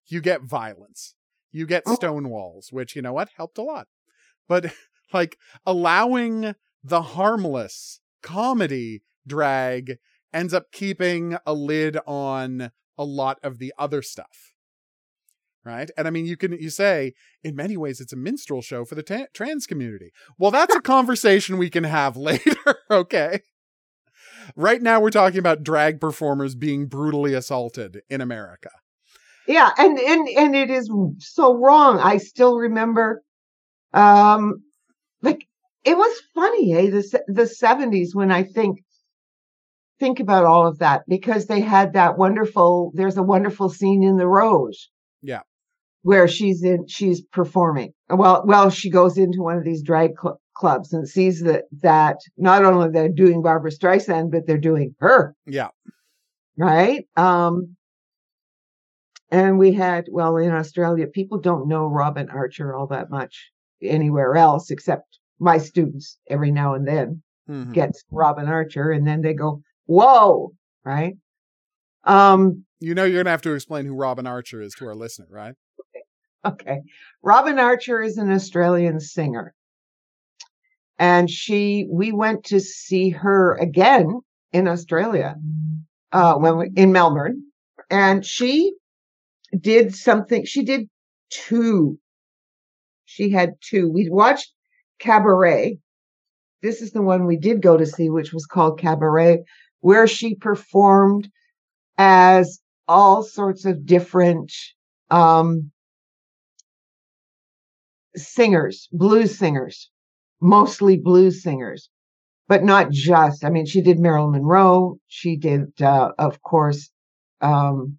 You 0.08 0.20
get 0.20 0.42
violence. 0.42 1.14
You 1.52 1.66
get 1.66 1.82
Oh. 1.86 1.94
stone 1.94 2.28
walls, 2.28 2.68
which 2.70 2.94
you 2.94 3.02
know 3.02 3.12
what 3.12 3.30
helped 3.36 3.58
a 3.58 3.62
lot. 3.62 3.88
But 4.48 4.72
like 5.12 5.38
allowing 5.64 6.54
the 6.84 7.02
harmless 7.02 8.00
comedy 8.22 9.02
drag 9.26 9.98
ends 10.32 10.52
up 10.54 10.70
keeping 10.72 11.36
a 11.46 11.54
lid 11.54 11.96
on 12.06 12.70
a 12.98 13.04
lot 13.04 13.38
of 13.42 13.58
the 13.58 13.72
other 13.78 14.02
stuff. 14.02 14.52
Right? 15.64 15.90
And 15.96 16.06
I 16.06 16.10
mean, 16.10 16.26
you 16.26 16.36
can 16.36 16.52
you 16.52 16.70
say 16.70 17.14
in 17.42 17.56
many 17.56 17.76
ways 17.76 18.00
it's 18.00 18.12
a 18.12 18.16
minstrel 18.16 18.62
show 18.62 18.84
for 18.84 18.94
the 18.94 19.02
ta- 19.02 19.26
trans 19.34 19.66
community. 19.66 20.12
Well, 20.38 20.52
that's 20.52 20.74
a 20.76 20.80
conversation 20.80 21.58
we 21.58 21.70
can 21.70 21.82
have 21.84 22.16
later, 22.30 22.56
okay? 22.90 23.40
Right 24.54 24.80
now, 24.82 25.00
we're 25.00 25.10
talking 25.10 25.38
about 25.38 25.62
drag 25.62 26.00
performers 26.00 26.54
being 26.54 26.86
brutally 26.86 27.34
assaulted 27.34 28.02
in 28.08 28.20
America. 28.20 28.70
Yeah, 29.46 29.70
and 29.78 29.98
and 29.98 30.28
and 30.28 30.56
it 30.56 30.70
is 30.70 30.90
so 31.18 31.54
wrong. 31.56 31.98
I 32.00 32.18
still 32.18 32.56
remember, 32.58 33.22
um, 33.92 34.62
like 35.22 35.46
it 35.84 35.96
was 35.96 36.20
funny, 36.34 36.74
eh? 36.74 36.90
The 36.90 37.22
the 37.28 37.46
seventies 37.46 38.14
when 38.14 38.30
I 38.32 38.42
think 38.42 38.80
think 39.98 40.20
about 40.20 40.44
all 40.44 40.66
of 40.66 40.78
that 40.78 41.02
because 41.08 41.46
they 41.46 41.60
had 41.60 41.94
that 41.94 42.18
wonderful. 42.18 42.92
There's 42.94 43.16
a 43.16 43.22
wonderful 43.22 43.68
scene 43.70 44.02
in 44.02 44.16
the 44.16 44.26
Rose. 44.28 44.90
Yeah. 45.22 45.40
where 46.02 46.28
she's 46.28 46.62
in, 46.62 46.86
she's 46.86 47.20
performing. 47.20 47.92
Well, 48.08 48.44
well, 48.46 48.70
she 48.70 48.90
goes 48.90 49.18
into 49.18 49.42
one 49.42 49.56
of 49.56 49.64
these 49.64 49.82
drag 49.82 50.12
cl- 50.20 50.40
clubs 50.56 50.92
and 50.92 51.08
sees 51.08 51.40
that 51.42 51.64
that 51.82 52.16
not 52.36 52.64
only 52.64 52.88
they're 52.90 53.08
doing 53.08 53.42
Barbra 53.42 53.70
Streisand, 53.70 54.30
but 54.30 54.46
they're 54.46 54.58
doing 54.58 54.94
her 55.00 55.34
Yeah. 55.46 55.68
right? 56.56 57.06
Um, 57.16 57.76
and 59.30 59.58
we 59.58 59.72
had, 59.72 60.06
well, 60.10 60.36
in 60.36 60.52
Australia, 60.52 61.06
people 61.06 61.38
don't 61.38 61.68
know 61.68 61.86
Robyn 61.86 62.30
Archer 62.30 62.74
all 62.74 62.86
that 62.88 63.10
much 63.10 63.50
anywhere 63.82 64.36
else 64.36 64.70
except 64.70 65.18
my 65.38 65.58
students 65.58 66.18
every 66.30 66.50
now 66.50 66.74
and 66.74 66.86
then 66.86 67.22
Mhm. 67.48 67.72
gets 67.72 68.04
Robyn 68.10 68.46
Archer 68.48 68.90
and 68.90 69.06
then 69.06 69.20
they 69.20 69.34
go, 69.34 69.60
whoa, 69.86 70.52
right? 70.84 71.16
Um, 72.04 72.64
You 72.80 72.94
know, 72.94 73.04
you're 73.04 73.16
going 73.16 73.24
to 73.26 73.30
have 73.30 73.42
to 73.42 73.52
explain 73.54 73.84
who 73.86 73.94
Robyn 73.94 74.26
Archer 74.26 74.60
is 74.60 74.74
to 74.74 74.86
our 74.86 74.94
listener, 74.94 75.26
right? 75.30 75.54
Okay. 76.44 76.82
Robyn 77.22 77.58
Archer 77.58 78.00
is 78.00 78.18
an 78.18 78.30
Australian 78.30 79.00
singer. 79.00 79.52
And 80.98 81.30
she, 81.30 81.86
we 81.90 82.12
went 82.12 82.44
to 82.44 82.60
see 82.60 83.10
her 83.10 83.54
again 83.56 84.20
in 84.52 84.66
Australia, 84.66 85.36
uh, 86.12 86.34
when 86.36 86.56
we, 86.56 86.70
in 86.74 86.92
Melbourne. 86.92 87.42
And 87.90 88.24
she 88.24 88.72
did 89.58 89.94
something, 89.94 90.44
she 90.44 90.64
did 90.64 90.88
two. 91.30 91.98
She 93.04 93.30
had 93.30 93.54
two. 93.60 93.90
We 93.90 94.08
watched 94.08 94.52
Cabaret. 94.98 95.78
This 96.62 96.80
is 96.80 96.92
the 96.92 97.02
one 97.02 97.26
we 97.26 97.36
did 97.36 97.62
go 97.62 97.76
to 97.76 97.86
see, 97.86 98.10
which 98.10 98.32
was 98.32 98.46
called 98.46 98.80
Cabaret, 98.80 99.44
where 99.80 100.06
she 100.06 100.34
performed 100.34 101.28
as 101.98 102.60
all 102.88 103.22
sorts 103.22 103.64
of 103.64 103.84
different, 103.86 104.52
um, 105.10 105.70
singers, 108.16 108.88
blues 108.92 109.38
singers, 109.38 109.90
mostly 110.40 110.96
blues 110.96 111.42
singers, 111.42 111.90
but 112.48 112.64
not 112.64 112.90
just. 112.90 113.44
I 113.44 113.50
mean, 113.50 113.66
she 113.66 113.80
did 113.80 113.98
Marilyn 113.98 114.32
Monroe. 114.32 114.98
She 115.08 115.36
did, 115.36 115.80
uh, 115.80 116.12
of 116.18 116.42
course, 116.42 116.90
um, 117.40 117.98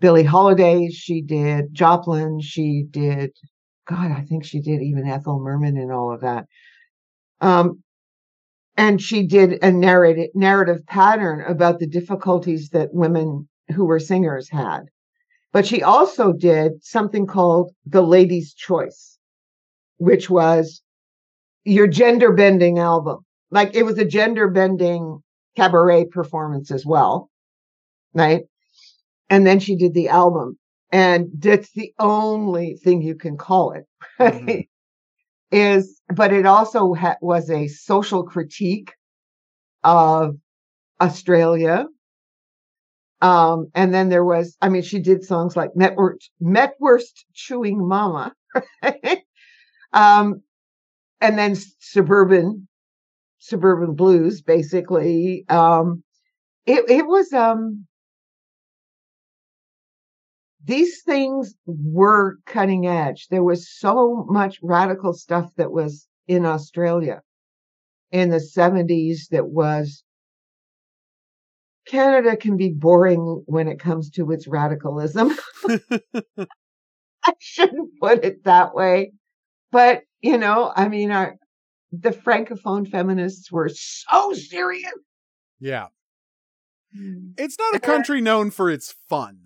Billie 0.00 0.24
Holiday. 0.24 0.88
She 0.88 1.22
did 1.22 1.72
Joplin. 1.72 2.40
She 2.40 2.84
did, 2.90 3.30
God, 3.86 4.10
I 4.10 4.22
think 4.22 4.44
she 4.44 4.60
did 4.60 4.82
even 4.82 5.06
Ethel 5.06 5.40
Merman 5.40 5.76
and 5.76 5.92
all 5.92 6.12
of 6.12 6.20
that. 6.22 6.46
Um, 7.40 7.82
and 8.76 9.00
she 9.00 9.26
did 9.26 9.62
a 9.62 9.70
narrative 9.70 10.30
narrative 10.34 10.86
pattern 10.86 11.42
about 11.46 11.78
the 11.78 11.86
difficulties 11.86 12.70
that 12.70 12.94
women 12.94 13.48
who 13.74 13.84
were 13.84 13.98
singers 13.98 14.48
had. 14.48 14.84
But 15.52 15.66
she 15.66 15.82
also 15.82 16.32
did 16.32 16.82
something 16.82 17.26
called 17.26 17.72
the 17.84 18.02
Lady's 18.02 18.54
Choice, 18.54 19.18
which 19.98 20.30
was 20.30 20.81
your 21.64 21.86
gender 21.86 22.32
bending 22.32 22.78
album. 22.78 23.18
Like 23.50 23.74
it 23.74 23.84
was 23.84 23.98
a 23.98 24.04
gender 24.04 24.48
bending 24.48 25.22
cabaret 25.56 26.06
performance 26.06 26.70
as 26.70 26.86
well. 26.86 27.30
Right. 28.14 28.42
And 29.30 29.46
then 29.46 29.60
she 29.60 29.76
did 29.76 29.94
the 29.94 30.08
album. 30.08 30.58
And 30.90 31.28
that's 31.38 31.72
the 31.72 31.92
only 31.98 32.76
thing 32.82 33.02
you 33.02 33.14
can 33.14 33.36
call 33.36 33.72
it. 33.72 33.84
Right? 34.18 34.34
Mm-hmm. 34.34 34.60
Is, 35.50 36.00
but 36.08 36.32
it 36.32 36.46
also 36.46 36.94
ha- 36.94 37.16
was 37.20 37.50
a 37.50 37.68
social 37.68 38.22
critique 38.24 38.92
of 39.84 40.36
Australia 41.00 41.86
um, 43.22 43.70
and 43.76 43.94
then 43.94 44.08
there 44.08 44.24
was, 44.24 44.56
I 44.60 44.68
mean, 44.68 44.82
she 44.82 44.98
did 44.98 45.24
songs 45.24 45.56
like 45.56 45.76
Metwurst, 45.76 46.30
Metwurst 46.40 47.24
Chewing 47.32 47.86
Mama. 47.86 48.34
um, 49.92 50.42
and 51.22 51.38
then 51.38 51.54
suburban, 51.78 52.68
suburban 53.38 53.94
blues, 53.94 54.42
basically. 54.42 55.44
Um, 55.48 56.02
it, 56.66 56.84
it 56.90 57.06
was, 57.06 57.32
um, 57.32 57.86
these 60.64 61.02
things 61.02 61.54
were 61.66 62.36
cutting 62.46 62.86
edge. 62.86 63.28
There 63.28 63.44
was 63.44 63.70
so 63.70 64.26
much 64.28 64.58
radical 64.62 65.12
stuff 65.12 65.50
that 65.56 65.70
was 65.70 66.08
in 66.26 66.44
Australia 66.44 67.22
in 68.10 68.30
the 68.30 68.36
70s 68.38 69.28
that 69.30 69.46
was 69.46 70.04
Canada 71.86 72.36
can 72.36 72.56
be 72.56 72.70
boring 72.70 73.42
when 73.46 73.68
it 73.68 73.78
comes 73.80 74.10
to 74.10 74.30
its 74.30 74.46
radicalism. 74.46 75.36
I 77.24 77.32
shouldn't 77.38 77.90
put 78.00 78.24
it 78.24 78.44
that 78.44 78.74
way. 78.74 79.12
But, 79.72 80.02
you 80.20 80.38
know, 80.38 80.72
I 80.76 80.88
mean, 80.88 81.10
our, 81.10 81.34
the 81.90 82.10
francophone 82.10 82.88
feminists 82.88 83.50
were 83.50 83.70
so 83.72 84.32
serious. 84.34 84.92
Yeah. 85.58 85.86
Hmm. 86.96 87.30
It's 87.36 87.58
not 87.58 87.74
a 87.74 87.80
country 87.80 88.20
known 88.20 88.50
for 88.50 88.70
its 88.70 88.94
fun. 89.08 89.38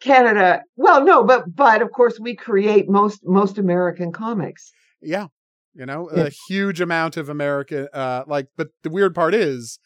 Canada, 0.00 0.62
well, 0.76 1.02
no, 1.02 1.24
but 1.24 1.54
but 1.54 1.80
of 1.80 1.90
course 1.90 2.20
we 2.20 2.36
create 2.36 2.88
most 2.88 3.20
most 3.24 3.56
American 3.56 4.12
comics. 4.12 4.70
Yeah, 5.00 5.28
you 5.74 5.86
know, 5.86 6.10
yeah. 6.14 6.24
a 6.24 6.30
huge 6.48 6.80
amount 6.80 7.16
of 7.16 7.30
American. 7.30 7.88
Uh, 7.92 8.24
like, 8.26 8.48
but 8.56 8.68
the 8.82 8.90
weird 8.90 9.14
part 9.14 9.34
is, 9.34 9.78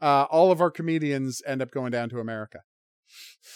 uh, 0.00 0.26
all 0.28 0.50
of 0.50 0.60
our 0.60 0.72
comedians 0.72 1.40
end 1.46 1.62
up 1.62 1.70
going 1.70 1.92
down 1.92 2.08
to 2.08 2.18
America. 2.18 2.60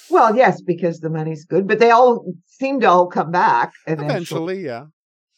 Well, 0.08 0.36
yes, 0.36 0.60
because 0.60 1.00
the 1.00 1.10
money's 1.10 1.44
good, 1.44 1.66
but 1.66 1.80
they 1.80 1.90
all 1.90 2.24
seem 2.46 2.80
to 2.80 2.86
all 2.86 3.08
come 3.08 3.32
back 3.32 3.72
eventually. 3.86 4.10
eventually 4.10 4.64
yeah. 4.64 4.84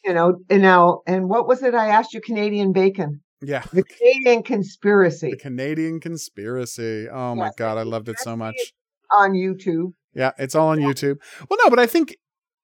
You 0.07 0.15
know, 0.15 0.39
and 0.49 0.63
now, 0.63 1.03
and 1.07 1.29
what 1.29 1.49
was 1.49 1.63
it 1.63 1.75
I 1.75 1.89
asked 1.89 2.15
you? 2.15 2.21
Canadian 2.21 2.73
bacon. 2.73 3.21
Yeah. 3.43 3.65
The 3.73 3.83
Canadian 3.83 4.45
conspiracy. 4.45 5.31
The 5.33 5.37
Canadian 5.37 6.01
conspiracy. 6.01 7.09
Oh 7.09 7.35
yes, 7.35 7.39
my 7.39 7.51
God, 7.57 7.77
I 7.77 7.83
loved 7.83 8.09
it 8.09 8.19
so 8.21 8.37
much. 8.37 8.55
On 9.11 9.33
YouTube. 9.33 9.93
Yeah, 10.15 10.31
it's 10.39 10.55
all 10.55 10.69
on 10.69 10.81
yeah. 10.81 10.89
YouTube. 10.89 11.17
Well, 11.51 11.59
no, 11.63 11.71
but 11.71 11.81
I 11.81 11.87
think 11.87 12.17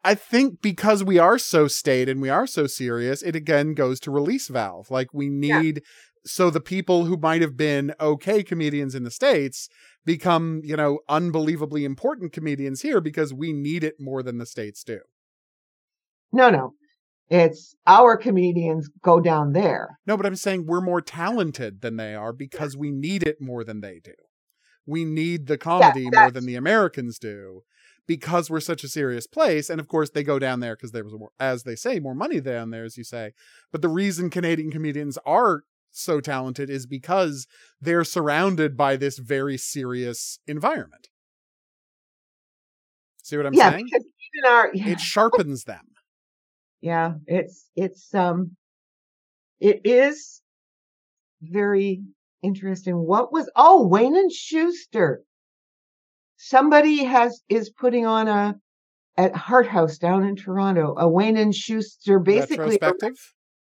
I 0.05 0.15
think 0.15 0.63
because 0.63 1.03
we 1.03 1.19
are 1.19 1.39
so 1.39 1.67
staid 1.67 2.09
and 2.09 2.23
we 2.23 2.29
are 2.29 2.47
so 2.47 2.67
serious, 2.67 3.23
it 3.23 3.35
again 3.35 3.75
goes 3.75 3.99
to 4.01 4.11
release 4.11 4.49
valve. 4.49 4.91
Like 4.91 5.13
we 5.13 5.29
need 5.29 5.77
yeah 5.79 5.83
so 6.25 6.51
the 6.51 6.61
people 6.61 7.05
who 7.05 7.17
might 7.17 7.43
have 7.43 7.57
been 7.57 7.95
okay 8.01 8.43
comedians 8.43 8.95
in 8.95 9.03
the 9.03 9.11
states 9.11 9.69
become 10.05 10.61
you 10.65 10.77
know 10.77 11.01
unbelievably 11.09 11.85
important 11.85 12.33
comedians 12.33 12.83
here 12.83 13.01
because 13.01 13.33
we 13.33 13.53
need 13.53 13.83
it 13.85 13.95
more 13.99 14.23
than 14.23 14.39
the 14.39 14.47
states 14.47 14.85
do 14.85 15.01
no 16.33 16.51
no 16.51 16.75
it's 17.33 17.75
our 17.87 18.17
comedians 18.17 18.89
go 19.03 19.21
down 19.21 19.53
there 19.53 19.99
no 20.07 20.17
but 20.17 20.27
i'm 20.27 20.37
saying 20.37 20.67
we're 20.67 20.81
more 20.81 21.01
talented 21.01 21.81
than 21.81 21.97
they 21.97 22.15
are 22.15 22.33
because 22.33 22.77
we 22.77 22.91
need 22.91 23.23
it 23.23 23.41
more 23.41 23.65
than 23.65 23.81
they 23.81 24.01
do 24.03 24.15
we 24.87 25.05
need 25.05 25.47
the 25.47 25.59
comedy 25.59 26.09
yeah, 26.13 26.21
more 26.21 26.31
than 26.31 26.47
the 26.47 26.57
americans 26.57 27.19
do 27.19 27.63
because 28.07 28.51
we're 28.51 28.61
such 28.61 28.83
a 28.85 28.89
serious 28.89 29.27
place 29.27 29.71
and 29.71 29.81
of 29.81 29.89
course 29.89 30.11
they 30.11 30.23
go 30.23 30.39
down 30.39 30.61
there 30.61 30.75
because 30.77 30.93
there 30.93 31.05
was 31.05 31.15
more 31.15 31.31
as 31.39 31.63
they 31.63 31.77
say 31.77 31.99
more 31.99 32.15
money 32.15 32.41
down 32.41 32.71
there 32.71 32.85
as 32.85 32.97
you 32.97 33.05
say 33.05 33.33
but 33.71 33.83
the 33.83 33.89
reason 33.89 34.31
canadian 34.31 34.71
comedians 34.71 35.19
are 35.25 35.63
so 35.93 36.21
talented 36.21 36.71
is 36.71 36.87
because 36.87 37.47
they're 37.81 38.05
surrounded 38.05 38.77
by 38.77 38.97
this 38.97 39.19
very 39.19 39.57
serious 39.57 40.39
environment. 40.47 41.09
See 43.23 43.37
what 43.37 43.47
I'm 43.47 43.55
yeah, 43.55 43.71
saying? 43.71 43.85
Because 43.85 44.05
even 44.35 44.53
our 44.53 44.71
yeah. 44.75 44.89
it 44.89 45.01
sharpens 45.01 45.65
them. 45.65 45.87
Yeah, 46.83 47.15
it's 47.27 47.71
it's 47.75 48.15
um 48.15 48.57
it 49.61 49.81
is 49.85 50.43
very 51.41 52.03
interesting. 52.43 52.95
What 52.97 53.33
was 53.33 53.51
oh 53.57 53.87
Wayne 53.87 54.17
and 54.17 54.31
Shuster? 54.31 55.23
Somebody 56.37 57.05
has 57.05 57.41
is 57.49 57.71
putting 57.71 58.07
on 58.07 58.29
a 58.29 58.57
at 59.17 59.35
Hart 59.35 59.67
House 59.67 59.97
down 59.97 60.25
in 60.25 60.37
Toronto 60.37 60.95
a 60.99 61.09
Wayne 61.09 61.37
and 61.37 61.55
Shuster 61.55 62.19
basically 62.19 62.79
retrospective 62.81 63.17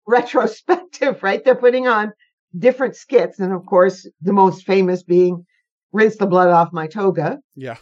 retrospective, 0.09 1.23
right? 1.23 1.43
They're 1.43 1.55
putting 1.55 1.87
on 1.87 2.11
different 2.57 2.95
skits. 2.95 3.39
And 3.39 3.53
of 3.53 3.65
course, 3.65 4.09
the 4.21 4.33
most 4.33 4.65
famous 4.65 5.03
being 5.03 5.45
Rinse 5.93 6.17
the 6.17 6.27
Blood 6.27 6.49
Off 6.49 6.73
My 6.73 6.87
Toga. 6.87 7.39
Yeah. 7.55 7.77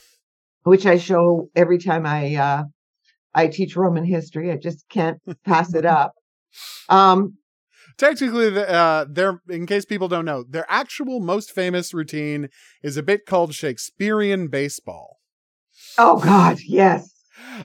Which 0.63 0.86
I 0.86 0.97
show 0.97 1.49
every 1.55 1.78
time 1.78 2.05
I, 2.05 2.36
uh, 2.36 2.63
I 3.38 3.47
teach 3.47 3.75
Roman 3.75 4.03
history. 4.03 4.51
I 4.51 4.57
just 4.57 4.89
can't 4.89 5.21
pass 5.45 5.73
it 5.75 5.85
up. 5.85 6.13
Um, 6.89 7.38
Technically, 7.97 8.55
uh, 8.55 9.05
their 9.09 9.41
in 9.49 9.65
case 9.65 9.83
people 9.83 10.07
don't 10.07 10.25
know, 10.25 10.43
their 10.43 10.67
actual 10.69 11.19
most 11.19 11.51
famous 11.51 11.95
routine 11.95 12.47
is 12.83 12.95
a 12.95 13.01
bit 13.01 13.25
called 13.25 13.55
Shakespearean 13.55 14.49
baseball. 14.49 15.17
Oh 15.97 16.19
God, 16.19 16.59
yes. 16.63 17.11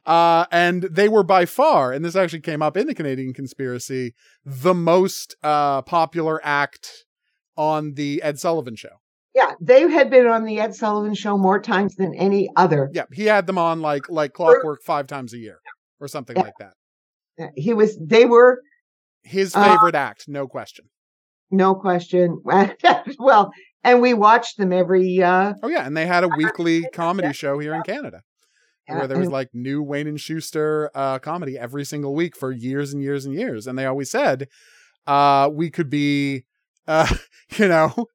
Uh, 0.07 0.47
and 0.51 0.85
they 0.85 1.07
were 1.09 1.23
by 1.23 1.45
far, 1.45 1.93
and 1.93 2.03
this 2.03 2.17
actually 2.17 2.41
came 2.41 2.63
up 2.63 2.79
in 2.79 2.87
the 2.87 2.95
Canadian 2.95 3.35
conspiracy, 3.35 4.15
the 4.43 4.73
most 4.73 5.37
uh, 5.43 5.83
popular 5.83 6.41
act 6.43 7.05
on 7.55 7.95
the 7.95 8.23
Ed 8.23 8.39
Sullivan 8.39 8.77
show. 8.77 9.02
Yeah, 9.35 9.53
they 9.61 9.89
had 9.91 10.11
been 10.11 10.27
on 10.27 10.45
the 10.45 10.61
Ed 10.61 10.75
Sullivan 10.75 11.15
show 11.15 11.39
more 11.39 11.61
times 11.61 11.97
than 11.97 12.15
any 12.15 12.51
other. 12.57 12.91
Yeah, 12.93 13.05
he 13.13 13.25
had 13.25 13.47
them 13.47 13.59
on 13.59 13.81
like 13.81 14.09
like 14.11 14.35
clockwork 14.35 14.83
five 14.83 15.07
times 15.07 15.33
a 15.33 15.39
year 15.39 15.59
or 16.01 16.09
something 16.09 16.37
yeah. 16.37 16.43
like 16.43 16.55
that. 16.59 17.53
He 17.57 17.73
was. 17.73 17.99
They 17.99 18.27
were 18.27 18.61
his 19.23 19.55
uh, 19.55 19.65
favorite 19.65 19.95
uh, 19.95 19.99
act, 19.99 20.29
no 20.29 20.47
question. 20.47 20.87
No 21.51 21.75
question. 21.75 22.43
well, 23.19 23.53
and 23.83 24.03
we 24.03 24.15
watched 24.15 24.59
them 24.59 24.73
every. 24.73 25.23
uh 25.23 25.55
Oh 25.63 25.69
yeah, 25.69 25.87
and 25.87 25.97
they 25.97 26.07
had 26.07 26.25
a 26.25 26.29
weekly 26.37 26.87
comedy 26.93 27.33
show 27.33 27.59
here 27.59 27.75
in 27.75 27.83
Canada 27.83 28.23
where 28.87 29.07
there 29.07 29.19
was 29.19 29.31
like 29.31 29.49
new 29.55 29.83
Wayne 29.83 30.07
and 30.09 30.21
Shuster 30.21 30.91
uh, 30.95 31.19
comedy 31.19 31.59
every 31.59 31.85
single 31.85 32.15
week 32.15 32.37
for 32.37 32.53
years 32.53 32.93
and 32.93 33.03
years 33.03 33.25
and 33.25 33.35
years, 33.35 33.67
and 33.67 33.79
they 33.79 33.87
always 33.87 34.11
said 34.11 34.49
uh, 35.07 35.49
we 35.53 35.71
could 35.71 35.91
be, 35.91 36.45
uh, 36.87 37.13
you 37.57 37.69
know, 37.69 38.07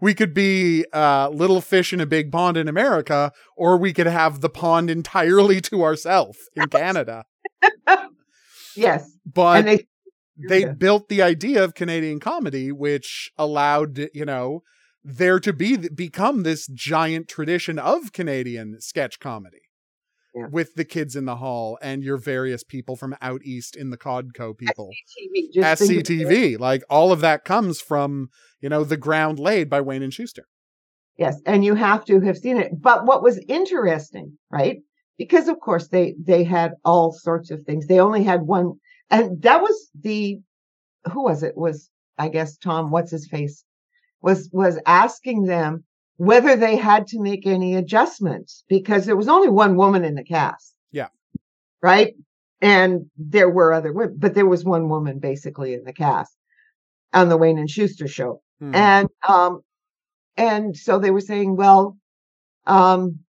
we 0.00 0.14
could 0.14 0.34
be 0.34 0.84
uh, 0.92 1.28
little 1.30 1.60
fish 1.60 1.92
in 1.92 2.00
a 2.00 2.06
big 2.06 2.32
pond 2.32 2.56
in 2.56 2.68
America, 2.68 3.32
or 3.56 3.76
we 3.76 3.92
could 3.92 4.06
have 4.06 4.40
the 4.40 4.48
pond 4.48 4.90
entirely 4.90 5.60
to 5.62 5.82
ourselves 5.82 6.38
in 6.54 6.68
Canada. 6.68 7.24
yes, 8.76 9.10
but 9.24 9.64
they, 9.64 9.86
they 10.48 10.64
built 10.64 11.08
the 11.08 11.22
idea 11.22 11.62
of 11.62 11.74
Canadian 11.74 12.20
comedy, 12.20 12.72
which 12.72 13.30
allowed 13.38 14.08
you 14.12 14.24
know 14.24 14.62
there 15.04 15.38
to 15.38 15.52
be 15.52 15.76
become 15.76 16.42
this 16.42 16.66
giant 16.66 17.28
tradition 17.28 17.78
of 17.78 18.12
Canadian 18.12 18.80
sketch 18.80 19.20
comedy 19.20 19.65
yeah. 20.36 20.46
with 20.50 20.74
the 20.74 20.84
kids 20.84 21.16
in 21.16 21.24
the 21.24 21.36
hall 21.36 21.78
and 21.80 22.04
your 22.04 22.18
various 22.18 22.62
people 22.62 22.94
from 22.94 23.16
out 23.22 23.40
east 23.42 23.74
in 23.74 23.90
the 23.90 23.96
Codco 23.96 24.56
people. 24.56 24.90
SCTV, 25.56 25.64
SCTV 25.64 26.58
like 26.60 26.84
all 26.90 27.10
of 27.10 27.20
that 27.20 27.44
comes 27.44 27.80
from, 27.80 28.28
you 28.60 28.68
know, 28.68 28.84
the 28.84 28.98
ground 28.98 29.38
laid 29.38 29.70
by 29.70 29.80
Wayne 29.80 30.02
and 30.02 30.12
Shuster. 30.12 30.46
Yes, 31.16 31.40
and 31.46 31.64
you 31.64 31.74
have 31.74 32.04
to 32.04 32.20
have 32.20 32.36
seen 32.36 32.58
it. 32.58 32.70
But 32.78 33.06
what 33.06 33.22
was 33.22 33.42
interesting, 33.48 34.36
right, 34.50 34.80
because 35.16 35.48
of 35.48 35.58
course 35.60 35.88
they 35.88 36.14
they 36.22 36.44
had 36.44 36.72
all 36.84 37.10
sorts 37.10 37.50
of 37.50 37.62
things. 37.62 37.86
They 37.86 38.00
only 38.00 38.22
had 38.22 38.42
one, 38.42 38.74
and 39.10 39.40
that 39.40 39.62
was 39.62 39.90
the 39.98 40.38
who 41.10 41.22
was 41.22 41.42
it? 41.42 41.56
Was 41.56 41.88
I 42.18 42.28
guess 42.28 42.58
Tom? 42.58 42.90
What's 42.90 43.10
his 43.10 43.26
face? 43.26 43.64
Was 44.20 44.50
was 44.52 44.78
asking 44.84 45.44
them 45.44 45.84
whether 46.16 46.56
they 46.56 46.76
had 46.76 47.06
to 47.08 47.20
make 47.20 47.46
any 47.46 47.74
adjustments 47.74 48.64
because 48.68 49.06
there 49.06 49.16
was 49.16 49.28
only 49.28 49.48
one 49.48 49.76
woman 49.76 50.04
in 50.04 50.14
the 50.14 50.24
cast. 50.24 50.74
Yeah. 50.92 51.08
Right. 51.82 52.14
And 52.60 53.10
there 53.18 53.50
were 53.50 53.72
other 53.72 53.92
women, 53.92 54.16
but 54.18 54.34
there 54.34 54.46
was 54.46 54.64
one 54.64 54.88
woman 54.88 55.18
basically 55.18 55.74
in 55.74 55.84
the 55.84 55.92
cast 55.92 56.34
on 57.12 57.28
the 57.28 57.36
Wayne 57.36 57.58
and 57.58 57.68
Shuster 57.68 58.08
show. 58.08 58.40
Hmm. 58.60 58.74
And 58.74 59.08
um 59.28 59.60
and 60.36 60.76
so 60.76 60.98
they 60.98 61.10
were 61.10 61.20
saying, 61.20 61.56
well, 61.56 61.96
um 62.66 63.20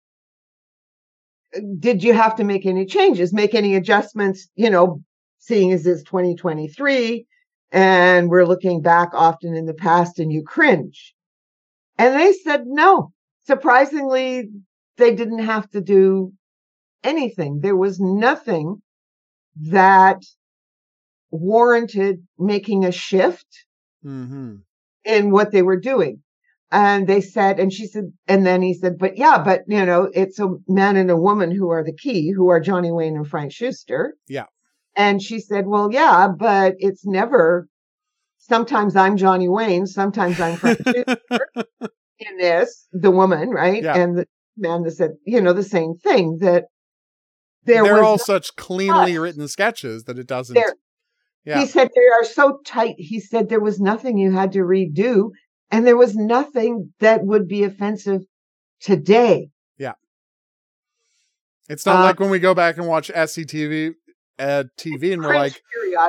did 1.80 2.04
you 2.04 2.14
have 2.14 2.36
to 2.36 2.44
make 2.44 2.66
any 2.66 2.86
changes, 2.86 3.34
make 3.34 3.56
any 3.56 3.76
adjustments, 3.76 4.48
you 4.56 4.70
know, 4.70 5.02
seeing 5.40 5.72
as 5.72 5.86
it's 5.88 6.04
2023 6.04 7.26
and 7.72 8.30
we're 8.30 8.46
looking 8.46 8.82
back 8.82 9.10
often 9.14 9.56
in 9.56 9.66
the 9.66 9.74
past 9.74 10.20
and 10.20 10.32
you 10.32 10.44
cringe. 10.44 11.14
And 11.98 12.20
they 12.20 12.34
said 12.34 12.64
no. 12.66 13.12
Surprisingly, 13.46 14.50
they 14.98 15.16
didn't 15.16 15.40
have 15.46 15.70
to 15.72 15.82
do 15.82 16.34
anything. 17.04 17.60
There 17.62 17.76
was 17.76 18.00
nothing 18.00 18.82
that 19.56 20.22
warranted 21.32 22.26
making 22.38 22.86
a 22.86 22.92
shift 22.92 23.48
hmm 24.02 24.56
in 25.06 25.32
what 25.32 25.52
they 25.52 25.62
were 25.62 25.80
doing. 25.80 26.22
And 26.70 27.08
they 27.08 27.22
said, 27.22 27.62
and 27.62 27.72
she 27.72 27.88
said, 27.88 28.12
and 28.28 28.46
then 28.46 28.62
he 28.62 28.74
said, 28.74 28.98
but 28.98 29.18
yeah, 29.18 29.42
but 29.42 29.62
you 29.68 29.86
know, 29.86 30.10
it's 30.14 30.38
a 30.38 30.50
man 30.68 30.98
and 30.98 31.10
a 31.10 31.16
woman 31.16 31.50
who 31.50 31.70
are 31.70 31.84
the 31.84 31.96
key, 31.96 32.32
who 32.32 32.50
are 32.50 32.60
Johnny 32.60 32.92
Wayne 32.92 33.16
and 33.16 33.26
Frank 33.26 33.54
Shuster. 33.54 34.16
Yeah. 34.28 34.48
And 34.98 35.22
she 35.22 35.40
said, 35.40 35.66
well, 35.68 35.90
yeah, 35.94 36.28
but 36.28 36.76
it's 36.80 37.06
never, 37.06 37.70
sometimes 38.38 38.96
I'm 38.96 39.18
Johnny 39.18 39.50
Wayne, 39.50 39.86
sometimes 39.88 40.40
I'm 40.40 40.56
Frank 40.56 40.80
in 42.20 42.38
this, 42.38 42.88
the 42.92 43.12
woman, 43.12 43.50
right? 43.50 43.84
Yeah. 43.84 43.96
And 43.96 44.18
the 44.18 44.26
man 44.58 44.84
that 44.84 44.92
said, 44.92 45.12
you 45.26 45.42
know, 45.42 45.54
the 45.54 45.64
same 45.64 45.96
thing 45.96 46.38
that 46.42 46.66
there 47.64 47.84
They're 47.84 48.04
all 48.04 48.18
such 48.18 48.56
cleanly 48.56 49.18
written 49.18 49.48
sketches 49.48 50.06
that 50.06 50.18
it 50.18 50.28
doesn't. 50.28 50.54
There- 50.56 50.76
Yeah. 51.46 51.60
He 51.60 51.66
said 51.66 51.90
they 51.96 52.08
are 52.14 52.24
so 52.26 52.60
tight. 52.66 52.96
He 52.98 53.20
said 53.20 53.50
there 53.50 53.60
was 53.60 53.80
nothing 53.80 54.18
you 54.18 54.32
had 54.32 54.52
to 54.54 54.60
redo, 54.60 55.32
and 55.72 55.86
there 55.86 55.98
was 55.98 56.16
nothing 56.16 56.94
that 57.00 57.24
would 57.26 57.48
be 57.48 57.64
offensive 57.64 58.22
today. 58.82 59.50
Yeah. 59.78 59.94
It's 61.70 61.86
not 61.86 61.98
Uh, 61.98 62.04
like 62.04 62.20
when 62.20 62.30
we 62.30 62.40
go 62.40 62.54
back 62.54 62.78
and 62.78 62.88
watch 62.88 63.10
SCTV 63.14 63.94
uh, 64.40 64.64
TV 64.78 65.14
and 65.14 65.24
we're 65.24 65.36
like, 65.36 65.62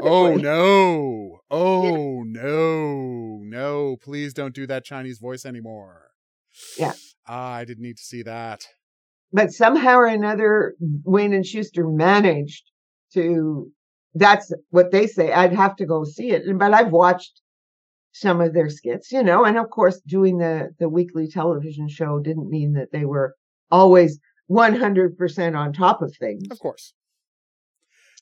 oh 0.02 0.34
no, 0.36 1.40
oh 1.50 2.22
no, 2.26 3.40
no, 3.42 3.96
please 4.02 4.34
don't 4.34 4.54
do 4.54 4.66
that 4.66 4.84
Chinese 4.84 5.18
voice 5.18 5.46
anymore. 5.46 6.10
Yeah. 6.78 6.92
Ah, 7.26 7.52
I 7.52 7.64
didn't 7.64 7.82
need 7.82 7.96
to 7.96 8.02
see 8.02 8.22
that. 8.22 8.66
But 9.32 9.52
somehow 9.52 9.96
or 9.96 10.06
another, 10.06 10.74
Wayne 11.04 11.34
and 11.34 11.44
Shuster 11.46 11.86
managed 11.86 12.64
to. 13.14 13.70
That's 14.14 14.52
what 14.70 14.90
they 14.90 15.06
say. 15.06 15.32
I'd 15.32 15.52
have 15.52 15.76
to 15.76 15.86
go 15.86 16.02
see 16.04 16.30
it, 16.30 16.42
but 16.58 16.72
I've 16.72 16.90
watched 16.90 17.42
some 18.12 18.40
of 18.40 18.54
their 18.54 18.70
skits, 18.70 19.12
you 19.12 19.22
know, 19.22 19.44
and 19.44 19.58
of 19.58 19.70
course, 19.70 20.00
doing 20.06 20.38
the 20.38 20.70
the 20.78 20.88
weekly 20.88 21.28
television 21.28 21.88
show 21.88 22.18
didn't 22.18 22.48
mean 22.48 22.72
that 22.72 22.88
they 22.90 23.04
were 23.04 23.34
always 23.70 24.18
100% 24.50 25.58
on 25.58 25.72
top 25.72 26.00
of 26.02 26.14
things. 26.16 26.44
Of 26.50 26.58
course. 26.58 26.94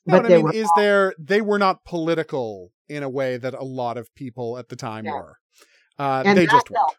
No, 0.07 0.17
But 0.17 0.23
but 0.23 0.31
I 0.31 0.35
mean, 0.37 0.45
were 0.45 0.53
is 0.53 0.69
there, 0.75 1.13
they 1.19 1.41
were 1.41 1.59
not 1.59 1.83
political 1.83 2.71
in 2.89 3.03
a 3.03 3.09
way 3.09 3.37
that 3.37 3.53
a 3.53 3.63
lot 3.63 3.97
of 3.97 4.13
people 4.15 4.57
at 4.57 4.69
the 4.69 4.75
time 4.75 5.05
Yeah. 5.05 5.11
were. 5.13 5.37
Uh, 5.99 6.23
they 6.23 6.45
that 6.45 6.51
just 6.51 6.69
weren't. 6.69 6.77
helped. 6.77 6.97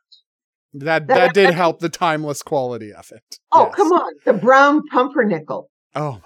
That, 0.74 1.06
That- 1.06 1.14
that 1.14 1.34
did 1.34 1.50
help 1.54 1.80
the 1.80 1.88
timeless 1.88 2.42
quality 2.42 2.92
of 2.92 3.10
it. 3.10 3.22
Oh, 3.52 3.66
Yes. 3.66 3.74
come 3.74 3.88
on. 3.92 4.12
The 4.26 4.34
brown 4.34 4.82
pumpernickel 4.92 5.70
Oh 5.94 6.12
my 6.12 6.18
god. 6.18 6.22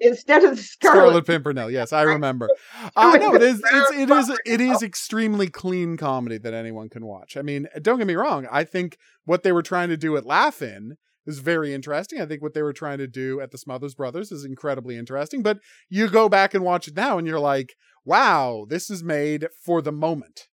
instead 0.00 0.42
of 0.44 0.56
the 0.56 0.62
Scarlet 0.62 0.96
scarlet. 1.24 1.26
Pimpernel. 1.26 1.70
Yes, 1.70 1.92
I 1.92 2.02
remember. 2.02 2.48
Uh, 2.96 3.12
Doing 3.18 3.32
no, 3.32 3.38
the 3.38 3.44
it 3.44 3.48
is. 3.48 3.60
It's, 3.60 3.70
brown 3.70 3.82
it 4.00 4.10
is. 4.10 4.28
It 4.30 4.36
Pumpernickel. 4.46 4.76
is 4.76 4.82
extremely 4.82 5.48
clean 5.48 5.96
comedy 5.96 6.38
that 6.38 6.54
anyone 6.54 6.88
can 6.88 7.04
watch. 7.06 7.36
I 7.36 7.42
mean, 7.42 7.68
don't 7.82 7.98
get 7.98 8.06
me 8.06 8.14
wrong. 8.16 8.46
I 8.50 8.64
think 8.64 8.96
what 9.24 9.42
they 9.42 9.52
were 9.52 9.62
trying 9.62 9.90
to 9.90 9.96
do 9.96 10.16
at 10.16 10.24
Laugh-In 10.26 10.96
is 11.26 11.38
very 11.38 11.74
interesting. 11.74 12.20
I 12.20 12.26
think 12.26 12.42
what 12.42 12.54
they 12.54 12.62
were 12.62 12.72
trying 12.72 12.98
to 12.98 13.06
do 13.06 13.40
at 13.40 13.50
the 13.50 13.58
Smothers 13.58 13.94
Brothers 13.94 14.32
is 14.32 14.44
incredibly 14.44 14.96
interesting. 14.96 15.42
But 15.42 15.58
you 15.88 16.08
go 16.08 16.28
back 16.28 16.54
and 16.54 16.64
watch 16.64 16.88
it 16.88 16.96
now, 16.96 17.18
and 17.18 17.26
you're 17.26 17.40
like, 17.40 17.74
"Wow, 18.04 18.66
this 18.68 18.90
is 18.90 19.02
made 19.02 19.48
for 19.64 19.82
the 19.82 19.92
moment." 19.92 20.48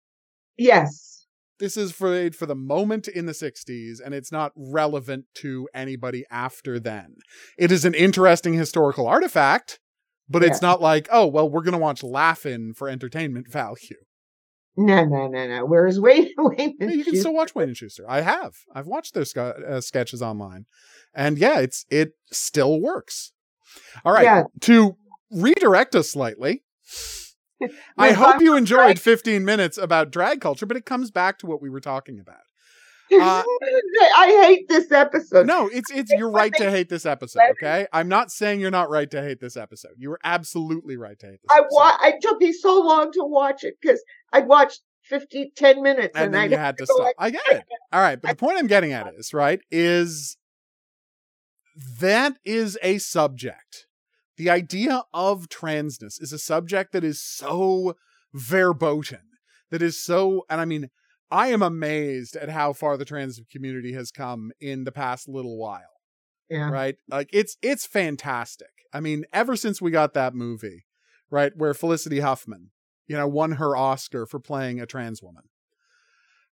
Yes. 0.57 1.25
This 1.59 1.77
is 1.77 1.91
for 1.91 2.31
for 2.31 2.47
the 2.47 2.55
moment 2.55 3.07
in 3.07 3.27
the 3.27 3.33
60s 3.33 3.99
and 4.03 4.15
it's 4.15 4.31
not 4.31 4.51
relevant 4.55 5.25
to 5.35 5.69
anybody 5.75 6.25
after 6.31 6.79
then. 6.79 7.17
It 7.57 7.71
is 7.71 7.85
an 7.85 7.93
interesting 7.93 8.55
historical 8.55 9.07
artifact, 9.07 9.79
but 10.27 10.43
it's 10.43 10.61
not 10.61 10.81
like, 10.81 11.07
oh, 11.11 11.27
well, 11.27 11.47
we're 11.47 11.61
going 11.61 11.73
to 11.73 11.77
watch 11.77 12.01
Laugh-In 12.01 12.73
for 12.73 12.89
entertainment 12.89 13.51
value. 13.51 13.97
No, 14.77 15.03
no, 15.05 15.27
no, 15.27 15.47
no. 15.47 15.65
Whereas 15.65 15.99
Wayne, 15.99 16.29
Wayne 16.37 16.75
and 16.79 16.91
You 16.91 17.03
can 17.03 17.15
still 17.17 17.33
watch 17.33 17.53
Wayne 17.53 17.67
and 17.69 17.77
Shuster. 17.77 18.05
I 18.09 18.21
have. 18.21 18.53
I've 18.73 18.87
watched 18.87 19.13
their 19.13 19.25
uh, 19.37 19.81
sketches 19.81 20.21
online. 20.21 20.65
And 21.13 21.37
yeah, 21.37 21.59
it's 21.59 21.85
it 21.89 22.13
still 22.31 22.79
works. 22.79 23.33
All 24.05 24.13
right. 24.13 24.23
Yeah. 24.23 24.43
To 24.61 24.95
redirect 25.29 25.93
us 25.95 26.09
slightly, 26.11 26.63
I 27.97 28.11
hope 28.13 28.41
you 28.41 28.55
enjoyed 28.55 28.95
drag- 28.95 28.99
15 28.99 29.45
minutes 29.45 29.77
about 29.77 30.11
drag 30.11 30.41
culture, 30.41 30.65
but 30.65 30.77
it 30.77 30.85
comes 30.85 31.11
back 31.11 31.37
to 31.39 31.45
what 31.47 31.61
we 31.61 31.69
were 31.69 31.81
talking 31.81 32.19
about. 32.19 32.37
Uh, 33.13 33.43
I 34.15 34.41
hate 34.47 34.69
this 34.69 34.89
episode. 34.89 35.45
No, 35.45 35.67
it's 35.67 35.91
it's 35.91 36.11
you're 36.13 36.31
right 36.31 36.53
to 36.53 36.71
hate 36.71 36.87
this 36.87 37.05
episode, 37.05 37.41
okay? 37.61 37.85
I'm 37.91 38.07
not 38.07 38.31
saying 38.31 38.61
you're 38.61 38.71
not 38.71 38.89
right 38.89 39.11
to 39.11 39.21
hate 39.21 39.41
this 39.41 39.57
episode. 39.57 39.91
You 39.97 40.11
were 40.11 40.19
absolutely 40.23 40.95
right 40.95 41.19
to 41.19 41.25
hate 41.25 41.41
this 41.41 41.49
I 41.51 41.57
episode. 41.59 41.75
wa- 41.75 41.97
I 41.99 42.13
took 42.21 42.39
me 42.39 42.53
so 42.53 42.79
long 42.79 43.11
to 43.11 43.25
watch 43.25 43.65
it 43.65 43.73
because 43.81 44.01
I'd 44.31 44.47
watched 44.47 44.81
50, 45.03 45.51
10 45.55 45.81
minutes 45.81 46.15
and 46.15 46.25
and, 46.25 46.33
then 46.33 46.41
I'd 46.43 46.51
you 46.51 46.57
had 46.57 46.77
to 46.77 46.85
stop. 46.85 46.99
like- 46.99 47.15
I 47.17 47.29
get 47.31 47.41
it. 47.51 47.63
All 47.91 48.01
right, 48.01 48.21
but 48.21 48.29
the 48.29 48.35
point 48.35 48.57
I'm 48.57 48.67
getting 48.67 48.93
at 48.93 49.13
is, 49.17 49.33
right, 49.33 49.59
is 49.71 50.37
that 51.99 52.33
is 52.45 52.77
a 52.81 52.97
subject. 52.97 53.87
The 54.37 54.49
idea 54.49 55.03
of 55.13 55.49
transness 55.49 56.21
is 56.21 56.31
a 56.33 56.39
subject 56.39 56.93
that 56.93 57.03
is 57.03 57.23
so 57.23 57.95
verboten, 58.33 59.21
that 59.69 59.81
is 59.81 60.01
so, 60.03 60.45
and 60.49 60.59
I 60.61 60.65
mean, 60.65 60.89
I 61.29 61.47
am 61.47 61.61
amazed 61.61 62.35
at 62.35 62.49
how 62.49 62.73
far 62.73 62.97
the 62.97 63.05
trans 63.05 63.39
community 63.51 63.93
has 63.93 64.11
come 64.11 64.51
in 64.59 64.83
the 64.83 64.91
past 64.91 65.27
little 65.29 65.57
while. 65.57 66.01
yeah. 66.49 66.69
right 66.69 66.95
like 67.07 67.29
it's 67.31 67.55
it's 67.61 67.85
fantastic 67.85 68.67
i 68.93 68.99
mean 68.99 69.23
ever 69.31 69.55
since 69.55 69.81
we 69.81 69.89
got 69.89 70.13
that 70.13 70.35
movie 70.35 70.83
right 71.29 71.53
where 71.55 71.73
felicity 71.73 72.19
huffman 72.19 72.71
you 73.07 73.15
know 73.17 73.27
won 73.27 73.53
her 73.53 73.75
oscar 73.75 74.25
for 74.25 74.39
playing 74.39 74.79
a 74.79 74.85
trans 74.85 75.21
woman. 75.21 75.43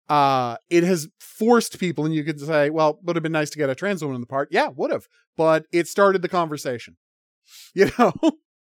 Uh 0.07 0.57
it 0.69 0.83
has 0.83 1.07
forced 1.19 1.79
people 1.79 2.05
and 2.05 2.13
you 2.15 2.23
could 2.23 2.39
say 2.39 2.69
well 2.69 2.99
would 3.03 3.15
have 3.15 3.23
been 3.23 3.31
nice 3.31 3.49
to 3.51 3.57
get 3.57 3.69
a 3.69 3.75
trans 3.75 4.01
woman 4.01 4.15
in 4.15 4.21
the 4.21 4.27
part. 4.27 4.49
Yeah 4.51 4.69
would 4.75 4.91
have 4.91 5.07
but 5.37 5.65
it 5.71 5.87
started 5.87 6.21
the 6.21 6.29
conversation 6.29 6.97
you 7.73 7.89
know? 7.97 8.13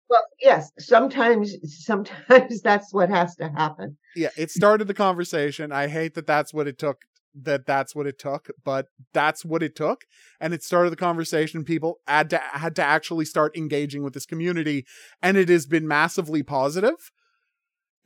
Well, 0.09 0.23
yes, 0.41 0.71
sometimes, 0.79 1.53
sometimes 1.85 2.61
that's 2.63 2.93
what 2.93 3.09
has 3.09 3.35
to 3.37 3.49
happen. 3.49 3.97
yeah 4.15 4.29
it 4.37 4.51
started 4.51 4.87
the 4.87 4.93
conversation. 4.93 5.71
I 5.71 5.87
hate 5.87 6.13
that 6.15 6.27
that's 6.27 6.53
what 6.53 6.67
it 6.67 6.77
took 6.77 7.01
that 7.39 7.65
that's 7.67 7.93
what 7.93 8.07
it 8.07 8.17
took 8.17 8.47
but 8.63 8.87
that's 9.13 9.45
what 9.45 9.61
it 9.61 9.75
took 9.75 10.05
and 10.39 10.53
it 10.53 10.63
started 10.63 10.89
the 10.89 10.95
conversation. 10.97 11.63
People 11.63 11.99
had 12.07 12.29
to 12.31 12.37
had 12.37 12.75
to 12.77 12.83
actually 12.83 13.25
start 13.25 13.55
engaging 13.55 14.01
with 14.03 14.13
this 14.13 14.25
community 14.25 14.85
and 15.21 15.37
it 15.37 15.49
has 15.49 15.65
been 15.65 15.87
massively 15.87 16.41
positive 16.43 17.11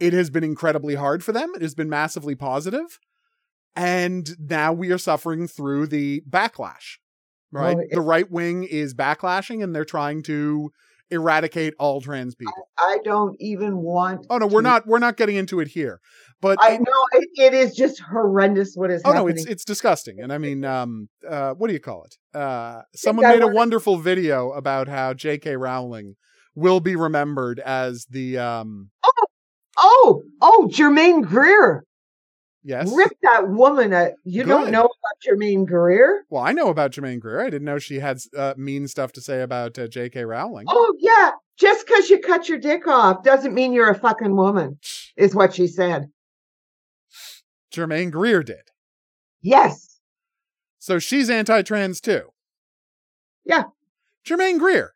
it 0.01 0.13
has 0.13 0.29
been 0.29 0.43
incredibly 0.43 0.95
hard 0.95 1.23
for 1.23 1.31
them 1.31 1.51
it 1.55 1.61
has 1.61 1.75
been 1.75 1.89
massively 1.89 2.35
positive 2.35 2.99
and 3.75 4.29
now 4.39 4.73
we 4.73 4.91
are 4.91 4.97
suffering 4.97 5.47
through 5.47 5.87
the 5.87 6.21
backlash 6.29 6.97
right 7.51 7.75
Well, 7.77 7.85
it- 7.89 7.93
the 7.95 8.01
right 8.01 8.29
wing 8.29 8.63
is 8.63 8.93
backlashing 8.93 9.63
and 9.63 9.73
they're 9.75 9.85
trying 9.85 10.23
to 10.23 10.71
eradicate 11.09 11.73
all 11.77 11.99
trans 12.01 12.35
people 12.35 12.67
I 12.77 12.97
don't 13.03 13.35
even 13.39 13.77
want. 13.77 14.25
oh 14.29 14.37
no 14.37 14.47
we're 14.47 14.61
not 14.61 14.87
we're 14.87 14.99
not 14.99 15.17
getting 15.17 15.35
into 15.35 15.59
it 15.59 15.67
here 15.69 15.99
but 16.41 16.57
I 16.61 16.77
know 16.77 17.05
it, 17.13 17.29
it 17.35 17.53
is 17.53 17.75
just 17.75 17.99
horrendous 18.01 18.73
what 18.75 18.89
is 18.89 19.03
happening. 19.03 19.21
Oh 19.21 19.25
no, 19.25 19.27
it's 19.27 19.45
it's 19.45 19.63
disgusting. 19.63 20.19
And 20.19 20.33
I 20.33 20.39
mean, 20.39 20.65
um, 20.65 21.07
uh, 21.29 21.53
what 21.53 21.67
do 21.67 21.73
you 21.73 21.79
call 21.79 22.03
it? 22.05 22.17
Uh, 22.35 22.81
someone 22.95 23.25
I 23.25 23.33
made 23.35 23.43
a 23.43 23.47
wonderful 23.47 23.97
video 23.99 24.49
about 24.53 24.87
how 24.87 25.13
J.K. 25.13 25.55
Rowling 25.57 26.15
will 26.55 26.79
be 26.79 26.95
remembered 26.95 27.59
as 27.59 28.07
the 28.09 28.39
um. 28.39 28.89
oh, 29.05 29.11
oh, 29.77 30.23
oh 30.41 30.69
Germaine 30.71 31.21
Greer. 31.21 31.83
Yes. 32.63 32.91
Rip 32.95 33.11
that 33.23 33.49
woman. 33.49 33.91
A, 33.91 34.11
you 34.23 34.43
don't 34.43 34.69
know 34.69 34.83
about 34.83 35.21
Germaine 35.23 35.65
Greer? 35.65 36.23
Well, 36.29 36.43
I 36.43 36.51
know 36.51 36.69
about 36.69 36.91
Germaine 36.91 37.19
Greer. 37.19 37.41
I 37.41 37.49
didn't 37.49 37.65
know 37.65 37.79
she 37.79 37.99
had 37.99 38.19
uh, 38.37 38.53
mean 38.55 38.87
stuff 38.87 39.11
to 39.13 39.21
say 39.21 39.41
about 39.41 39.79
uh, 39.79 39.87
J.K. 39.87 40.25
Rowling. 40.25 40.67
Oh 40.69 40.93
yeah, 40.99 41.31
just 41.57 41.87
because 41.87 42.09
you 42.09 42.19
cut 42.19 42.47
your 42.47 42.59
dick 42.59 42.87
off 42.87 43.23
doesn't 43.23 43.55
mean 43.55 43.73
you're 43.73 43.89
a 43.89 43.97
fucking 43.97 44.35
woman. 44.35 44.77
Is 45.17 45.33
what 45.33 45.55
she 45.55 45.65
said. 45.65 46.11
Germaine 47.71 48.11
Greer 48.11 48.43
did. 48.43 48.69
Yes. 49.41 49.99
So 50.77 50.99
she's 50.99 51.29
anti-trans 51.29 51.99
too. 51.99 52.29
Yeah. 53.45 53.63
Germaine 54.23 54.59
Greer. 54.59 54.93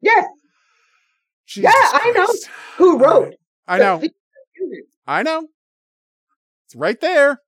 Yes. 0.00 0.26
Jesus 1.46 1.72
I 1.74 2.12
know. 2.14 2.26
Who 2.78 2.98
wrote? 2.98 3.34
I 3.66 3.78
know. 3.78 4.02
I 5.06 5.22
know. 5.22 5.48
It's 6.66 6.74
right 6.74 7.00
there. 7.00 7.40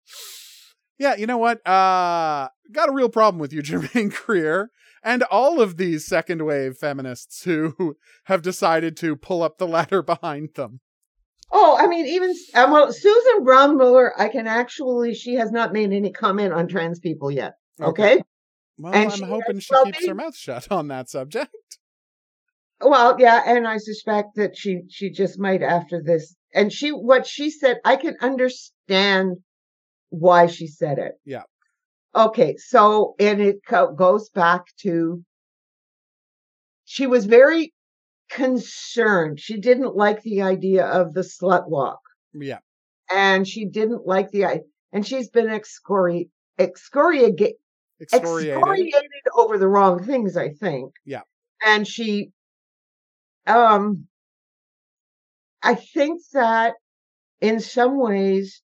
Yeah, 0.98 1.16
you 1.16 1.26
know 1.26 1.38
what? 1.38 1.66
Uh 1.66 2.48
got 2.72 2.88
a 2.88 2.92
real 2.92 3.08
problem 3.08 3.38
with 3.38 3.52
you, 3.52 3.62
Germaine 3.62 4.08
Greer, 4.26 4.70
and 5.02 5.22
all 5.24 5.60
of 5.60 5.76
these 5.76 6.06
second 6.06 6.44
wave 6.44 6.76
feminists 6.76 7.44
who 7.44 7.96
have 8.24 8.42
decided 8.42 8.96
to 8.98 9.16
pull 9.16 9.42
up 9.42 9.58
the 9.58 9.66
ladder 9.66 10.02
behind 10.02 10.50
them. 10.54 10.80
Oh, 11.52 11.78
I 11.78 11.86
mean, 11.86 12.06
even 12.06 12.30
uh, 12.54 12.68
well, 12.70 12.92
Susan 12.92 13.44
Brownmiller. 13.44 14.10
I 14.18 14.28
can 14.28 14.46
actually. 14.46 15.14
She 15.14 15.34
has 15.34 15.52
not 15.52 15.72
made 15.72 15.92
any 15.92 16.10
comment 16.10 16.52
on 16.52 16.66
trans 16.66 16.98
people 16.98 17.30
yet. 17.30 17.54
Okay. 17.80 18.20
Well, 18.78 18.92
And 18.92 19.12
I'm 19.12 19.22
hoping 19.22 19.60
she 19.60 19.72
well 19.72 19.84
keeps 19.84 20.06
her 20.06 20.14
mouth 20.14 20.36
shut 20.36 20.70
on 20.70 20.88
that 20.88 21.08
subject. 21.08 21.54
Well, 22.80 23.16
yeah, 23.18 23.42
and 23.46 23.66
I 23.66 23.78
suspect 23.78 24.36
that 24.36 24.56
she 24.56 24.82
she 24.88 25.10
just 25.10 25.38
might 25.38 25.62
after 25.62 26.02
this. 26.02 26.34
And 26.54 26.72
she 26.72 26.90
what 26.90 27.26
she 27.26 27.50
said, 27.50 27.78
I 27.84 27.96
can 27.96 28.16
understand 28.20 29.36
why 30.10 30.46
she 30.46 30.66
said 30.66 30.98
it. 30.98 31.12
Yeah. 31.24 31.42
Okay, 32.14 32.56
so 32.58 33.14
and 33.18 33.40
it 33.40 33.56
co- 33.66 33.92
goes 33.92 34.28
back 34.30 34.62
to 34.82 35.22
she 36.84 37.06
was 37.06 37.24
very 37.26 37.72
concerned. 38.30 39.40
She 39.40 39.58
didn't 39.58 39.96
like 39.96 40.22
the 40.22 40.42
idea 40.42 40.86
of 40.86 41.14
the 41.14 41.20
slut 41.22 41.68
walk, 41.68 42.00
Yeah. 42.34 42.58
and 43.10 43.46
she 43.46 43.66
didn't 43.66 44.06
like 44.06 44.30
the 44.30 44.44
i 44.46 44.60
and 44.92 45.06
she's 45.06 45.28
been 45.28 45.46
excori 45.48 46.28
Excoriated. 46.58 47.54
excoriated 48.00 49.02
over 49.36 49.58
the 49.58 49.68
wrong 49.68 50.02
things, 50.04 50.36
I 50.36 50.50
think. 50.50 50.92
Yeah. 51.04 51.22
And 51.64 51.86
she, 51.86 52.30
um, 53.46 54.06
I 55.62 55.74
think 55.74 56.20
that 56.32 56.74
in 57.40 57.60
some 57.60 57.98
ways 57.98 58.62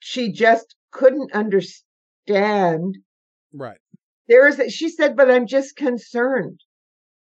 she 0.00 0.32
just 0.32 0.74
couldn't 0.90 1.32
understand. 1.32 2.96
Right. 3.52 3.78
There 4.28 4.48
is, 4.48 4.60
she 4.72 4.88
said, 4.88 5.16
but 5.16 5.30
I'm 5.30 5.46
just 5.46 5.76
concerned, 5.76 6.60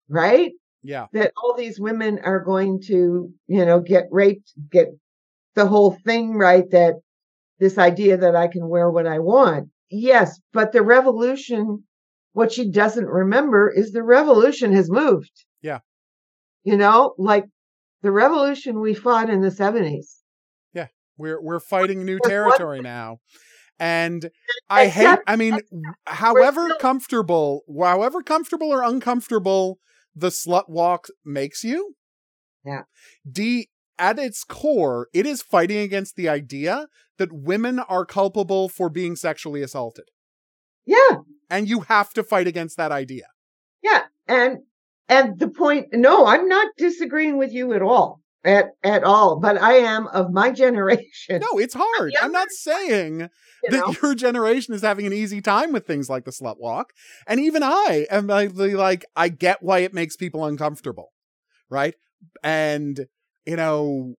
right? 0.09 0.51
Yeah. 0.83 1.07
That 1.13 1.33
all 1.37 1.55
these 1.55 1.79
women 1.79 2.19
are 2.23 2.39
going 2.39 2.81
to, 2.87 3.31
you 3.47 3.65
know, 3.65 3.79
get 3.79 4.05
raped, 4.11 4.51
get 4.71 4.87
the 5.55 5.67
whole 5.67 5.91
thing 6.05 6.37
right. 6.37 6.69
That 6.71 6.95
this 7.59 7.77
idea 7.77 8.17
that 8.17 8.35
I 8.35 8.47
can 8.47 8.67
wear 8.67 8.89
what 8.89 9.07
I 9.07 9.19
want. 9.19 9.69
Yes, 9.89 10.39
but 10.53 10.71
the 10.71 10.81
revolution, 10.81 11.83
what 12.33 12.51
she 12.51 12.69
doesn't 12.69 13.07
remember 13.07 13.71
is 13.71 13.91
the 13.91 14.03
revolution 14.03 14.73
has 14.73 14.89
moved. 14.89 15.31
You 16.67 16.75
know, 16.75 17.15
like 17.17 17.45
the 18.01 18.11
revolution 18.11 18.81
we 18.81 18.93
fought 18.93 19.29
in 19.29 19.39
the 19.39 19.47
70s. 19.47 20.17
Yeah, 20.73 20.87
We're 21.17 21.41
we're 21.41 21.61
fighting 21.61 22.03
new 22.03 22.19
territory 22.21 22.81
now. 22.81 23.19
And 23.79 24.29
I 24.69 24.87
hate 24.87 25.19
I 25.25 25.37
mean 25.37 25.61
however 26.07 26.75
comfortable 26.75 27.63
however 27.81 28.21
comfortable 28.21 28.67
or 28.67 28.83
uncomfortable 28.83 29.79
the 30.13 30.27
slut 30.27 30.67
walk 30.67 31.07
makes 31.23 31.63
you. 31.63 31.95
Yeah. 32.65 32.81
D 33.31 33.69
at 33.97 34.19
its 34.19 34.43
core, 34.43 35.07
it 35.13 35.25
is 35.25 35.41
fighting 35.41 35.77
against 35.77 36.17
the 36.17 36.27
idea 36.27 36.87
that 37.17 37.31
women 37.31 37.79
are 37.79 38.05
culpable 38.05 38.67
for 38.67 38.89
being 38.89 39.15
sexually 39.15 39.61
assaulted. 39.61 40.09
Yeah. 40.85 41.19
And 41.49 41.69
you 41.69 41.79
have 41.81 42.11
to 42.15 42.23
fight 42.23 42.45
against 42.45 42.75
that 42.75 42.91
idea. 42.91 43.27
Yeah. 43.81 44.01
And, 44.27 44.63
and 45.09 45.39
the 45.39 45.49
point, 45.49 45.87
no, 45.93 46.25
I'm 46.25 46.47
not 46.47 46.67
disagreeing 46.77 47.37
with 47.37 47.51
you 47.51 47.73
at 47.73 47.81
all. 47.81 48.21
At, 48.45 48.67
at 48.81 49.03
all, 49.03 49.41
but 49.41 49.61
I 49.61 49.73
am 49.73 50.07
of 50.07 50.31
my 50.31 50.51
generation. 50.53 51.41
No, 51.41 51.59
it's 51.59 51.75
hard. 51.77 52.13
I'm 52.21 52.31
not 52.31 52.49
saying 52.49 53.27
you 53.63 53.71
that 53.71 53.77
know? 53.79 53.95
your 54.01 54.15
generation 54.15 54.73
is 54.73 54.83
having 54.83 55.05
an 55.05 55.11
easy 55.11 55.41
time 55.41 55.73
with 55.73 55.85
things 55.85 56.09
like 56.09 56.23
the 56.23 56.31
slut 56.31 56.57
walk. 56.57 56.93
And 57.27 57.41
even 57.41 57.61
I 57.61 58.05
am 58.09 58.27
like, 58.27 58.51
like, 58.55 59.03
I 59.17 59.27
get 59.27 59.61
why 59.61 59.79
it 59.79 59.93
makes 59.93 60.15
people 60.15 60.45
uncomfortable. 60.45 61.11
Right. 61.69 61.95
And, 62.41 63.07
you 63.45 63.57
know, 63.57 64.15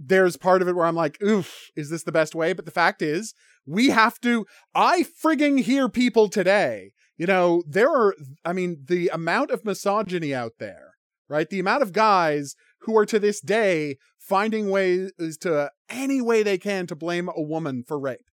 there's 0.00 0.36
part 0.36 0.62
of 0.62 0.68
it 0.68 0.74
where 0.74 0.86
I'm 0.86 0.96
like, 0.96 1.22
oof, 1.22 1.70
is 1.76 1.90
this 1.90 2.02
the 2.02 2.12
best 2.12 2.34
way? 2.34 2.52
But 2.52 2.64
the 2.64 2.70
fact 2.70 3.02
is, 3.02 3.34
we 3.66 3.90
have 3.90 4.18
to, 4.20 4.46
I 4.74 5.04
frigging 5.22 5.60
hear 5.60 5.88
people 5.88 6.28
today, 6.28 6.92
you 7.20 7.26
know, 7.26 7.62
there 7.68 7.90
are, 7.90 8.14
I 8.46 8.54
mean, 8.54 8.86
the 8.88 9.10
amount 9.12 9.50
of 9.50 9.62
misogyny 9.62 10.34
out 10.34 10.52
there, 10.58 10.94
right? 11.28 11.50
The 11.50 11.60
amount 11.60 11.82
of 11.82 11.92
guys 11.92 12.56
who 12.80 12.96
are 12.96 13.04
to 13.04 13.18
this 13.18 13.42
day 13.42 13.98
finding 14.18 14.70
ways 14.70 15.12
to 15.42 15.70
any 15.90 16.22
way 16.22 16.42
they 16.42 16.56
can 16.56 16.86
to 16.86 16.96
blame 16.96 17.28
a 17.28 17.42
woman 17.42 17.84
for 17.86 18.00
rape. 18.00 18.24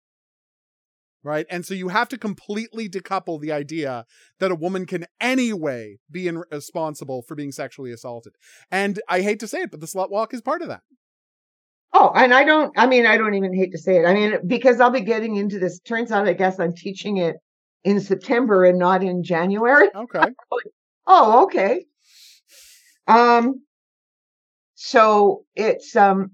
Right. 1.24 1.46
And 1.50 1.66
so 1.66 1.74
you 1.74 1.88
have 1.88 2.08
to 2.10 2.16
completely 2.16 2.88
decouple 2.88 3.40
the 3.40 3.50
idea 3.50 4.04
that 4.38 4.52
a 4.52 4.54
woman 4.54 4.86
can 4.86 5.06
anyway 5.20 5.96
be 6.08 6.28
in- 6.28 6.44
responsible 6.52 7.22
for 7.26 7.34
being 7.34 7.50
sexually 7.50 7.90
assaulted. 7.90 8.34
And 8.70 9.00
I 9.08 9.22
hate 9.22 9.40
to 9.40 9.48
say 9.48 9.62
it, 9.62 9.72
but 9.72 9.80
the 9.80 9.86
slut 9.86 10.12
walk 10.12 10.32
is 10.32 10.40
part 10.40 10.62
of 10.62 10.68
that. 10.68 10.82
Oh, 11.92 12.12
and 12.14 12.32
I 12.32 12.44
don't, 12.44 12.72
I 12.78 12.86
mean, 12.86 13.04
I 13.04 13.16
don't 13.16 13.34
even 13.34 13.52
hate 13.52 13.72
to 13.72 13.78
say 13.78 13.96
it. 13.96 14.06
I 14.06 14.14
mean, 14.14 14.38
because 14.46 14.80
I'll 14.80 14.90
be 14.90 15.00
getting 15.00 15.34
into 15.34 15.58
this. 15.58 15.80
Turns 15.80 16.12
out, 16.12 16.28
I 16.28 16.34
guess 16.34 16.60
I'm 16.60 16.72
teaching 16.72 17.16
it 17.16 17.34
in 17.86 18.00
September 18.00 18.64
and 18.64 18.78
not 18.78 19.02
in 19.02 19.22
January. 19.22 19.88
Okay. 19.94 20.26
Oh, 21.06 21.44
okay. 21.44 21.84
Um, 23.06 23.62
so 24.74 25.44
it's, 25.54 25.94
um, 25.94 26.32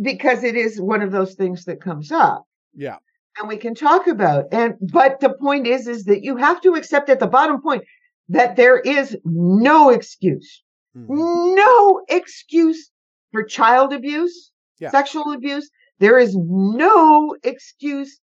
because 0.00 0.44
it 0.44 0.56
is 0.56 0.78
one 0.78 1.00
of 1.00 1.10
those 1.10 1.34
things 1.34 1.64
that 1.64 1.80
comes 1.80 2.12
up 2.12 2.44
Yeah. 2.74 2.98
and 3.38 3.48
we 3.48 3.56
can 3.56 3.74
talk 3.74 4.06
about. 4.06 4.44
And, 4.52 4.74
but 4.92 5.20
the 5.20 5.32
point 5.32 5.66
is, 5.66 5.88
is 5.88 6.04
that 6.04 6.22
you 6.22 6.36
have 6.36 6.60
to 6.62 6.74
accept 6.74 7.08
at 7.08 7.18
the 7.18 7.26
bottom 7.26 7.62
point 7.62 7.84
that 8.28 8.56
there 8.56 8.78
is 8.78 9.16
no 9.24 9.88
excuse, 9.88 10.62
Mhm. 10.94 11.56
no 11.56 12.02
excuse 12.10 12.90
for 13.32 13.42
child 13.42 13.94
abuse, 13.94 14.52
Yeah. 14.78 14.90
sexual 14.90 15.32
abuse. 15.32 15.70
There 15.98 16.18
is 16.18 16.36
no 16.36 17.34
excuse 17.42 18.20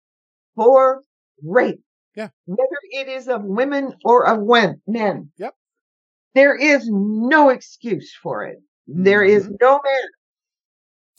for 0.55 1.01
rape. 1.43 1.81
Yeah. 2.17 2.29
Whether 2.45 2.79
it 2.91 3.07
is 3.07 3.27
of 3.27 3.43
women 3.43 3.93
or 4.03 4.27
of 4.27 4.39
men. 4.87 5.29
Yep. 5.37 5.53
There 6.33 6.55
is 6.55 6.87
no 6.89 7.49
excuse 7.49 8.11
for 8.21 8.43
it. 8.43 8.57
There 8.87 9.23
is 9.23 9.43
Mm-hmm. 9.45 9.55
no 9.61 9.73
man 9.83 10.03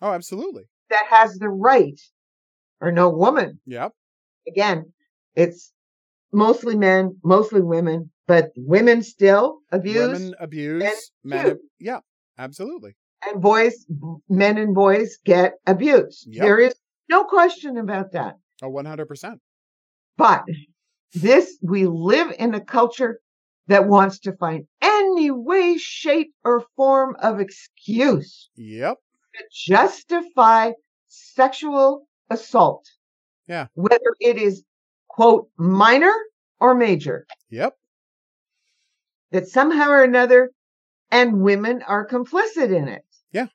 Oh, 0.02 0.12
absolutely. 0.12 0.64
that 0.90 1.06
has 1.08 1.34
the 1.38 1.48
right, 1.48 1.98
or 2.80 2.90
no 2.92 3.08
woman. 3.10 3.60
Yep. 3.66 3.92
Again, 4.48 4.92
it's 5.36 5.72
mostly 6.32 6.76
men, 6.76 7.16
mostly 7.24 7.60
women, 7.62 8.10
but 8.26 8.50
women 8.56 9.02
still 9.02 9.60
abuse 9.72 9.96
Women 10.08 10.34
abuse, 10.40 10.82
and 10.82 10.96
men. 11.24 11.46
ab- 11.50 11.58
yeah. 11.78 12.00
Absolutely. 12.38 12.94
and 13.26 13.40
boys, 13.42 13.86
men 14.28 14.58
and 14.58 14.74
boys 14.74 15.18
get 15.24 15.54
abused. 15.66 16.26
Yep. 16.28 16.42
There 16.44 16.58
is 16.58 16.74
no 17.08 17.24
question 17.24 17.76
about 17.78 18.12
that. 18.12 18.34
Oh, 18.62 18.70
100%. 18.70 19.38
But 20.16 20.44
this, 21.14 21.58
we 21.62 21.86
live 21.86 22.32
in 22.38 22.54
a 22.54 22.60
culture 22.60 23.20
that 23.66 23.86
wants 23.86 24.18
to 24.20 24.32
find 24.32 24.66
any 24.80 25.30
way, 25.30 25.76
shape, 25.76 26.32
or 26.44 26.64
form 26.76 27.16
of 27.22 27.40
excuse 27.40 28.48
Yep. 28.56 28.96
to 29.34 29.44
justify 29.52 30.72
sexual 31.08 32.06
assault. 32.30 32.86
Yeah. 33.46 33.66
Whether 33.74 34.14
it 34.20 34.36
is, 34.36 34.64
quote, 35.08 35.48
minor 35.56 36.14
or 36.60 36.74
major, 36.74 37.26
Yep. 37.50 37.74
that 39.30 39.48
somehow 39.48 39.90
or 39.90 40.02
another, 40.02 40.50
and 41.10 41.40
women 41.40 41.82
are 41.82 42.06
complicit 42.06 42.74
in 42.74 42.88
it. 42.88 43.04
Yeah. 43.32 43.46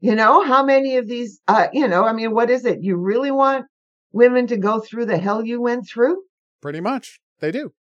You 0.00 0.14
know, 0.14 0.42
how 0.44 0.64
many 0.64 0.96
of 0.96 1.06
these, 1.08 1.40
uh, 1.46 1.68
you 1.72 1.86
know, 1.86 2.04
I 2.04 2.12
mean, 2.12 2.32
what 2.32 2.48
is 2.50 2.64
it? 2.64 2.82
You 2.82 2.96
really 2.96 3.30
want 3.30 3.66
women 4.12 4.46
to 4.48 4.56
go 4.56 4.80
through 4.80 5.06
the 5.06 5.18
hell 5.18 5.44
you 5.44 5.60
went 5.60 5.88
through? 5.88 6.22
Pretty 6.60 6.80
much. 6.80 7.20
They 7.40 7.50
do. 7.50 7.72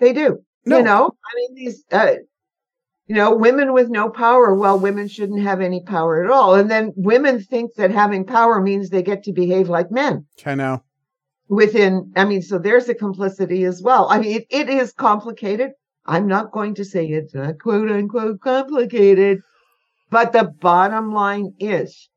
They 0.00 0.12
do. 0.12 0.44
No. 0.64 0.78
You 0.78 0.82
know, 0.84 1.04
I 1.24 1.30
mean, 1.36 1.54
these, 1.54 1.84
uh, 1.92 2.16
You 3.08 3.14
know, 3.14 3.36
women 3.36 3.72
with 3.72 3.88
no 3.88 4.10
power, 4.10 4.52
well, 4.52 4.78
women 4.78 5.06
shouldn't 5.08 5.40
have 5.42 5.60
any 5.60 5.80
power 5.84 6.24
at 6.24 6.30
all. 6.30 6.54
And 6.56 6.68
then 6.68 6.92
women 6.96 7.40
think 7.40 7.74
that 7.76 7.92
having 7.92 8.24
power 8.26 8.60
means 8.60 8.90
they 8.90 9.02
get 9.02 9.22
to 9.24 9.32
behave 9.32 9.68
like 9.68 9.92
men 9.92 10.26
I 10.44 10.56
know. 10.56 10.82
within, 11.48 12.12
I 12.16 12.24
mean, 12.24 12.42
so 12.42 12.58
there's 12.58 12.88
a 12.88 12.94
complicity 12.94 13.64
as 13.64 13.80
well. 13.82 14.08
I 14.10 14.18
mean, 14.18 14.36
it, 14.38 14.46
it 14.50 14.68
is 14.68 14.92
complicated. 14.92 15.70
I'm 16.04 16.26
not 16.26 16.50
going 16.52 16.74
to 16.74 16.84
say 16.84 17.06
it's 17.06 17.34
not 17.34 17.60
quote 17.60 17.90
unquote 17.90 18.40
complicated, 18.40 19.40
but 20.10 20.32
the 20.32 20.44
bottom 20.44 21.12
line 21.12 21.54
is 21.60 22.08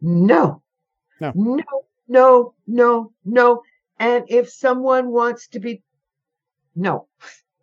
no, 0.00 0.61
No. 1.20 1.32
no, 1.34 1.64
no, 2.08 2.54
no, 2.66 3.12
no. 3.24 3.62
And 3.98 4.24
if 4.28 4.50
someone 4.50 5.08
wants 5.08 5.48
to 5.48 5.60
be, 5.60 5.82
no, 6.74 7.06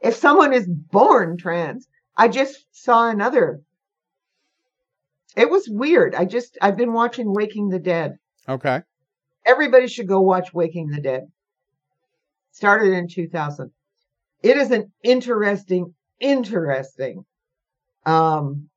if 0.02 0.16
someone 0.16 0.54
is 0.54 0.68
born 0.68 1.38
trans, 1.38 1.88
I 2.16 2.28
just 2.28 2.66
saw 2.72 3.10
another. 3.10 3.62
It 5.36 5.50
was 5.50 5.70
weird. 5.70 6.16
I 6.16 6.26
just, 6.26 6.58
I've 6.62 6.78
been 6.78 6.94
watching 6.94 7.34
Waking 7.34 7.70
the 7.70 7.80
Dead. 7.80 8.18
Okay. 8.48 8.82
Everybody 9.46 9.88
should 9.88 10.08
go 10.08 10.22
watch 10.22 10.54
Waking 10.54 10.90
the 10.90 11.02
Dead. 11.02 11.32
Started 12.52 12.94
in 12.94 13.08
2000. 13.08 13.72
It 14.42 14.58
is 14.58 14.72
an 14.72 14.92
interesting, 15.04 15.94
interesting 16.20 17.26
um, 18.06 18.70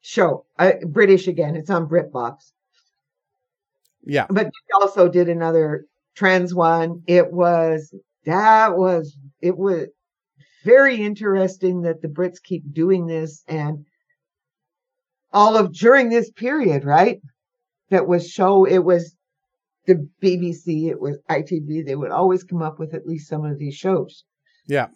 show. 0.00 0.46
Uh, 0.58 0.72
British 0.86 1.28
again. 1.28 1.56
It's 1.56 1.70
on 1.70 1.88
BritBox. 1.88 2.52
Yeah. 4.08 4.26
But 4.30 4.46
they 4.46 4.72
also 4.80 5.08
did 5.08 5.28
another 5.28 5.84
trans 6.16 6.54
one. 6.54 7.02
It 7.06 7.30
was 7.30 7.94
that 8.24 8.76
was 8.76 9.16
it 9.40 9.56
was 9.56 9.88
very 10.64 10.96
interesting 10.96 11.82
that 11.82 12.02
the 12.02 12.08
Brits 12.08 12.42
keep 12.42 12.72
doing 12.72 13.06
this 13.06 13.44
and 13.46 13.84
all 15.32 15.56
of 15.56 15.74
during 15.74 16.08
this 16.08 16.30
period, 16.30 16.84
right? 16.84 17.20
That 17.90 18.08
was 18.08 18.28
show 18.28 18.64
it 18.64 18.78
was 18.78 19.14
the 19.86 20.08
BBC, 20.22 20.88
it 20.88 21.00
was 21.00 21.18
ITV, 21.30 21.86
they 21.86 21.96
would 21.96 22.10
always 22.10 22.44
come 22.44 22.62
up 22.62 22.78
with 22.78 22.94
at 22.94 23.06
least 23.06 23.28
some 23.28 23.44
of 23.44 23.58
these 23.58 23.74
shows. 23.74 24.24
Yeah. 24.66 24.88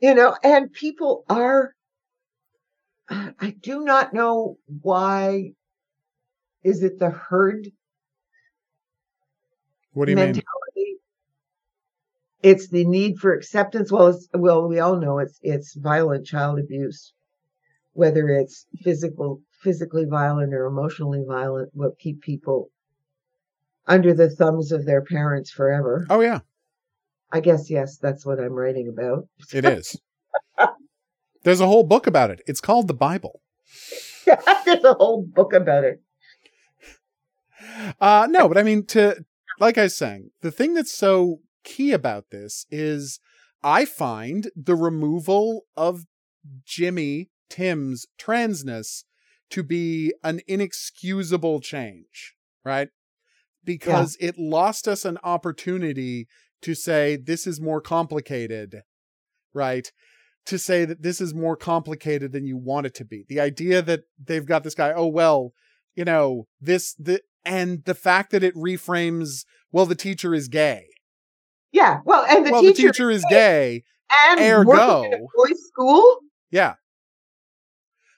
You 0.00 0.14
know, 0.14 0.36
and 0.42 0.72
people 0.72 1.24
are 1.28 1.74
I 3.10 3.54
do 3.60 3.84
not 3.84 4.14
know 4.14 4.56
why 4.82 5.52
is 6.62 6.82
it 6.82 6.98
the 6.98 7.10
herd 7.10 7.70
What 9.92 10.06
do 10.06 10.12
you 10.12 10.16
mean? 10.16 10.40
It's 12.42 12.68
the 12.68 12.84
need 12.84 13.18
for 13.18 13.32
acceptance. 13.34 13.90
Well, 13.90 14.08
it's, 14.08 14.28
well, 14.32 14.68
we 14.68 14.78
all 14.78 14.96
know 14.96 15.18
it's 15.18 15.38
it's 15.42 15.74
violent 15.74 16.24
child 16.26 16.60
abuse, 16.60 17.12
whether 17.92 18.28
it's 18.28 18.66
physical, 18.82 19.40
physically 19.60 20.04
violent 20.04 20.54
or 20.54 20.66
emotionally 20.66 21.24
violent, 21.26 21.70
will 21.74 21.94
keep 21.98 22.20
people 22.22 22.70
under 23.86 24.14
the 24.14 24.30
thumbs 24.30 24.70
of 24.70 24.86
their 24.86 25.02
parents 25.02 25.50
forever. 25.50 26.06
Oh 26.08 26.20
yeah, 26.20 26.40
I 27.32 27.40
guess 27.40 27.68
yes, 27.68 27.98
that's 27.98 28.24
what 28.24 28.38
I'm 28.38 28.52
writing 28.52 28.88
about. 28.88 29.28
it 29.52 29.64
is. 29.64 30.00
There's 31.42 31.60
a 31.60 31.66
whole 31.66 31.84
book 31.84 32.06
about 32.06 32.30
it. 32.30 32.42
It's 32.46 32.60
called 32.60 32.88
the 32.88 32.94
Bible. 32.94 33.40
There's 34.64 34.84
a 34.84 34.94
whole 34.94 35.24
book 35.26 35.52
about 35.52 35.84
it. 35.84 36.02
Uh 38.00 38.28
no, 38.30 38.48
but 38.48 38.58
I 38.58 38.62
mean 38.62 38.86
to 38.86 39.24
like 39.60 39.78
I 39.78 39.84
was 39.84 39.96
saying, 39.96 40.30
the 40.40 40.50
thing 40.50 40.74
that's 40.74 40.94
so 40.94 41.40
key 41.64 41.92
about 41.92 42.26
this 42.30 42.66
is 42.70 43.20
I 43.62 43.84
find 43.84 44.50
the 44.54 44.76
removal 44.76 45.62
of 45.76 46.04
Jimmy 46.64 47.30
Tim's 47.50 48.06
transness 48.18 49.04
to 49.50 49.62
be 49.62 50.12
an 50.22 50.40
inexcusable 50.46 51.60
change, 51.60 52.34
right? 52.64 52.88
Because 53.64 54.16
it 54.20 54.38
lost 54.38 54.86
us 54.86 55.04
an 55.04 55.18
opportunity 55.22 56.28
to 56.62 56.74
say 56.74 57.16
this 57.16 57.46
is 57.46 57.60
more 57.60 57.80
complicated, 57.80 58.82
right? 59.52 59.90
To 60.46 60.58
say 60.58 60.84
that 60.84 61.02
this 61.02 61.20
is 61.20 61.34
more 61.34 61.56
complicated 61.56 62.32
than 62.32 62.46
you 62.46 62.56
want 62.56 62.86
it 62.86 62.94
to 62.94 63.04
be. 63.04 63.24
The 63.28 63.40
idea 63.40 63.82
that 63.82 64.02
they've 64.22 64.46
got 64.46 64.64
this 64.64 64.74
guy, 64.74 64.92
oh 64.94 65.06
well, 65.06 65.52
you 65.94 66.04
know, 66.04 66.46
this 66.60 66.94
the 66.94 67.20
and 67.48 67.84
the 67.84 67.94
fact 67.94 68.30
that 68.32 68.42
it 68.44 68.54
reframes, 68.54 69.44
well, 69.72 69.86
the 69.86 69.94
teacher 69.94 70.34
is 70.34 70.48
gay. 70.48 70.86
Yeah. 71.72 72.00
Well, 72.04 72.24
and 72.28 72.46
the 72.46 72.50
well, 72.52 72.60
teacher, 72.62 72.88
the 72.88 72.92
teacher 72.92 73.10
is 73.10 73.24
gay. 73.30 73.82
and 74.28 74.40
ergo- 74.40 74.64
working 74.66 75.12
in 75.12 75.18
a 75.22 75.26
boys' 75.36 75.62
school 75.66 76.18
Yeah. 76.50 76.74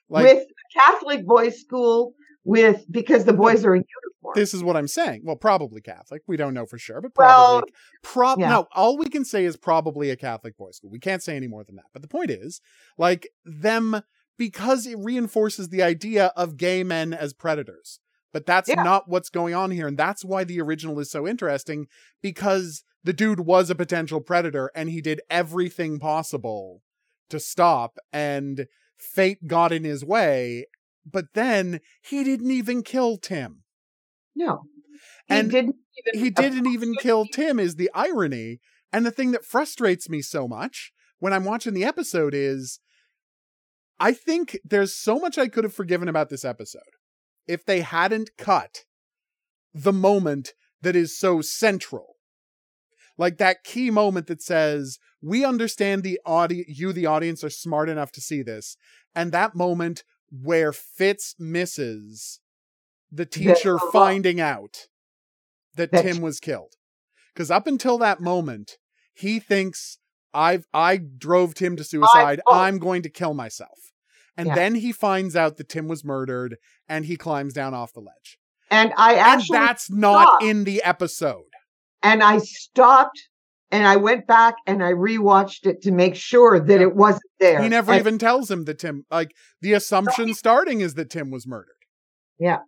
Like 0.08 0.24
with 0.24 0.46
Catholic 0.74 1.24
boys' 1.26 1.60
school 1.60 2.14
with 2.44 2.84
because 2.90 3.24
the 3.24 3.32
boys 3.32 3.64
are 3.64 3.74
in 3.74 3.84
uniform. 3.84 4.32
this 4.34 4.54
is 4.54 4.62
what 4.64 4.76
I'm 4.76 4.88
saying. 4.88 5.22
Well, 5.24 5.36
probably 5.36 5.80
Catholic. 5.80 6.22
We 6.26 6.36
don't 6.36 6.54
know 6.54 6.66
for 6.66 6.78
sure, 6.78 7.00
but 7.00 7.12
Well, 7.16 7.60
probably. 7.60 7.72
prob- 8.02 8.38
yeah. 8.40 8.48
No, 8.50 8.68
all 8.74 8.96
we 8.96 9.06
can 9.08 9.24
say 9.24 9.44
is 9.44 9.56
probably 9.56 10.10
a 10.10 10.16
Catholic 10.16 10.56
boys' 10.56 10.76
school. 10.76 10.90
We 10.90 10.98
can't 10.98 11.22
say 11.22 11.36
any 11.36 11.46
more 11.48 11.64
than 11.64 11.76
that. 11.76 11.86
But 11.92 12.02
the 12.02 12.08
point 12.08 12.30
is, 12.30 12.60
like 12.98 13.28
them, 13.44 14.02
because 14.38 14.86
it 14.86 14.98
reinforces 14.98 15.68
the 15.68 15.82
idea 15.82 16.32
of 16.36 16.56
gay 16.56 16.82
men 16.82 17.12
as 17.12 17.32
predators. 17.32 18.00
But 18.32 18.46
that's 18.46 18.68
Yeah. 18.68 18.82
not 18.82 19.08
what's 19.08 19.28
going 19.30 19.54
on 19.54 19.70
here, 19.70 19.88
and 19.88 19.98
that's 19.98 20.24
why 20.24 20.44
the 20.44 20.60
original 20.60 20.98
is 21.00 21.10
so 21.10 21.26
interesting 21.26 21.86
because 22.22 22.84
the 23.02 23.12
dude 23.12 23.40
was 23.40 23.70
a 23.70 23.74
potential 23.74 24.20
predator, 24.20 24.70
and 24.74 24.88
he 24.90 25.00
did 25.00 25.20
everything 25.30 25.98
possible 25.98 26.82
to 27.28 27.40
stop, 27.40 27.98
and 28.12 28.66
fate 28.98 29.46
got 29.46 29.72
in 29.72 29.84
his 29.84 30.04
way. 30.04 30.66
But 31.04 31.26
then 31.34 31.80
he 32.02 32.22
didn't 32.24 32.50
even 32.50 32.82
kill 32.82 33.16
Tim. 33.16 33.62
No. 34.36 34.64
He 35.26 35.34
And 35.34 35.50
didn't 35.50 35.76
even 36.06 36.20
he 36.22 36.30
didn't 36.30 36.66
even 36.66 36.94
kill 36.96 37.24
Tim 37.26 37.58
is 37.58 37.76
the 37.76 37.90
irony. 37.94 38.60
And 38.92 39.06
the 39.06 39.10
thing 39.10 39.30
that 39.32 39.44
frustrates 39.44 40.08
me 40.08 40.20
so 40.20 40.46
much 40.46 40.92
when 41.20 41.32
I'm 41.32 41.44
watching 41.44 41.74
the 41.74 41.84
episode 41.84 42.34
is 42.34 42.80
I 43.98 44.12
think 44.12 44.58
there's 44.64 44.94
so 44.94 45.18
much 45.18 45.38
I 45.38 45.48
could 45.48 45.64
have 45.64 45.74
forgiven 45.74 46.08
about 46.08 46.28
this 46.28 46.44
episode 46.44 46.82
if 47.50 47.64
they 47.64 47.80
hadn't 47.80 48.30
cut 48.38 48.84
the 49.74 49.92
moment 49.92 50.54
that 50.82 50.96
is 50.96 51.18
so 51.18 51.40
central. 51.40 52.16
Like 53.18 53.36
that 53.38 53.64
key 53.64 53.90
moment 53.90 54.26
that 54.28 54.40
says, 54.42 54.98
we 55.20 55.44
understand 55.44 56.02
the 56.02 56.18
audi- 56.24 56.64
you, 56.68 56.92
the 56.92 57.06
audience, 57.06 57.44
are 57.44 57.50
smart 57.50 57.88
enough 57.88 58.12
to 58.12 58.20
see 58.20 58.42
this. 58.42 58.76
And 59.14 59.32
that 59.32 59.54
moment 59.54 60.04
where 60.30 60.72
Fitz 60.72 61.34
misses 61.38 62.40
the 63.12 63.26
teacher 63.26 63.78
finding 63.92 64.40
out 64.40 64.86
that 65.74 65.90
That- 65.92 66.02
Tim 66.02 66.20
was 66.22 66.40
killed. 66.40 66.74
Because 67.34 67.50
up 67.50 67.66
until 67.66 67.98
that 67.98 68.20
moment, 68.20 68.78
he 69.12 69.38
thinks 69.40 69.98
I've 70.32 70.66
I 70.72 70.96
drove 70.96 71.54
Tim 71.54 71.76
to 71.76 71.84
suicide. 71.84 72.40
oh. 72.46 72.54
I'm 72.54 72.78
going 72.78 73.02
to 73.02 73.08
kill 73.10 73.34
myself. 73.34 73.92
And 74.36 74.48
Yeah. 74.48 74.54
then 74.54 74.74
he 74.76 74.92
finds 74.92 75.36
out 75.36 75.56
that 75.56 75.68
Tim 75.68 75.88
was 75.88 76.04
murdered 76.04 76.56
and 76.88 77.04
he 77.04 77.16
climbs 77.16 77.52
down 77.52 77.74
off 77.74 77.92
the 77.92 78.00
ledge. 78.00 78.38
And 78.70 78.92
I 78.96 79.14
actually 79.16 79.58
and 79.58 79.66
that's 79.68 79.90
not 79.90 80.42
in 80.42 80.64
the 80.64 80.82
episode. 80.82 81.44
and 82.02 82.22
I 82.22 82.38
stopped 82.38 83.28
and 83.72 83.86
I 83.86 83.96
went 83.96 84.26
back 84.26 84.54
and 84.66 84.82
I 84.82 84.92
rewatched 84.92 85.66
it 85.66 85.82
to 85.82 85.92
make 85.92 86.14
sure 86.14 86.58
that 86.58 86.80
Yeah. 86.80 86.86
it 86.86 86.94
wasn't 86.96 87.22
there. 87.38 87.62
He 87.62 87.68
never 87.68 87.92
And- 87.92 88.00
even 88.00 88.18
tells 88.18 88.50
him 88.50 88.64
that 88.64 88.78
Tim 88.78 89.04
like 89.10 89.32
the 89.60 89.72
assumption 89.74 90.32
starting 90.34 90.80
is 90.80 90.94
that 90.94 91.10
Tim 91.10 91.30
was 91.30 91.46
murdered. 91.46 91.74
Yeah. 92.38 92.60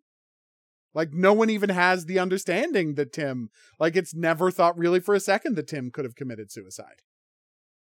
Like 0.94 1.12
no 1.12 1.32
one 1.32 1.48
even 1.48 1.70
has 1.70 2.04
the 2.04 2.18
understanding 2.18 2.94
that 2.96 3.12
Tim 3.14 3.48
like 3.80 3.96
it's 3.96 4.14
never 4.14 4.50
thought 4.50 4.76
really 4.76 5.00
for 5.00 5.14
a 5.14 5.20
second 5.20 5.56
that 5.56 5.68
Tim 5.68 5.90
could 5.90 6.04
have 6.04 6.14
committed 6.16 6.50
suicide. 6.52 7.00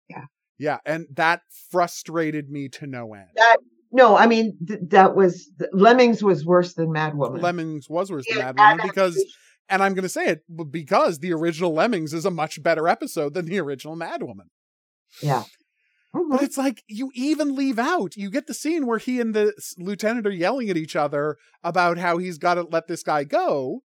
Yeah. 0.09 0.25
Yeah, 0.59 0.79
and 0.87 1.07
that 1.15 1.43
frustrated 1.71 2.51
me 2.51 2.69
to 2.71 2.87
no 2.87 3.15
end. 3.15 3.29
that 3.37 3.59
no, 3.93 4.17
I 4.17 4.27
mean 4.27 4.57
th- 4.67 4.81
that 4.89 5.15
was 5.15 5.51
Lemmings 5.73 6.23
was 6.23 6.45
worse 6.45 6.75
than 6.75 6.93
Mad 6.93 7.17
Woman. 7.17 7.41
Lemmings 7.41 7.89
was 7.89 8.11
worse 8.11 8.27
than 8.29 8.39
Yeah, 8.39 8.53
Mad 8.53 8.77
Woman 8.79 8.87
because 8.89 9.25
and 9.69 9.83
I'm 9.83 9.95
going 9.95 10.03
to 10.03 10.09
say 10.09 10.27
it 10.27 10.43
because 10.71 11.19
the 11.19 11.33
original 11.33 11.73
Lemmings 11.73 12.13
is 12.13 12.25
a 12.25 12.31
much 12.31 12.63
better 12.63 12.89
episode 12.89 13.35
than 13.35 13.47
the 13.47 13.59
original 13.61 13.97
Mad 13.97 14.23
Woman. 14.23 14.51
yeah. 15.23 15.45
But 16.13 16.23
mm-hmm. 16.23 16.45
it's 16.45 16.57
like 16.57 16.83
you 16.89 17.11
even 17.15 17.55
leave 17.55 17.79
out. 17.79 18.17
You 18.17 18.31
get 18.31 18.47
the 18.47 18.55
scene 18.55 18.87
where 18.87 18.99
he 18.99 19.21
and 19.21 19.35
the 19.35 19.53
lieutenant 19.77 20.27
are 20.27 20.31
yelling 20.31 20.71
at 20.71 20.77
each 20.77 20.97
other 20.97 21.37
about 21.63 21.99
how 21.99 22.17
he's 22.17 22.39
got 22.39 22.55
to 22.55 22.63
let 22.63 22.87
this 22.87 23.03
guy 23.03 23.25
go. 23.25 23.83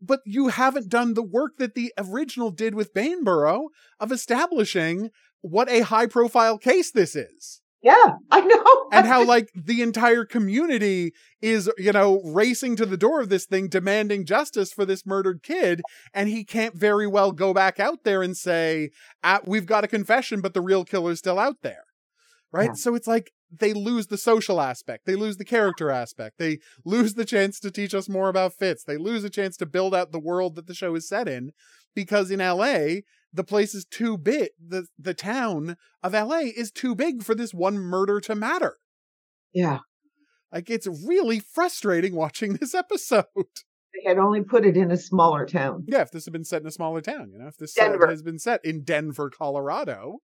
But 0.00 0.20
you 0.26 0.48
haven't 0.48 0.88
done 0.88 1.14
the 1.14 1.22
work 1.22 1.52
that 1.58 1.74
the 1.74 1.92
original 1.96 2.50
did 2.50 2.74
with 2.74 2.92
Bilborough 2.92 3.68
of 4.00 4.10
establishing 4.10 5.10
what 5.44 5.68
a 5.68 5.80
high 5.80 6.06
profile 6.06 6.58
case 6.58 6.90
this 6.90 7.14
is. 7.14 7.60
Yeah, 7.82 8.12
I 8.30 8.40
know. 8.40 8.64
And 8.92 9.08
how, 9.08 9.24
like, 9.24 9.50
the 9.56 9.82
entire 9.82 10.24
community 10.24 11.12
is, 11.42 11.68
you 11.76 11.90
know, 11.90 12.22
racing 12.24 12.76
to 12.76 12.86
the 12.86 12.96
door 12.96 13.20
of 13.20 13.28
this 13.28 13.44
thing, 13.44 13.68
demanding 13.68 14.24
justice 14.24 14.72
for 14.72 14.84
this 14.84 15.04
murdered 15.04 15.42
kid. 15.42 15.82
And 16.14 16.28
he 16.28 16.44
can't 16.44 16.76
very 16.76 17.08
well 17.08 17.32
go 17.32 17.52
back 17.52 17.80
out 17.80 18.04
there 18.04 18.22
and 18.22 18.36
say, 18.36 18.90
ah, 19.24 19.40
We've 19.44 19.66
got 19.66 19.82
a 19.82 19.88
confession, 19.88 20.40
but 20.40 20.54
the 20.54 20.60
real 20.60 20.84
killer's 20.84 21.18
still 21.18 21.40
out 21.40 21.56
there 21.62 21.82
right? 22.54 22.70
Yeah. 22.70 22.74
So 22.74 22.94
it's 22.94 23.08
like 23.08 23.32
they 23.50 23.72
lose 23.72 24.06
the 24.06 24.16
social 24.16 24.60
aspect, 24.60 25.06
they 25.06 25.16
lose 25.16 25.36
the 25.36 25.44
character 25.44 25.90
aspect, 25.90 26.38
they 26.38 26.60
lose 26.84 27.14
the 27.14 27.24
chance 27.24 27.58
to 27.60 27.70
teach 27.70 27.94
us 27.94 28.08
more 28.08 28.28
about 28.28 28.54
Fitz, 28.54 28.84
they 28.84 28.96
lose 28.96 29.24
a 29.24 29.30
chance 29.30 29.56
to 29.58 29.66
build 29.66 29.94
out 29.94 30.12
the 30.12 30.20
world 30.20 30.54
that 30.54 30.66
the 30.66 30.74
show 30.74 30.94
is 30.94 31.08
set 31.08 31.28
in 31.28 31.50
because 31.94 32.30
in 32.30 32.38
LA, 32.38 33.00
the 33.34 33.44
place 33.44 33.74
is 33.74 33.84
too 33.84 34.16
big. 34.16 34.50
The 34.64 34.86
the 34.98 35.12
town 35.14 35.76
of 36.02 36.14
LA 36.14 36.44
is 36.56 36.70
too 36.70 36.94
big 36.94 37.22
for 37.22 37.34
this 37.34 37.52
one 37.52 37.78
murder 37.78 38.20
to 38.20 38.34
matter. 38.34 38.76
Yeah. 39.52 39.80
Like 40.52 40.70
it's 40.70 40.86
really 41.06 41.40
frustrating 41.40 42.14
watching 42.14 42.54
this 42.54 42.74
episode. 42.74 43.24
They 43.94 44.08
had 44.10 44.18
only 44.18 44.42
put 44.42 44.66
it 44.66 44.76
in 44.76 44.90
a 44.90 44.96
smaller 44.96 45.46
town. 45.46 45.84
Yeah, 45.86 46.00
if 46.00 46.10
this 46.10 46.24
had 46.24 46.32
been 46.32 46.42
set 46.44 46.62
in 46.62 46.66
a 46.66 46.72
smaller 46.72 47.00
town, 47.00 47.30
you 47.32 47.38
know, 47.38 47.46
if 47.46 47.56
this 47.58 47.74
Denver. 47.74 48.08
has 48.08 48.22
been 48.24 48.40
set 48.40 48.58
in 48.64 48.82
Denver, 48.82 49.30
Colorado, 49.30 50.16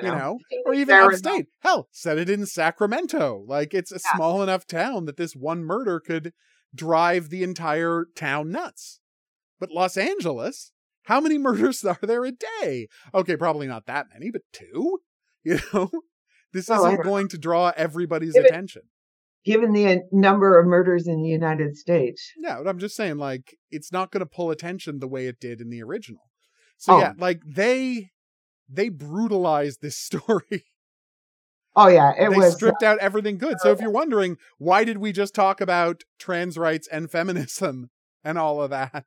you 0.00 0.02
know, 0.02 0.38
Even 0.52 0.62
or 0.66 0.74
even 0.74 0.94
Arizona. 0.94 1.30
upstate. 1.34 1.46
Hell, 1.62 1.88
set 1.90 2.16
it 2.16 2.30
in 2.30 2.46
Sacramento. 2.46 3.42
Like 3.44 3.74
it's 3.74 3.90
a 3.90 3.96
Yeah. 3.96 4.14
small 4.14 4.40
enough 4.40 4.68
town 4.68 5.06
that 5.06 5.16
this 5.16 5.34
one 5.34 5.64
murder 5.64 5.98
could 5.98 6.32
drive 6.72 7.30
the 7.30 7.42
entire 7.42 8.06
town 8.14 8.52
nuts. 8.52 9.00
But 9.58 9.72
Los 9.72 9.96
Angeles, 9.96 10.70
how 11.08 11.20
many 11.20 11.36
murders 11.48 11.84
are 11.84 11.98
there 12.02 12.24
a 12.24 12.32
day? 12.32 12.86
Okay, 13.14 13.36
probably 13.36 13.66
not 13.66 13.86
that 13.86 14.06
many, 14.12 14.30
but 14.30 14.42
two. 14.52 15.00
You 15.44 15.58
know, 15.72 15.90
this 16.52 16.68
I 16.68 16.76
isn't 16.76 17.04
going 17.04 17.28
to 17.28 17.38
draw 17.38 17.72
everybody's 17.76 18.34
Give 18.34 18.44
it- 18.44 18.50
attention. 18.50 18.82
Given 19.44 19.72
the 19.72 19.86
uh, 19.86 19.96
number 20.12 20.58
of 20.58 20.66
murders 20.66 21.06
in 21.06 21.22
the 21.22 21.28
United 21.28 21.76
States. 21.76 22.32
Yeah, 22.36 22.58
but 22.58 22.68
I'm 22.68 22.78
just 22.80 22.96
saying, 22.96 23.16
like, 23.16 23.56
it's 23.70 23.90
not 23.92 24.10
going 24.10 24.20
to 24.20 24.26
pull 24.26 24.50
attention 24.50 24.98
the 24.98 25.06
way 25.08 25.26
it 25.26 25.40
did 25.40 25.60
in 25.62 25.70
the 25.70 25.82
original. 25.82 26.22
So 26.76 26.94
Oh. 26.94 26.98
yeah, 26.98 27.12
like 27.18 27.40
they 27.46 28.10
they 28.68 28.88
brutalized 28.90 29.80
this 29.80 29.96
story. 30.08 30.64
Oh 31.74 31.86
yeah, 31.88 32.12
it 32.18 32.30
they 32.30 32.36
was. 32.36 32.54
stripped 32.56 32.82
out 32.82 32.98
everything 32.98 33.38
good. 33.38 33.58
So 33.60 33.70
if 33.70 33.80
you're 33.80 33.90
wondering 33.90 34.36
why 34.58 34.84
did 34.84 34.98
we 34.98 35.12
just 35.12 35.34
talk 35.34 35.60
about 35.60 36.02
trans 36.18 36.58
rights 36.58 36.88
and 36.90 37.10
feminism 37.10 37.90
and 38.24 38.36
all 38.38 38.60
of 38.60 38.70
that 38.70 39.06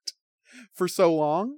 for 0.74 0.88
so 0.88 1.14
long? 1.14 1.58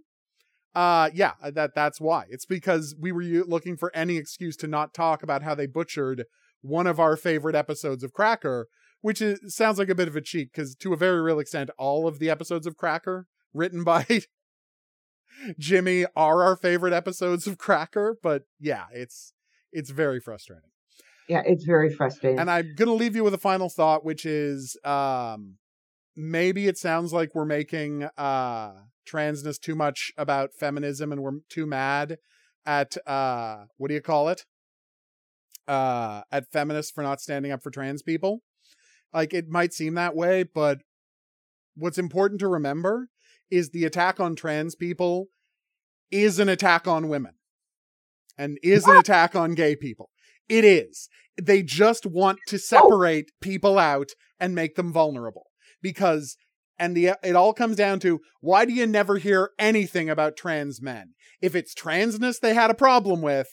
Uh 0.76 1.10
yeah, 1.14 1.34
that 1.44 1.76
that's 1.76 2.02
why. 2.02 2.26
It's 2.30 2.46
because 2.46 2.96
we 3.00 3.12
were 3.12 3.24
looking 3.46 3.78
for 3.78 3.96
any 3.96 4.18
excuse 4.18 4.56
to 4.58 4.68
not 4.68 4.94
talk 4.94 5.22
about 5.24 5.44
how 5.44 5.54
they 5.56 5.68
butchered 5.68 6.26
one 6.62 6.88
of 6.88 7.00
our 7.00 7.16
favorite 7.18 7.56
episodes 7.56 8.04
of 8.04 8.14
Cracker, 8.14 8.68
which 9.02 9.22
is, 9.22 9.54
sounds 9.54 9.78
like 9.78 9.90
a 9.90 9.96
bit 9.96 10.08
of 10.08 10.16
a 10.16 10.22
cheat 10.22 10.52
because 10.52 10.76
to 10.76 10.94
a 10.94 10.98
very 10.98 11.22
real 11.22 11.40
extent 11.40 11.70
all 11.78 12.08
of 12.08 12.20
the 12.20 12.30
episodes 12.30 12.66
of 12.66 12.78
Cracker 12.78 13.28
written 13.54 13.84
by 13.86 14.06
Jimmy 15.60 16.06
are 16.16 16.44
our 16.44 16.56
favorite 16.56 16.94
episodes 16.94 17.48
of 17.48 17.58
Cracker, 17.58 18.18
but 18.22 18.44
yeah, 18.60 18.86
it's 18.94 19.34
it's 19.72 19.90
very 19.90 20.20
frustrating. 20.20 20.70
yeah, 21.28 21.42
it's 21.46 21.66
very 21.66 21.94
frustrating. 21.94 22.40
And 22.40 22.50
I'm 22.50 22.76
gonna 22.76 22.94
leave 22.94 23.16
you 23.16 23.24
with 23.24 23.34
a 23.34 23.40
final 23.40 23.70
thought, 23.70 24.06
which 24.06 24.26
is 24.26 24.78
um 24.84 25.58
maybe 26.16 26.68
it 26.68 26.78
sounds 26.78 27.14
like 27.14 27.34
we're 27.34 27.46
making 27.46 28.08
uh 28.18 28.74
transness 29.08 29.60
too 29.60 29.76
much 29.76 30.12
about 30.18 30.54
feminism 30.54 31.12
and 31.12 31.22
we're 31.22 31.40
too 31.50 31.66
mad 31.66 32.18
at 32.66 32.96
uh 33.08 33.66
what 33.78 33.90
do 33.90 33.94
you 33.94 34.02
call 34.02 34.30
it? 34.30 34.46
Uh 35.68 36.22
at 36.32 36.52
feminists 36.52 36.92
for 36.92 37.04
not 37.04 37.22
standing 37.22 37.52
up 37.52 37.64
for 37.64 37.72
trans 37.72 38.02
people. 38.02 38.42
Like 39.14 39.34
it 39.34 39.48
might 39.50 39.74
seem 39.74 39.96
that 39.96 40.16
way, 40.16 40.44
but 40.44 40.80
what's 41.76 41.98
important 41.98 42.40
to 42.42 42.48
remember 42.48 43.10
is 43.52 43.70
the 43.70 43.86
attack 43.86 44.20
on 44.20 44.36
trans 44.36 44.76
people 44.76 45.28
is 46.12 46.40
an 46.40 46.50
attack 46.50 46.88
on 46.88 47.08
women 47.08 47.34
and 48.38 48.58
is 48.64 48.88
an 48.88 48.98
attack 48.98 49.36
on 49.36 49.54
gay 49.54 49.76
people. 49.76 50.10
It 50.50 50.66
is. 50.66 51.10
They 51.42 51.64
just 51.64 52.06
want 52.06 52.40
to 52.48 52.60
separate 52.60 53.32
people 53.42 53.80
out 53.80 54.12
and 54.40 54.54
make 54.54 54.76
them 54.76 54.92
vulnerable 54.92 55.48
because 55.84 56.36
and 56.80 56.98
the 56.98 57.12
it 57.22 57.36
all 57.36 57.54
comes 57.54 57.76
down 57.76 58.00
to 58.00 58.22
why 58.42 58.66
do 58.66 58.74
you 58.74 58.88
never 58.88 59.18
hear 59.18 59.52
anything 59.60 60.10
about 60.10 60.36
trans 60.36 60.82
men? 60.82 61.14
If 61.42 61.56
it's 61.56 61.76
transness 61.76 62.40
they 62.40 62.56
had 62.56 62.72
a 62.72 62.76
problem 62.76 63.22
with, 63.22 63.50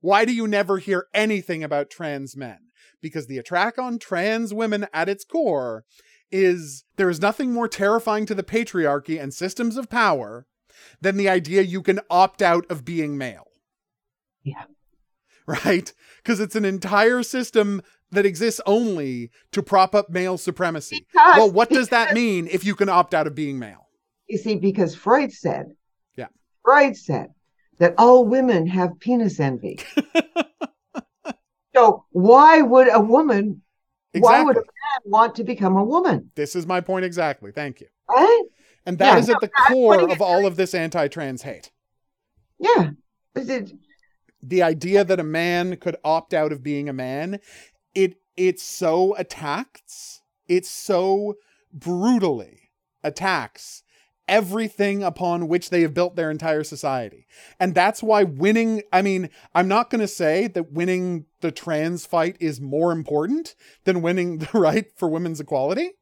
why 0.00 0.24
do 0.24 0.34
you 0.34 0.48
never 0.48 0.78
hear 0.78 1.06
anything 1.14 1.62
about 1.62 1.90
trans 1.90 2.36
men? 2.36 2.58
Because 3.00 3.28
the 3.28 3.38
attack 3.38 3.78
on 3.78 4.00
trans 4.00 4.52
women 4.52 4.88
at 4.92 5.08
its 5.08 5.24
core 5.24 5.84
is 6.30 6.84
there 6.96 7.08
is 7.08 7.20
nothing 7.20 7.52
more 7.52 7.68
terrifying 7.68 8.26
to 8.26 8.34
the 8.34 8.42
patriarchy 8.42 9.20
and 9.20 9.32
systems 9.32 9.76
of 9.76 9.88
power 9.88 10.46
than 11.00 11.16
the 11.16 11.28
idea 11.28 11.62
you 11.62 11.82
can 11.82 12.00
opt 12.10 12.42
out 12.42 12.66
of 12.70 12.84
being 12.84 13.16
male. 13.16 13.46
Yeah. 14.42 14.64
Right? 15.46 15.92
Because 16.18 16.40
it's 16.40 16.56
an 16.56 16.64
entire 16.64 17.22
system 17.22 17.82
that 18.10 18.24
exists 18.26 18.60
only 18.66 19.30
to 19.52 19.62
prop 19.62 19.94
up 19.94 20.08
male 20.10 20.38
supremacy. 20.38 21.06
Because- 21.12 21.36
Well, 21.36 21.50
what 21.50 21.68
does 21.70 21.88
that 21.88 22.14
mean 22.14 22.48
if 22.50 22.64
you 22.64 22.74
can 22.74 22.88
opt 22.88 23.14
out 23.14 23.26
of 23.26 23.34
being 23.34 23.58
male? 23.58 23.88
You 24.28 24.38
see, 24.38 24.56
because 24.56 24.94
Freud 24.94 25.32
said, 25.32 25.66
Yeah. 26.16 26.28
Freud 26.64 26.96
said 26.96 27.28
that 27.78 27.94
all 27.98 28.24
women 28.26 28.66
have 28.66 28.98
penis 28.98 29.40
envy. 29.40 29.78
so 31.74 32.04
why 32.10 32.60
would 32.62 32.88
a 32.92 33.00
woman, 33.00 33.62
why 34.12 34.42
would 34.42 34.56
a 34.56 34.60
Exactly. 34.60 34.74
man 35.04 35.10
want 35.12 35.34
to 35.36 35.44
become 35.44 35.76
a 35.76 35.84
woman? 35.84 36.30
This 36.34 36.56
is 36.56 36.66
my 36.66 36.80
point 36.80 37.04
exactly. 37.04 37.52
Thank 37.52 37.80
you. 37.80 37.86
Right? 38.08 38.42
And 38.86 38.98
that 38.98 39.14
Yeah, 39.14 39.18
is 39.18 39.28
at 39.30 39.40
the 39.40 39.48
core 39.68 40.10
of 40.10 40.20
all 40.22 40.46
of 40.46 40.56
this 40.56 40.74
anti 40.74 41.08
trans 41.08 41.42
hate. 41.42 41.70
Yeah. 42.58 42.90
Is 43.34 43.48
it- 43.48 43.72
the 44.42 44.62
idea 44.62 45.02
that 45.04 45.18
a 45.18 45.24
man 45.24 45.76
could 45.76 45.96
opt 46.04 46.32
out 46.32 46.52
of 46.52 46.62
being 46.62 46.88
a 46.88 46.92
man 46.92 47.40
it 47.94 48.16
it 48.36 48.60
so 48.60 49.14
attacks 49.16 50.22
it 50.46 50.64
so 50.64 51.34
brutally 51.72 52.70
attacks 53.02 53.82
everything 54.26 55.02
upon 55.02 55.48
which 55.48 55.70
they 55.70 55.80
have 55.80 55.94
built 55.94 56.14
their 56.14 56.30
entire 56.30 56.62
society. 56.62 57.26
And 57.58 57.74
that's 57.74 58.02
why 58.02 58.24
winning 58.24 58.82
i 58.92 59.02
mean 59.02 59.30
i'm 59.54 59.68
not 59.68 59.90
going 59.90 60.00
to 60.00 60.08
say 60.08 60.46
that 60.48 60.72
winning 60.72 61.26
the 61.40 61.50
trans 61.50 62.06
fight 62.06 62.36
is 62.40 62.60
more 62.60 62.92
important 62.92 63.54
than 63.84 64.02
winning 64.02 64.38
the 64.38 64.50
right 64.58 64.86
for 64.96 65.08
women's 65.08 65.40
equality 65.40 65.92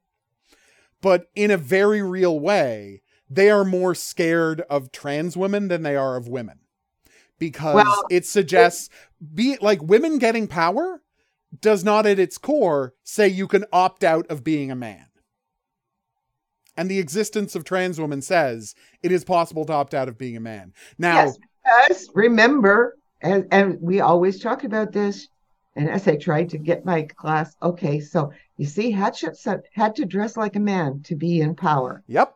but 1.00 1.26
in 1.34 1.50
a 1.50 1.56
very 1.56 2.02
real 2.02 2.38
way 2.40 3.02
they 3.28 3.50
are 3.50 3.64
more 3.64 3.94
scared 3.94 4.60
of 4.62 4.92
trans 4.92 5.36
women 5.36 5.68
than 5.68 5.82
they 5.82 5.96
are 5.96 6.16
of 6.16 6.28
women. 6.28 6.60
Because 7.38 7.74
Well, 7.74 8.04
it 8.10 8.24
suggests 8.24 8.88
be 9.34 9.58
like 9.60 9.82
women 9.82 10.18
getting 10.18 10.46
power 10.46 11.02
does 11.60 11.84
not 11.84 12.06
at 12.06 12.18
its 12.18 12.38
core 12.38 12.94
say 13.02 13.28
you 13.28 13.46
can 13.46 13.64
opt 13.72 14.04
out 14.04 14.26
of 14.28 14.44
being 14.44 14.70
a 14.70 14.76
man. 14.76 15.06
And 16.76 16.90
the 16.90 16.98
existence 16.98 17.54
of 17.54 17.64
trans 17.64 18.00
women 18.00 18.20
says 18.20 18.74
it 19.02 19.10
is 19.10 19.24
possible 19.24 19.64
to 19.64 19.72
opt 19.72 19.94
out 19.94 20.08
of 20.08 20.18
being 20.18 20.36
a 20.36 20.40
man. 20.40 20.72
Now, 20.98 21.24
Yes, 21.24 21.38
because 21.64 22.10
remember, 22.14 22.96
and, 23.22 23.46
and 23.50 23.78
we 23.80 24.00
always 24.00 24.40
talk 24.40 24.64
about 24.64 24.92
this, 24.92 25.28
and 25.74 25.88
as 25.88 26.06
I 26.06 26.16
tried 26.16 26.50
to 26.50 26.58
get 26.58 26.84
my 26.84 27.02
class, 27.02 27.54
okay, 27.62 28.00
so 28.00 28.32
you 28.56 28.66
see, 28.66 28.92
Hatshepsut 28.92 29.62
had 29.74 29.96
to 29.96 30.04
dress 30.04 30.36
like 30.36 30.56
a 30.56 30.60
man 30.60 31.02
to 31.04 31.14
be 31.14 31.40
in 31.40 31.54
power. 31.54 32.02
yep. 32.06 32.34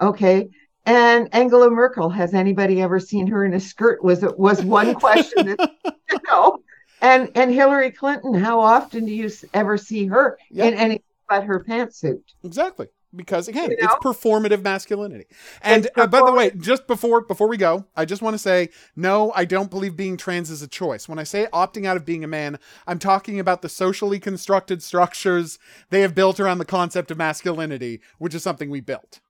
Okay. 0.00 0.48
And 0.86 1.34
Angela 1.34 1.70
Merkel, 1.70 2.10
has 2.10 2.34
anybody 2.34 2.82
ever 2.82 3.00
seen 3.00 3.26
her 3.28 3.44
in 3.44 3.54
a 3.54 3.60
skirt? 3.60 4.04
Was 4.04 4.22
it 4.22 4.38
was 4.38 4.62
one 4.62 4.94
question 4.94 5.46
that 5.46 5.70
you 6.10 6.18
know. 6.28 6.58
And 7.00 7.30
and 7.34 7.52
Hillary 7.52 7.90
Clinton, 7.90 8.34
how 8.34 8.60
often 8.60 9.04
do 9.04 9.12
you 9.12 9.30
ever 9.52 9.76
see 9.76 10.06
her 10.06 10.38
Yep. 10.50 10.72
in 10.72 10.78
any 10.78 11.02
but 11.28 11.44
her 11.44 11.60
pantsuit? 11.60 12.22
Exactly. 12.42 12.88
Because 13.16 13.46
again, 13.46 13.70
You 13.70 13.76
it's 13.80 13.94
performative 13.96 14.62
masculinity. 14.62 15.26
And 15.62 15.88
uh, 15.96 16.08
by 16.08 16.18
the 16.18 16.32
way, 16.32 16.50
just 16.50 16.88
before 16.88 17.20
before 17.20 17.48
we 17.48 17.56
go, 17.56 17.86
I 17.96 18.04
just 18.04 18.22
want 18.22 18.34
to 18.34 18.38
say 18.38 18.70
no, 18.96 19.32
I 19.36 19.44
don't 19.44 19.70
believe 19.70 19.96
being 19.96 20.16
trans 20.16 20.50
is 20.50 20.62
a 20.62 20.68
choice. 20.68 21.08
When 21.08 21.18
I 21.18 21.24
say 21.24 21.46
opting 21.52 21.86
out 21.86 21.96
of 21.96 22.04
being 22.04 22.24
a 22.24 22.28
man, 22.28 22.58
I'm 22.88 22.98
talking 22.98 23.38
about 23.38 23.62
the 23.62 23.68
socially 23.68 24.18
constructed 24.18 24.82
structures 24.82 25.58
they 25.90 26.00
have 26.00 26.14
built 26.14 26.40
around 26.40 26.58
the 26.58 26.64
concept 26.64 27.12
of 27.12 27.18
masculinity, 27.18 28.00
which 28.18 28.34
is 28.34 28.42
something 28.42 28.68
we 28.68 28.80
built. 28.80 29.20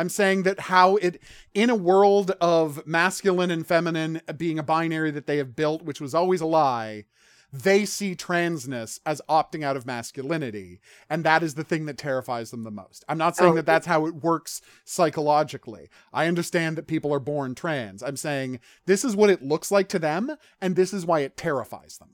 I'm 0.00 0.08
saying 0.08 0.44
that 0.44 0.60
how 0.60 0.96
it 0.96 1.20
in 1.54 1.68
a 1.70 1.76
world 1.76 2.32
of 2.40 2.86
masculine 2.86 3.50
and 3.50 3.66
feminine 3.66 4.22
being 4.36 4.58
a 4.58 4.62
binary 4.62 5.10
that 5.10 5.26
they 5.26 5.36
have 5.36 5.54
built, 5.54 5.82
which 5.82 6.00
was 6.00 6.14
always 6.14 6.40
a 6.40 6.46
lie, 6.46 7.04
they 7.52 7.84
see 7.84 8.14
transness 8.14 9.00
as 9.04 9.20
opting 9.28 9.64
out 9.64 9.76
of 9.76 9.84
masculinity 9.84 10.80
and 11.10 11.24
that 11.24 11.42
is 11.42 11.54
the 11.54 11.64
thing 11.64 11.86
that 11.86 11.98
terrifies 11.98 12.52
them 12.52 12.62
the 12.62 12.70
most 12.70 13.04
i'm 13.08 13.18
not 13.18 13.36
saying 13.36 13.52
Oh. 13.52 13.56
that 13.56 13.66
that's 13.66 13.86
how 13.86 14.06
it 14.06 14.14
works 14.14 14.60
psychologically 14.84 15.88
i 16.12 16.28
understand 16.28 16.78
that 16.78 16.86
people 16.86 17.12
are 17.12 17.18
born 17.18 17.56
trans 17.56 18.04
i'm 18.04 18.16
saying 18.16 18.60
this 18.86 19.04
is 19.04 19.16
what 19.16 19.30
it 19.30 19.42
looks 19.42 19.72
like 19.72 19.88
to 19.88 19.98
them 19.98 20.36
and 20.60 20.76
this 20.76 20.92
is 20.92 21.04
why 21.04 21.20
it 21.20 21.36
terrifies 21.36 21.98
them 21.98 22.10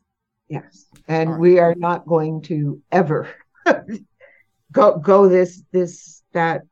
Yes. 0.48 0.86
And 1.08 1.32
right. 1.32 1.40
we 1.40 1.58
are 1.58 1.74
not 1.74 2.06
going 2.06 2.40
to 2.42 2.80
ever 2.92 3.28
go 4.72 4.96
go 4.98 5.28
this 5.28 5.62
this 5.72 6.22
that 6.32 6.62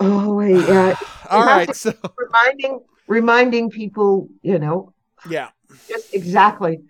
oh 0.00 0.34
wait, 0.34 0.66
yeah. 0.68 0.94
all 1.30 1.44
right 1.44 1.74
so 1.74 1.92
reminding 2.16 2.80
reminding 3.06 3.70
people, 3.70 4.28
you 4.42 4.58
know, 4.58 4.92
yeah 5.28 5.50
just 5.88 6.14
exactly 6.14 6.80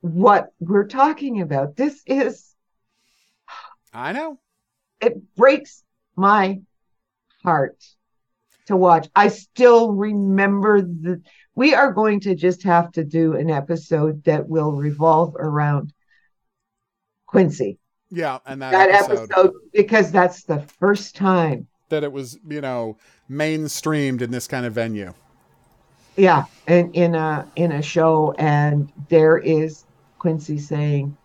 what 0.00 0.52
we're 0.60 0.86
talking 0.86 1.40
about. 1.40 1.76
This 1.76 2.02
is 2.06 2.54
I 3.92 4.12
know. 4.12 4.38
it 5.00 5.34
breaks 5.34 5.82
my 6.16 6.60
heart 7.42 7.82
to 8.66 8.76
watch. 8.76 9.08
I 9.14 9.28
still 9.28 9.92
remember 9.92 10.82
the 10.82 11.22
we 11.54 11.74
are 11.74 11.92
going 11.92 12.20
to 12.20 12.34
just 12.34 12.62
have 12.64 12.92
to 12.92 13.04
do 13.04 13.34
an 13.34 13.50
episode 13.50 14.24
that 14.24 14.46
will 14.46 14.72
revolve 14.72 15.34
around 15.36 15.92
Quincy. 17.26 17.78
Yeah, 18.10 18.38
and 18.46 18.60
that, 18.62 18.72
That 18.72 18.90
episode, 18.90 19.30
episode 19.30 19.52
because 19.72 20.12
that's 20.12 20.44
the 20.44 20.60
first 20.78 21.16
time. 21.16 21.66
That 21.88 22.04
it 22.04 22.12
was, 22.12 22.38
you 22.48 22.60
know, 22.60 22.96
mainstreamed 23.30 24.20
in 24.22 24.30
this 24.30 24.46
kind 24.46 24.66
of 24.66 24.72
venue. 24.72 25.12
Yeah, 26.16 26.44
in 26.66 26.92
in 26.92 27.14
a 27.14 27.46
in 27.56 27.72
a 27.72 27.82
show 27.82 28.34
and 28.38 28.90
there 29.08 29.36
is 29.38 29.84
Quincy 30.18 30.58
saying 30.58 31.16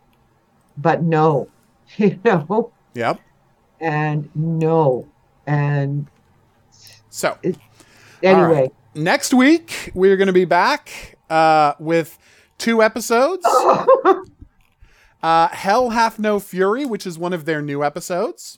but 0.78 1.03
no. 1.03 1.47
You 1.97 2.18
know, 2.24 2.72
Yep. 2.93 3.20
and 3.82 4.30
no. 4.34 5.05
And 5.45 6.07
So 7.09 7.38
anyway, 8.24 8.72
next 8.95 9.34
week 9.34 9.91
we're 9.93 10.16
going 10.16 10.28
to 10.28 10.34
be 10.34 10.45
back 10.45 11.18
uh, 11.30 11.74
with 11.80 12.18
two 12.57 12.82
episodes. 12.82 13.45
Uh, 15.24 15.49
Hell 15.49 15.91
Hath 15.91 16.18
No 16.18 16.39
Fury, 16.39 16.84
which 16.84 17.05
is 17.05 17.20
one 17.20 17.32
of 17.32 17.45
their 17.45 17.62
new 17.62 17.84
episodes. 17.84 18.57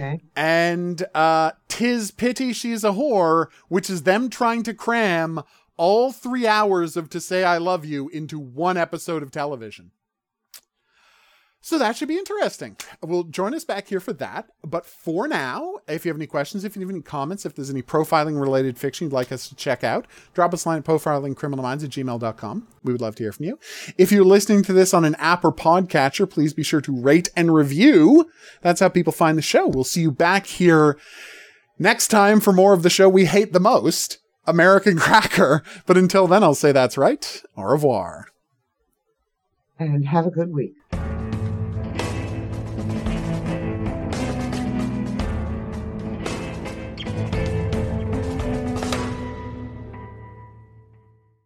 Okay. 0.00 0.20
and 0.34 1.04
uh, 1.14 1.52
Tis 1.68 2.10
Pity 2.10 2.52
She's 2.52 2.84
a 2.84 2.90
Whore, 2.90 3.46
which 3.68 3.90
is 3.90 4.02
them 4.02 4.30
trying 4.30 4.62
to 4.64 4.74
cram 4.74 5.42
all 5.76 6.12
three 6.12 6.46
hours 6.46 6.96
of 6.96 7.08
To 7.10 7.20
Say 7.20 7.44
I 7.44 7.58
Love 7.58 7.84
You 7.84 8.08
into 8.08 8.38
one 8.38 8.76
episode 8.76 9.22
of 9.22 9.30
television. 9.30 9.92
So 11.62 11.78
that 11.78 11.94
should 11.94 12.08
be 12.08 12.16
interesting. 12.16 12.76
Well, 13.02 13.24
join 13.24 13.54
us 13.54 13.64
back 13.64 13.88
here 13.88 14.00
for 14.00 14.14
that. 14.14 14.48
But 14.64 14.86
for 14.86 15.28
now, 15.28 15.76
if 15.86 16.04
you 16.04 16.08
have 16.10 16.16
any 16.16 16.26
questions, 16.26 16.64
if 16.64 16.74
you 16.74 16.80
have 16.80 16.90
any 16.90 17.02
comments, 17.02 17.44
if 17.44 17.54
there's 17.54 17.68
any 17.68 17.82
profiling 17.82 18.40
related 18.40 18.78
fiction 18.78 19.06
you'd 19.06 19.12
like 19.12 19.30
us 19.30 19.46
to 19.50 19.54
check 19.54 19.84
out, 19.84 20.06
drop 20.32 20.54
us 20.54 20.64
a 20.64 20.68
line 20.70 20.78
at 20.78 20.84
profilingcriminalminds 20.84 21.84
at 21.84 21.90
gmail.com. 21.90 22.66
We 22.82 22.92
would 22.92 23.02
love 23.02 23.14
to 23.16 23.24
hear 23.24 23.32
from 23.32 23.44
you. 23.44 23.58
If 23.98 24.10
you're 24.10 24.24
listening 24.24 24.62
to 24.64 24.72
this 24.72 24.94
on 24.94 25.04
an 25.04 25.14
app 25.16 25.44
or 25.44 25.52
podcatcher, 25.52 26.28
please 26.28 26.54
be 26.54 26.62
sure 26.62 26.80
to 26.80 26.98
rate 26.98 27.28
and 27.36 27.54
review. 27.54 28.30
That's 28.62 28.80
how 28.80 28.88
people 28.88 29.12
find 29.12 29.36
the 29.36 29.42
show. 29.42 29.68
We'll 29.68 29.84
see 29.84 30.00
you 30.00 30.10
back 30.10 30.46
here 30.46 30.96
next 31.78 32.08
time 32.08 32.40
for 32.40 32.54
more 32.54 32.72
of 32.72 32.82
the 32.82 32.90
show 32.90 33.08
we 33.08 33.26
hate 33.26 33.52
the 33.52 33.60
most, 33.60 34.18
American 34.46 34.96
Cracker. 34.98 35.62
But 35.84 35.98
until 35.98 36.26
then, 36.26 36.42
I'll 36.42 36.54
say 36.54 36.72
that's 36.72 36.96
right. 36.96 37.42
Au 37.54 37.64
revoir. 37.64 38.28
And 39.78 40.08
have 40.08 40.26
a 40.26 40.30
good 40.30 40.52
week. 40.52 40.74